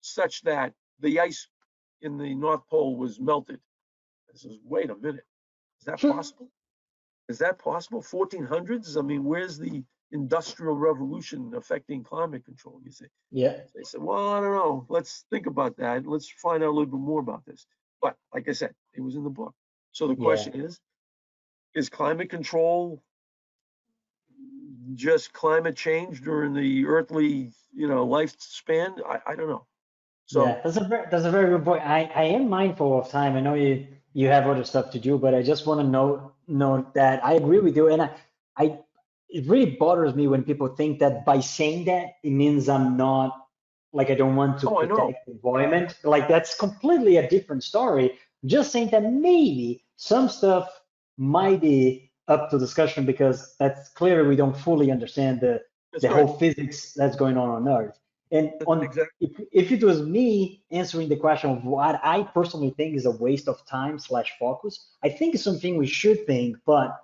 such 0.00 0.42
that 0.42 0.72
the 1.00 1.20
ice 1.20 1.48
in 2.02 2.16
the 2.16 2.34
North 2.34 2.62
Pole 2.68 2.96
was 2.96 3.20
melted. 3.20 3.60
I 4.32 4.36
says, 4.36 4.58
wait 4.64 4.90
a 4.90 4.96
minute, 4.96 5.24
is 5.80 5.86
that 5.86 6.00
hmm. 6.00 6.12
possible? 6.12 6.50
Is 7.28 7.38
that 7.38 7.58
possible? 7.58 8.02
1400s? 8.02 8.96
I 8.98 9.02
mean, 9.02 9.24
where's 9.24 9.58
the 9.58 9.82
industrial 10.12 10.74
revolution 10.74 11.52
affecting 11.56 12.02
climate 12.02 12.44
control? 12.44 12.80
You 12.84 12.90
say. 12.90 13.06
Yeah. 13.30 13.58
They 13.74 13.82
said, 13.82 14.02
well, 14.02 14.30
I 14.30 14.40
don't 14.40 14.54
know. 14.54 14.86
Let's 14.88 15.24
think 15.30 15.46
about 15.46 15.76
that. 15.76 16.06
Let's 16.06 16.28
find 16.28 16.62
out 16.62 16.68
a 16.68 16.72
little 16.72 16.86
bit 16.86 17.00
more 17.00 17.20
about 17.20 17.44
this. 17.46 17.66
But 18.02 18.16
like 18.34 18.48
I 18.48 18.52
said, 18.52 18.74
it 18.94 19.00
was 19.00 19.16
in 19.16 19.24
the 19.24 19.30
book. 19.30 19.54
So 19.92 20.08
the 20.08 20.16
Yeah. 20.16 20.24
question 20.24 20.60
is, 20.60 20.80
is 21.74 21.88
climate 21.88 22.30
control 22.30 23.02
just 24.94 25.32
climate 25.32 25.76
change 25.76 26.22
during 26.22 26.54
the 26.54 26.86
earthly, 26.86 27.52
you 27.74 27.88
know, 27.88 28.06
lifespan? 28.06 28.98
I, 29.06 29.20
I 29.32 29.36
don't 29.36 29.48
know. 29.48 29.66
So 30.26 30.44
yeah, 30.44 30.60
that's 30.62 30.76
a 30.76 30.84
very, 30.84 31.06
that's 31.10 31.24
a 31.24 31.30
very 31.30 31.50
good 31.50 31.64
point. 31.64 31.82
I, 31.84 32.10
I 32.14 32.24
am 32.24 32.48
mindful 32.48 33.00
of 33.00 33.10
time. 33.10 33.36
I 33.36 33.40
know 33.40 33.54
you 33.54 33.86
you 34.12 34.28
have 34.28 34.46
other 34.46 34.64
stuff 34.64 34.90
to 34.92 34.98
do, 35.00 35.18
but 35.18 35.34
I 35.34 35.42
just 35.42 35.66
want 35.66 35.80
to 35.80 35.86
note 35.86 36.34
note 36.48 36.94
that 36.94 37.24
I 37.24 37.34
agree 37.34 37.60
with 37.60 37.76
you. 37.76 37.88
And 37.88 38.02
I, 38.02 38.10
I 38.56 38.78
it 39.28 39.48
really 39.48 39.72
bothers 39.72 40.14
me 40.14 40.28
when 40.28 40.44
people 40.44 40.68
think 40.68 41.00
that 41.00 41.24
by 41.24 41.40
saying 41.40 41.86
that 41.86 42.16
it 42.22 42.30
means 42.30 42.68
I'm 42.68 42.96
not 42.96 43.46
like 43.92 44.10
I 44.10 44.14
don't 44.14 44.36
want 44.36 44.60
to 44.60 44.70
Oh, 44.70 44.86
protect 44.86 45.26
the 45.26 45.32
environment. 45.32 45.96
Like 46.04 46.28
that's 46.28 46.56
completely 46.56 47.16
a 47.16 47.28
different 47.28 47.64
story. 47.64 48.18
Just 48.44 48.72
saying 48.72 48.90
that 48.90 49.04
maybe 49.04 49.84
some 49.96 50.28
stuff 50.28 50.68
might 51.18 51.60
be 51.60 52.10
up 52.28 52.50
to 52.50 52.58
discussion 52.58 53.04
because 53.04 53.56
that's 53.58 53.88
clearly 53.90 54.28
we 54.28 54.36
don't 54.36 54.56
fully 54.56 54.90
understand 54.90 55.40
the 55.40 55.60
that's 55.92 56.02
the 56.02 56.08
right. 56.10 56.24
whole 56.24 56.38
physics 56.38 56.92
that's 56.94 57.16
going 57.16 57.36
on 57.36 57.48
on 57.48 57.68
Earth. 57.68 57.98
And 58.32 58.52
on 58.66 58.84
Exactly. 58.84 59.28
if, 59.28 59.40
if 59.52 59.72
it 59.72 59.84
was 59.84 60.02
me 60.02 60.62
answering 60.70 61.08
the 61.08 61.16
question 61.16 61.50
of 61.50 61.64
what 61.64 62.00
I 62.04 62.22
personally 62.22 62.70
think 62.70 62.94
is 62.94 63.04
a 63.04 63.10
waste 63.10 63.48
of 63.48 63.66
time 63.66 63.98
slash 63.98 64.32
focus, 64.38 64.86
I 65.02 65.08
think 65.08 65.34
it's 65.34 65.42
something 65.42 65.76
we 65.76 65.88
should 65.88 66.26
think, 66.26 66.56
but 66.64 66.96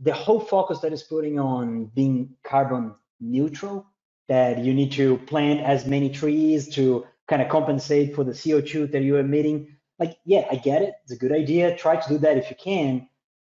the 0.00 0.12
whole 0.12 0.40
focus 0.40 0.80
that 0.80 0.92
is 0.92 1.04
putting 1.04 1.38
on 1.38 1.86
being 1.94 2.34
carbon 2.42 2.94
neutral, 3.20 3.86
that 4.28 4.58
you 4.58 4.74
need 4.74 4.92
to 4.92 5.18
plant 5.18 5.60
as 5.60 5.86
many 5.86 6.10
trees 6.10 6.68
to 6.74 7.06
kind 7.28 7.42
of 7.42 7.48
compensate 7.48 8.14
for 8.14 8.24
the 8.24 8.32
CO2 8.32 8.90
that 8.92 9.02
you're 9.02 9.18
emitting. 9.18 9.76
Like, 9.98 10.18
yeah, 10.24 10.46
I 10.50 10.56
get 10.56 10.82
it. 10.82 10.94
It's 11.02 11.12
a 11.12 11.16
good 11.16 11.32
idea. 11.32 11.76
Try 11.76 11.96
to 11.96 12.08
do 12.08 12.18
that 12.18 12.38
if 12.38 12.50
you 12.50 12.56
can. 12.56 13.08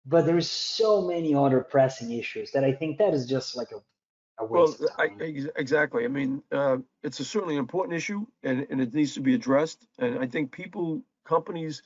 But 0.06 0.24
there's 0.24 0.50
so 0.50 1.02
many 1.02 1.34
other 1.34 1.60
pressing 1.60 2.12
issues 2.12 2.52
that 2.52 2.64
I 2.64 2.72
think 2.72 2.98
that 2.98 3.12
is 3.12 3.26
just 3.26 3.56
like 3.56 3.72
a, 3.72 4.42
a 4.42 4.46
Well, 4.46 4.66
waste 4.66 4.80
of 4.82 4.88
I, 4.98 5.10
exactly. 5.56 6.04
I 6.04 6.08
mean, 6.08 6.42
uh, 6.52 6.78
it's 7.02 7.20
a 7.20 7.24
certainly 7.24 7.56
an 7.56 7.60
important 7.60 7.96
issue 7.96 8.24
and, 8.42 8.66
and 8.70 8.80
it 8.80 8.94
needs 8.94 9.14
to 9.14 9.20
be 9.20 9.34
addressed. 9.34 9.86
And 9.98 10.18
I 10.18 10.26
think 10.26 10.52
people, 10.52 11.02
companies, 11.24 11.82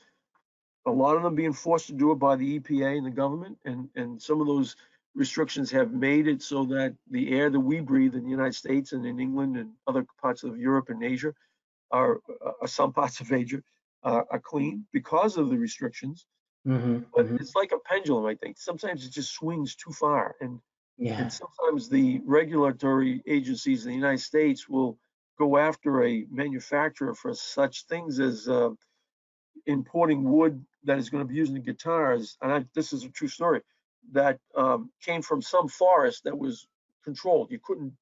a 0.85 0.91
lot 0.91 1.15
of 1.17 1.23
them 1.23 1.35
being 1.35 1.53
forced 1.53 1.87
to 1.87 1.93
do 1.93 2.11
it 2.11 2.15
by 2.15 2.35
the 2.35 2.59
EPA 2.59 2.97
and 2.97 3.05
the 3.05 3.11
government. 3.11 3.57
And, 3.65 3.89
and 3.95 4.21
some 4.21 4.39
of 4.39 4.47
those 4.47 4.75
restrictions 5.15 5.71
have 5.71 5.91
made 5.93 6.27
it 6.27 6.41
so 6.41 6.65
that 6.65 6.95
the 7.09 7.31
air 7.31 7.49
that 7.49 7.59
we 7.59 7.79
breathe 7.81 8.15
in 8.15 8.23
the 8.23 8.29
United 8.29 8.55
States 8.55 8.93
and 8.93 9.05
in 9.05 9.19
England 9.19 9.57
and 9.57 9.73
other 9.87 10.05
parts 10.21 10.43
of 10.43 10.57
Europe 10.57 10.89
and 10.89 11.03
Asia 11.03 11.33
are, 11.91 12.19
uh, 12.45 12.67
some 12.67 12.93
parts 12.93 13.21
of 13.21 13.31
Asia 13.31 13.61
uh, 14.03 14.23
are 14.31 14.39
clean 14.39 14.87
because 14.93 15.37
of 15.37 15.49
the 15.49 15.57
restrictions. 15.57 16.27
Mhm, 16.65 17.05
But 17.15 17.27
mhm. 17.27 17.37
it's 17.39 17.55
like 17.55 17.71
a 17.71 17.79
pendulum, 17.79 18.25
I 18.25 18.35
think. 18.35 18.57
Sometimes 18.57 19.05
it 19.05 19.11
just 19.11 19.33
swings 19.33 19.75
too 19.75 19.91
far. 19.93 20.35
And 20.41 20.59
Yeah. 20.97 21.19
and 21.19 21.31
sometimes 21.31 21.89
the 21.89 22.21
regulatory 22.25 23.23
agencies 23.27 23.85
in 23.85 23.91
the 23.91 23.95
United 23.95 24.21
States 24.21 24.67
will 24.69 24.99
go 25.39 25.57
after 25.57 26.03
a 26.03 26.25
manufacturer 26.29 27.13
for 27.13 27.33
such 27.35 27.85
things 27.87 28.19
as 28.19 28.49
uh, 28.49 28.71
importing 29.65 30.23
wood 30.23 30.65
that 30.83 30.97
is 30.97 31.09
going 31.09 31.23
to 31.25 31.27
be 31.27 31.35
used 31.35 31.55
in 31.55 31.61
guitars. 31.63 32.37
And 32.41 32.51
I, 32.51 32.65
this 32.73 32.93
is 32.93 33.03
a 33.03 33.09
true 33.09 33.27
story 33.27 33.61
that 34.11 34.39
um, 34.55 34.91
came 35.01 35.21
from 35.21 35.41
some 35.41 35.67
forest 35.67 36.23
that 36.25 36.37
was 36.37 36.67
controlled. 37.03 37.51
You 37.51 37.59
couldn't 37.63 37.93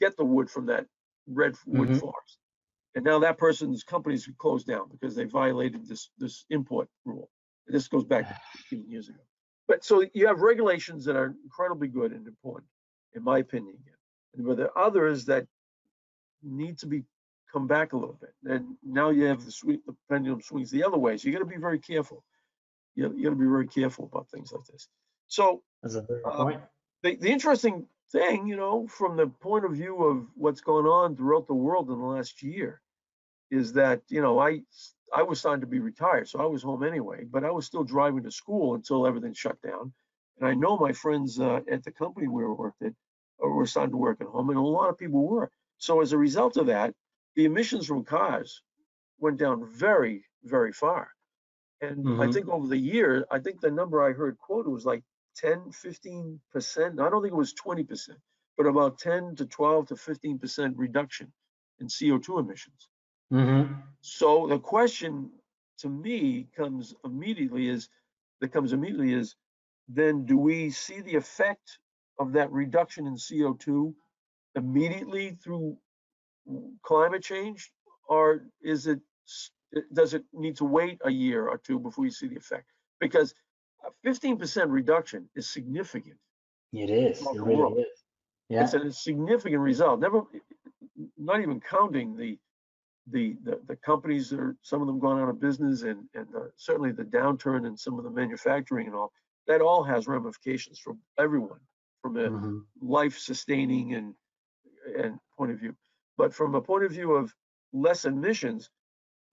get 0.00 0.16
the 0.16 0.24
wood 0.24 0.50
from 0.50 0.66
that 0.66 0.86
redwood 1.26 1.88
Mhm. 1.88 2.00
forest. 2.00 2.38
And 2.94 3.04
now 3.04 3.18
that 3.20 3.38
person's 3.38 3.84
company's 3.84 4.28
closed 4.38 4.66
down 4.66 4.88
because 4.90 5.14
they 5.14 5.24
violated 5.24 5.86
this 5.86 6.10
this 6.18 6.44
import 6.50 6.88
rule. 7.04 7.30
And 7.66 7.74
this 7.74 7.88
goes 7.88 8.04
back 8.04 8.26
15 8.70 8.88
years 8.88 9.08
ago. 9.08 9.20
But 9.68 9.84
so 9.84 10.04
you 10.14 10.26
have 10.26 10.40
regulations 10.40 11.04
that 11.04 11.16
are 11.16 11.34
incredibly 11.44 11.88
good 11.88 12.12
and 12.12 12.26
important, 12.26 12.68
in 13.14 13.22
my 13.22 13.38
opinion. 13.38 13.76
And 14.34 14.46
but 14.46 14.56
there 14.56 14.76
are 14.76 14.86
others 14.86 15.26
that 15.26 15.46
need 16.42 16.78
to 16.78 16.86
be 16.86 17.04
come 17.52 17.66
back 17.66 17.92
a 17.92 17.96
little 17.96 18.18
bit. 18.20 18.34
And 18.44 18.76
now 18.82 19.10
you 19.10 19.24
have 19.24 19.44
the 19.44 19.50
sweep, 19.52 19.84
the 19.86 19.96
pendulum 20.08 20.40
swings 20.40 20.70
the 20.70 20.84
other 20.84 20.98
way. 20.98 21.16
So 21.16 21.26
you 21.26 21.32
got 21.32 21.40
to 21.40 21.44
be 21.44 21.56
very 21.56 21.78
careful. 21.80 22.24
You, 22.94 23.12
you 23.16 23.24
got 23.24 23.30
to 23.30 23.36
be 23.36 23.46
very 23.46 23.66
careful 23.66 24.04
about 24.06 24.28
things 24.30 24.52
like 24.52 24.64
this. 24.66 24.88
So 25.30 25.64
That's 25.82 25.94
a 25.94 26.02
very 26.02 26.24
good 26.24 26.36
point. 26.36 26.60
the, 27.02 27.16
the 27.16 27.30
interesting 27.30 27.88
thing, 28.12 28.46
you 28.46 28.56
know, 28.56 28.86
from 28.88 29.16
the 29.16 29.28
point 29.28 29.64
of 29.64 29.72
view 29.72 30.04
of 30.04 30.28
what's 30.36 30.60
going 30.60 30.86
on 30.86 31.16
throughout 31.16 31.46
the 31.46 31.54
world 31.54 31.90
in 31.90 31.98
the 31.98 32.04
last 32.06 32.42
year, 32.42 32.82
is 33.50 33.74
that 33.74 34.02
you 34.08 34.20
know 34.22 34.38
I 34.40 34.62
I 35.14 35.22
was 35.24 35.40
starting 35.40 35.62
to 35.62 35.66
be 35.66 35.80
retired, 35.80 36.28
so 36.28 36.40
I 36.40 36.46
was 36.46 36.62
home 36.62 36.82
anyway, 36.84 37.24
but 37.24 37.44
I 37.44 37.50
was 37.50 37.66
still 37.66 37.84
driving 37.84 38.24
to 38.24 38.30
school 38.32 38.74
until 38.74 39.06
everything 39.06 39.34
shut 39.34 39.60
down. 39.62 39.92
And 40.38 40.48
I 40.48 40.54
know 40.54 40.78
my 40.78 40.92
friends 40.92 41.40
uh, 41.40 41.60
at 41.70 41.84
the 41.84 41.92
company 41.92 42.28
where 42.28 42.48
I 42.48 42.52
worked 42.54 42.82
at 42.82 42.94
uh, 43.44 43.48
were 43.48 43.66
starting 43.66 43.92
to 43.92 43.98
work 43.98 44.20
at 44.20 44.28
home, 44.28 44.50
and 44.50 44.58
a 44.58 44.62
lot 44.62 44.90
of 44.90 44.98
people 44.98 45.26
were. 45.28 45.50
So 45.78 46.00
as 46.02 46.12
a 46.12 46.18
result 46.18 46.56
of 46.58 46.66
that, 46.66 46.94
the 47.36 47.46
emissions 47.46 47.86
from 47.86 48.04
cars 48.04 48.62
went 49.18 49.38
down 49.38 49.66
very, 49.66 50.26
very 50.44 50.72
far. 50.72 51.10
And 51.80 52.10
I 52.18 52.28
Mhm. 52.28 52.28
think 52.28 52.48
over 52.48 52.66
the 52.68 52.78
year, 52.78 53.26
I 53.30 53.40
think 53.40 53.60
the 53.60 53.70
number 53.70 54.02
I 54.02 54.12
heard 54.12 54.38
quoted 54.38 54.70
was 54.70 54.86
like 54.86 55.04
10, 55.40 55.70
15%. 55.72 57.00
I 57.00 57.10
don't 57.10 57.22
think 57.22 57.32
it 57.32 57.36
was 57.36 57.54
20%, 57.54 58.10
but 58.56 58.66
about 58.66 58.98
10 58.98 59.36
to 59.36 59.46
12 59.46 59.88
to 59.88 59.94
15% 59.94 60.72
reduction 60.76 61.32
in 61.80 61.86
CO2 61.88 62.40
emissions. 62.40 62.88
hmm 63.30 63.64
So 64.02 64.46
the 64.46 64.58
question 64.58 65.30
to 65.78 65.88
me 65.88 66.48
comes 66.56 66.94
immediately 67.04 67.68
is, 67.68 67.88
that 68.40 68.52
comes 68.52 68.72
immediately 68.72 69.14
is, 69.14 69.36
then 69.88 70.24
do 70.24 70.36
we 70.38 70.70
see 70.70 71.00
the 71.00 71.16
effect 71.16 71.78
of 72.18 72.32
that 72.32 72.50
reduction 72.52 73.06
in 73.06 73.14
CO2 73.14 73.94
immediately 74.54 75.38
through 75.42 75.76
climate 76.82 77.22
change? 77.22 77.70
Or 78.08 78.44
is 78.62 78.86
it, 78.86 79.00
does 79.92 80.14
it 80.14 80.24
need 80.32 80.56
to 80.56 80.64
wait 80.64 81.00
a 81.04 81.10
year 81.10 81.46
or 81.48 81.58
two 81.58 81.78
before 81.78 82.04
you 82.04 82.10
see 82.10 82.28
the 82.28 82.36
effect? 82.36 82.66
Because 82.98 83.34
15% 84.04 84.66
reduction 84.70 85.28
is 85.34 85.48
significant. 85.48 86.16
It 86.72 86.90
is. 86.90 87.20
It 87.20 87.26
really 87.40 87.56
world. 87.56 87.78
is. 87.78 87.86
Yeah. 88.48 88.64
It's 88.64 88.74
a 88.74 88.92
significant 88.92 89.60
result. 89.60 90.00
Never, 90.00 90.22
not 91.18 91.40
even 91.40 91.60
counting 91.60 92.16
the 92.16 92.38
the 93.10 93.36
the, 93.44 93.60
the 93.66 93.76
companies 93.76 94.30
that 94.30 94.38
are 94.40 94.56
some 94.62 94.80
of 94.82 94.86
them 94.86 94.98
gone 95.00 95.20
out 95.20 95.28
of 95.28 95.40
business 95.40 95.82
and 95.82 96.04
and 96.14 96.26
uh, 96.36 96.40
certainly 96.56 96.92
the 96.92 97.04
downturn 97.04 97.66
in 97.66 97.76
some 97.76 97.98
of 97.98 98.04
the 98.04 98.10
manufacturing 98.10 98.86
and 98.86 98.94
all. 98.94 99.12
That 99.46 99.60
all 99.60 99.82
has 99.82 100.06
ramifications 100.06 100.78
for 100.78 100.94
everyone 101.18 101.60
from 102.02 102.16
a 102.16 102.28
Mhm. 102.30 102.64
life 102.80 103.18
sustaining 103.18 103.94
and 103.94 104.14
and 104.96 105.18
point 105.36 105.52
of 105.52 105.58
view. 105.58 105.74
But 106.18 106.34
from 106.34 106.54
a 106.54 106.60
point 106.60 106.84
of 106.84 106.92
view 106.92 107.12
of 107.14 107.34
less 107.72 108.04
emissions, 108.04 108.70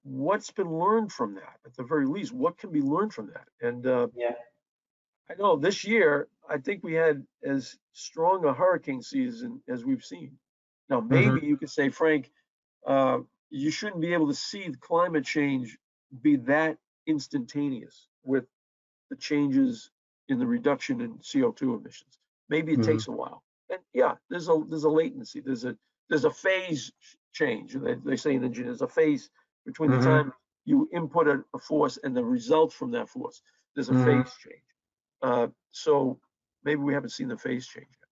what's 0.08 0.52
been 0.52 0.72
learned 0.72 1.12
from 1.12 1.36
that? 1.36 1.60
At 1.66 1.76
the 1.76 1.84
very 1.84 2.06
least, 2.06 2.32
what 2.34 2.58
can 2.58 2.72
be 2.72 2.82
learned 2.82 3.14
from 3.14 3.28
that? 3.28 3.48
And 3.62 3.86
uh, 3.86 4.08
Yeah. 4.16 4.36
I 5.30 5.36
know 5.36 5.58
this 5.58 5.84
year, 5.84 6.30
I 6.50 6.58
think 6.58 6.84
we 6.84 6.94
had 6.94 7.26
as 7.44 7.78
strong 7.94 8.46
a 8.46 8.54
hurricane 8.54 9.02
season 9.02 9.62
as 9.68 9.84
we've 9.84 10.04
seen. 10.04 10.40
Now, 10.90 11.02
maybe 11.02 11.46
you 11.46 11.58
could 11.58 11.70
say, 11.70 11.90
Frank, 11.90 12.32
uh, 12.86 13.20
you 13.50 13.70
shouldn't 13.72 14.02
be 14.02 14.14
able 14.14 14.28
to 14.28 14.34
see 14.34 14.70
the 14.70 14.78
climate 14.78 15.26
change 15.26 15.78
be 16.22 16.38
that 16.38 16.78
instantaneous 17.06 18.08
with 18.24 18.46
the 19.10 19.18
changes 19.18 19.92
in 20.30 20.40
the 20.40 20.48
reduction 20.48 21.02
in 21.02 21.18
CO2 21.18 21.80
emissions. 21.80 22.20
Maybe 22.50 22.74
it 22.74 22.80
Mhm. 22.80 22.86
takes 22.86 23.08
a 23.08 23.12
while. 23.12 23.44
And 23.70 23.82
yeah, 23.94 24.16
there's 24.30 24.48
a 24.48 24.64
there's 24.70 24.86
a 24.86 24.90
latency. 24.90 25.42
There's 25.42 25.66
a 25.66 25.78
there's 26.10 26.24
a 26.24 26.32
phase 26.32 26.94
change. 27.34 27.74
They, 27.74 27.96
they 27.96 28.16
say 28.16 28.36
in 28.36 28.44
engineering, 28.46 28.70
there's 28.70 28.82
a 28.82 28.88
phase 28.88 29.30
between 29.68 29.92
the 29.92 30.00
time 30.00 30.34
you 30.66 30.90
input 30.92 31.28
a, 31.28 31.44
a 31.54 31.60
force 31.60 32.00
and 32.04 32.16
the 32.18 32.24
results 32.24 32.74
from 32.74 32.90
that 32.92 33.08
force. 33.08 33.42
There's 33.76 33.90
a 33.90 33.94
Mhm. 33.94 34.06
phase 34.06 34.34
change. 34.44 34.68
Uh, 35.22 35.48
so 35.72 36.20
maybe 36.64 36.82
we 36.82 36.94
haven't 36.94 37.12
seen 37.12 37.28
the 37.28 37.38
phase 37.38 37.68
change 37.68 37.94
yet. 38.02 38.10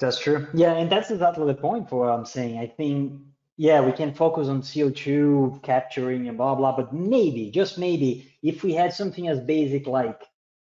That's 0.00 0.18
true. 0.18 0.46
Yeah, 0.54 0.72
and 0.74 0.90
that's 0.90 1.10
exactly 1.10 1.46
the 1.46 1.54
point 1.54 1.88
for 1.90 2.00
what 2.00 2.08
I'm 2.08 2.24
saying. 2.24 2.58
I 2.58 2.66
think 2.66 3.20
yeah, 3.58 3.80
we 3.84 3.92
can 3.92 4.14
focus 4.14 4.48
on 4.48 4.62
CO2 4.62 5.62
capturing 5.62 6.26
and 6.28 6.38
blah, 6.38 6.54
blah, 6.54 6.74
but 6.74 6.92
maybe, 6.92 7.50
just 7.50 7.78
maybe, 7.78 8.32
if 8.42 8.64
we 8.64 8.72
had 8.72 8.92
something 8.94 9.28
as 9.28 9.38
basic 9.40 9.86
like 9.86 10.20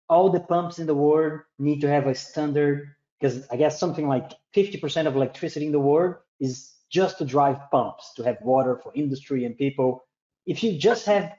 all 0.10 0.30
the 0.30 0.40
pumps 0.40 0.80
in 0.80 0.88
the 0.88 0.96
world 0.96 1.42
need 1.60 1.82
to 1.82 1.90
have 1.90 2.08
a 2.08 2.16
standard, 2.16 2.96
because 3.20 3.46
I 3.52 3.58
guess 3.58 3.80
something 3.80 4.08
like 4.08 4.32
50% 4.56 5.06
of 5.06 5.16
electricity 5.16 5.66
in 5.66 5.74
the 5.74 5.80
world 5.80 6.16
is 6.40 6.74
just 6.90 7.18
to 7.18 7.26
drive 7.26 7.60
pumps, 7.72 8.14
to 8.16 8.24
have 8.24 8.38
water 8.42 8.80
for 8.82 8.94
industry 8.96 9.44
and 9.44 9.58
people. 9.58 10.07
If 10.48 10.64
you 10.64 10.78
just 10.78 11.06
have 11.06 11.34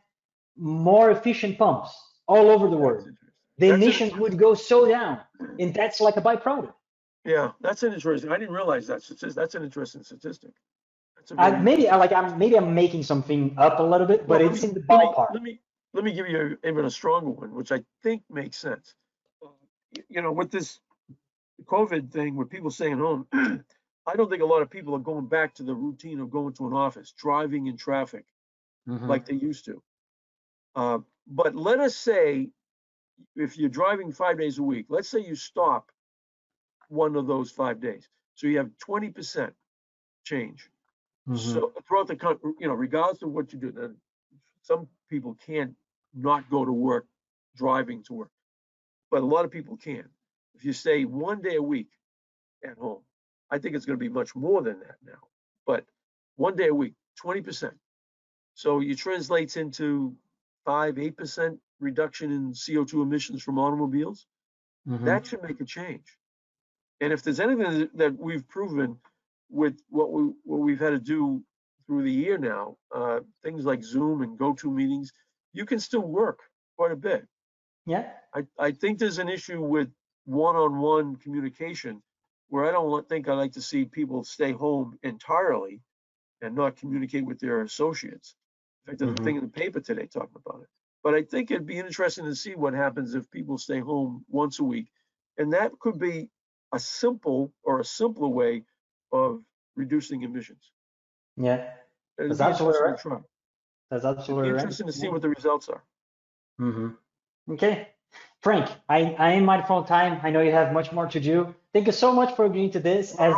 more 0.56 1.10
efficient 1.10 1.58
pumps 1.58 1.90
all 2.28 2.50
over 2.50 2.68
the 2.68 2.76
world, 2.76 3.08
the 3.56 3.70
That's 3.70 3.82
emissions 3.82 4.12
would 4.16 4.38
go 4.38 4.54
so 4.54 4.86
down. 4.86 5.20
And 5.58 5.74
that's 5.74 6.00
like 6.00 6.16
a 6.16 6.22
byproduct. 6.22 6.74
Yeah, 7.24 7.50
that's 7.60 7.82
an 7.82 7.92
interesting, 7.92 8.30
I 8.30 8.38
didn't 8.38 8.54
realize 8.54 8.86
that, 8.86 9.00
statis- 9.00 9.34
that's 9.34 9.54
an 9.54 9.64
interesting 9.64 10.02
statistic. 10.04 10.52
I, 11.36 11.50
maybe 11.50 11.88
I 11.88 11.96
like 11.96 12.12
I'm 12.12 12.38
maybe 12.38 12.56
I'm 12.56 12.74
making 12.74 13.02
something 13.02 13.54
up 13.58 13.80
a 13.80 13.82
little 13.82 14.06
bit, 14.06 14.26
but 14.26 14.40
Well, 14.40 14.50
it's 14.50 14.62
me- 14.62 14.68
in 14.68 14.74
the 14.74 14.84
let 14.88 14.98
me- 15.00 15.04
ballpark. 15.06 15.34
Let 15.34 15.42
me, 15.42 15.60
let 15.92 16.04
me 16.04 16.12
give 16.12 16.28
you 16.28 16.56
even 16.64 16.84
a 16.84 16.90
stronger 16.90 17.30
one, 17.30 17.54
which 17.54 17.72
I 17.72 17.82
think 18.02 18.22
makes 18.30 18.56
sense. 18.56 18.94
Uh, 19.44 19.48
You 20.08 20.22
know, 20.22 20.32
with 20.32 20.50
this 20.50 20.78
COVID 21.64 22.10
thing, 22.12 22.36
with 22.36 22.48
people 22.50 22.70
staying 22.70 22.98
home, 22.98 23.26
I 24.06 24.14
don't 24.16 24.30
think 24.30 24.42
a 24.42 24.46
lot 24.46 24.62
of 24.62 24.70
people 24.70 24.94
are 24.94 25.00
going 25.10 25.26
back 25.26 25.54
to 25.56 25.62
the 25.64 25.74
routine 25.74 26.20
of 26.20 26.30
going 26.30 26.54
to 26.54 26.66
an 26.66 26.72
office, 26.72 27.12
driving 27.12 27.66
in 27.66 27.76
traffic 27.76 28.24
Mhm. 28.88 29.08
like 29.08 29.26
they 29.26 29.34
used 29.34 29.66
to. 29.66 29.82
Uh, 30.76 31.00
But 31.28 31.54
let 31.54 31.80
us 31.80 31.96
say, 31.96 32.50
if 33.36 33.58
you're 33.58 33.70
driving 33.70 34.12
five 34.12 34.38
days 34.38 34.58
a 34.58 34.62
week, 34.62 34.86
let's 34.88 35.08
say 35.08 35.20
you 35.20 35.36
stop 35.36 35.92
one 36.88 37.16
of 37.16 37.26
those 37.26 37.50
five 37.50 37.80
days. 37.80 38.08
So 38.34 38.46
you 38.48 38.58
have 38.58 38.76
twenty 38.78 39.10
percent 39.10 39.54
change. 40.24 40.70
Mhm. 41.28 41.38
So 41.38 41.70
throughout 41.86 42.08
the 42.08 42.16
country, 42.16 42.52
you 42.60 42.68
know, 42.68 42.74
regardless 42.74 43.22
of 43.22 43.32
what 43.32 43.52
you 43.52 43.58
do, 43.60 43.96
some 44.62 44.88
people 45.08 45.34
can't 45.36 45.76
not 46.14 46.48
go 46.50 46.64
to 46.64 46.72
work 46.72 47.06
driving 47.56 48.02
to 48.04 48.14
work. 48.14 48.32
But 49.10 49.22
a 49.22 49.26
lot 49.26 49.44
of 49.44 49.50
people 49.50 49.76
can. 49.76 50.08
If 50.54 50.64
you 50.64 50.72
stay 50.72 51.04
one 51.04 51.42
day 51.42 51.56
a 51.56 51.62
week 51.62 51.90
at 52.64 52.78
home, 52.78 53.04
I 53.50 53.58
think 53.58 53.76
it's 53.76 53.86
gonna 53.86 53.98
be 53.98 54.08
much 54.10 54.34
more 54.36 54.62
than 54.62 54.80
that 54.80 54.96
now. 55.02 55.28
But 55.66 55.86
one 56.36 56.56
day 56.56 56.68
a 56.68 56.74
week, 56.74 56.94
twenty 57.16 57.42
percent. 57.42 57.78
So 58.58 58.80
it 58.82 58.98
translates 58.98 59.56
into 59.56 60.16
five, 60.64 60.98
eight 60.98 61.16
percent 61.16 61.60
reduction 61.78 62.32
in 62.32 62.52
CO2 62.52 63.02
emissions 63.02 63.40
from 63.40 63.56
automobiles. 63.56 64.26
Mhm. 64.84 65.04
That 65.04 65.26
should 65.26 65.44
make 65.44 65.60
a 65.60 65.64
change. 65.64 66.18
And 67.00 67.12
if 67.12 67.22
there's 67.22 67.38
anything 67.38 67.72
that- 67.78 67.96
that 67.96 68.18
we've 68.18 68.46
proven 68.48 69.00
with 69.48 69.80
what 69.90 70.10
we, 70.10 70.22
what 70.42 70.58
we've 70.58 70.80
had 70.80 70.90
to 70.90 70.98
do 70.98 71.44
through 71.86 72.02
the 72.02 72.10
year 72.12 72.36
now, 72.36 72.76
uh, 72.90 73.20
things 73.44 73.64
like 73.64 73.84
Zoom 73.84 74.22
and 74.22 74.36
go-to 74.36 74.72
meetings, 74.72 75.12
you 75.52 75.64
can 75.64 75.78
still 75.78 76.02
work 76.20 76.40
quite 76.76 76.90
a 76.90 76.96
bit. 76.96 77.28
Yeah. 77.86 78.12
I, 78.34 78.44
I 78.58 78.72
think 78.72 78.98
there's 78.98 79.18
an 79.18 79.28
issue 79.28 79.62
with 79.62 79.94
one-on-one 80.24 81.14
communication 81.16 82.02
where 82.48 82.64
I 82.64 82.72
don't 82.72 83.08
think 83.08 83.28
I 83.28 83.34
like 83.34 83.52
to 83.52 83.62
see 83.62 83.84
people 83.84 84.24
stay 84.24 84.50
home 84.50 84.98
entirely 85.04 85.80
and 86.40 86.56
not 86.56 86.74
communicate 86.74 87.24
with 87.24 87.38
their 87.38 87.62
associates. 87.62 88.34
Fact, 88.88 88.98
there's 89.00 89.12
a 89.12 89.14
Mhm. 89.14 89.24
thing 89.24 89.36
in 89.36 89.42
the 89.42 89.48
paper 89.48 89.80
today 89.80 90.06
talking 90.06 90.36
about 90.44 90.62
it. 90.62 90.68
But 91.02 91.14
I 91.14 91.22
think 91.22 91.50
it'd 91.50 91.66
be 91.66 91.78
interesting 91.78 92.24
to 92.24 92.34
see 92.34 92.54
what 92.54 92.72
happens 92.72 93.14
if 93.14 93.30
people 93.30 93.58
stay 93.58 93.80
home 93.80 94.24
once 94.28 94.58
a 94.60 94.64
week. 94.64 94.90
And 95.36 95.52
that 95.52 95.78
could 95.78 95.98
be 95.98 96.30
a 96.72 96.78
simple 96.78 97.52
or 97.62 97.80
a 97.80 97.84
simpler 97.84 98.28
way 98.28 98.64
of 99.12 99.44
reducing 99.76 100.22
emissions. 100.22 100.72
Yeah. 101.36 101.70
That's 102.16 102.40
absolutely 102.40 102.80
right. 102.80 102.98
try. 102.98 103.18
That's 103.90 104.04
It'd 104.04 104.18
absolutely 104.18 104.50
right. 104.50 104.58
interesting 104.58 104.86
to 104.86 104.92
see 104.92 105.08
what 105.08 105.22
the 105.22 105.28
results 105.28 105.68
are. 105.68 105.84
hmm 106.58 106.90
Okay. 107.48 107.88
Frank, 108.40 108.70
I, 108.88 109.14
I 109.18 109.32
am 109.32 109.44
mindful 109.44 109.78
of 109.78 109.86
time. 109.86 110.20
I 110.22 110.30
know 110.30 110.40
you 110.40 110.52
have 110.52 110.72
much 110.72 110.92
more 110.92 111.06
to 111.08 111.20
do. 111.20 111.54
Thank 111.72 111.86
you 111.86 111.92
so 111.92 112.12
much 112.12 112.34
for 112.36 112.44
agreeing 112.46 112.70
to 112.72 112.80
this. 112.80 113.14
As 113.14 113.34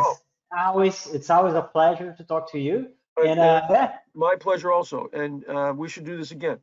always, 0.51 1.07
it's 1.07 1.29
always 1.29 1.53
a 1.53 1.61
pleasure 1.61 2.13
to 2.17 2.23
talk 2.23 2.51
to 2.51 2.59
you. 2.59 2.91
But, 3.21 3.29
And 3.29 3.39
uh, 3.39 3.43
uh, 3.43 3.67
yeah, 3.69 3.91
My 4.13 4.35
pleasure 4.35 4.71
also, 4.71 5.09
and 5.13 5.45
uh, 5.47 5.73
we 5.75 5.87
should 5.89 6.05
do 6.05 6.17
this 6.17 6.31
again. 6.31 6.59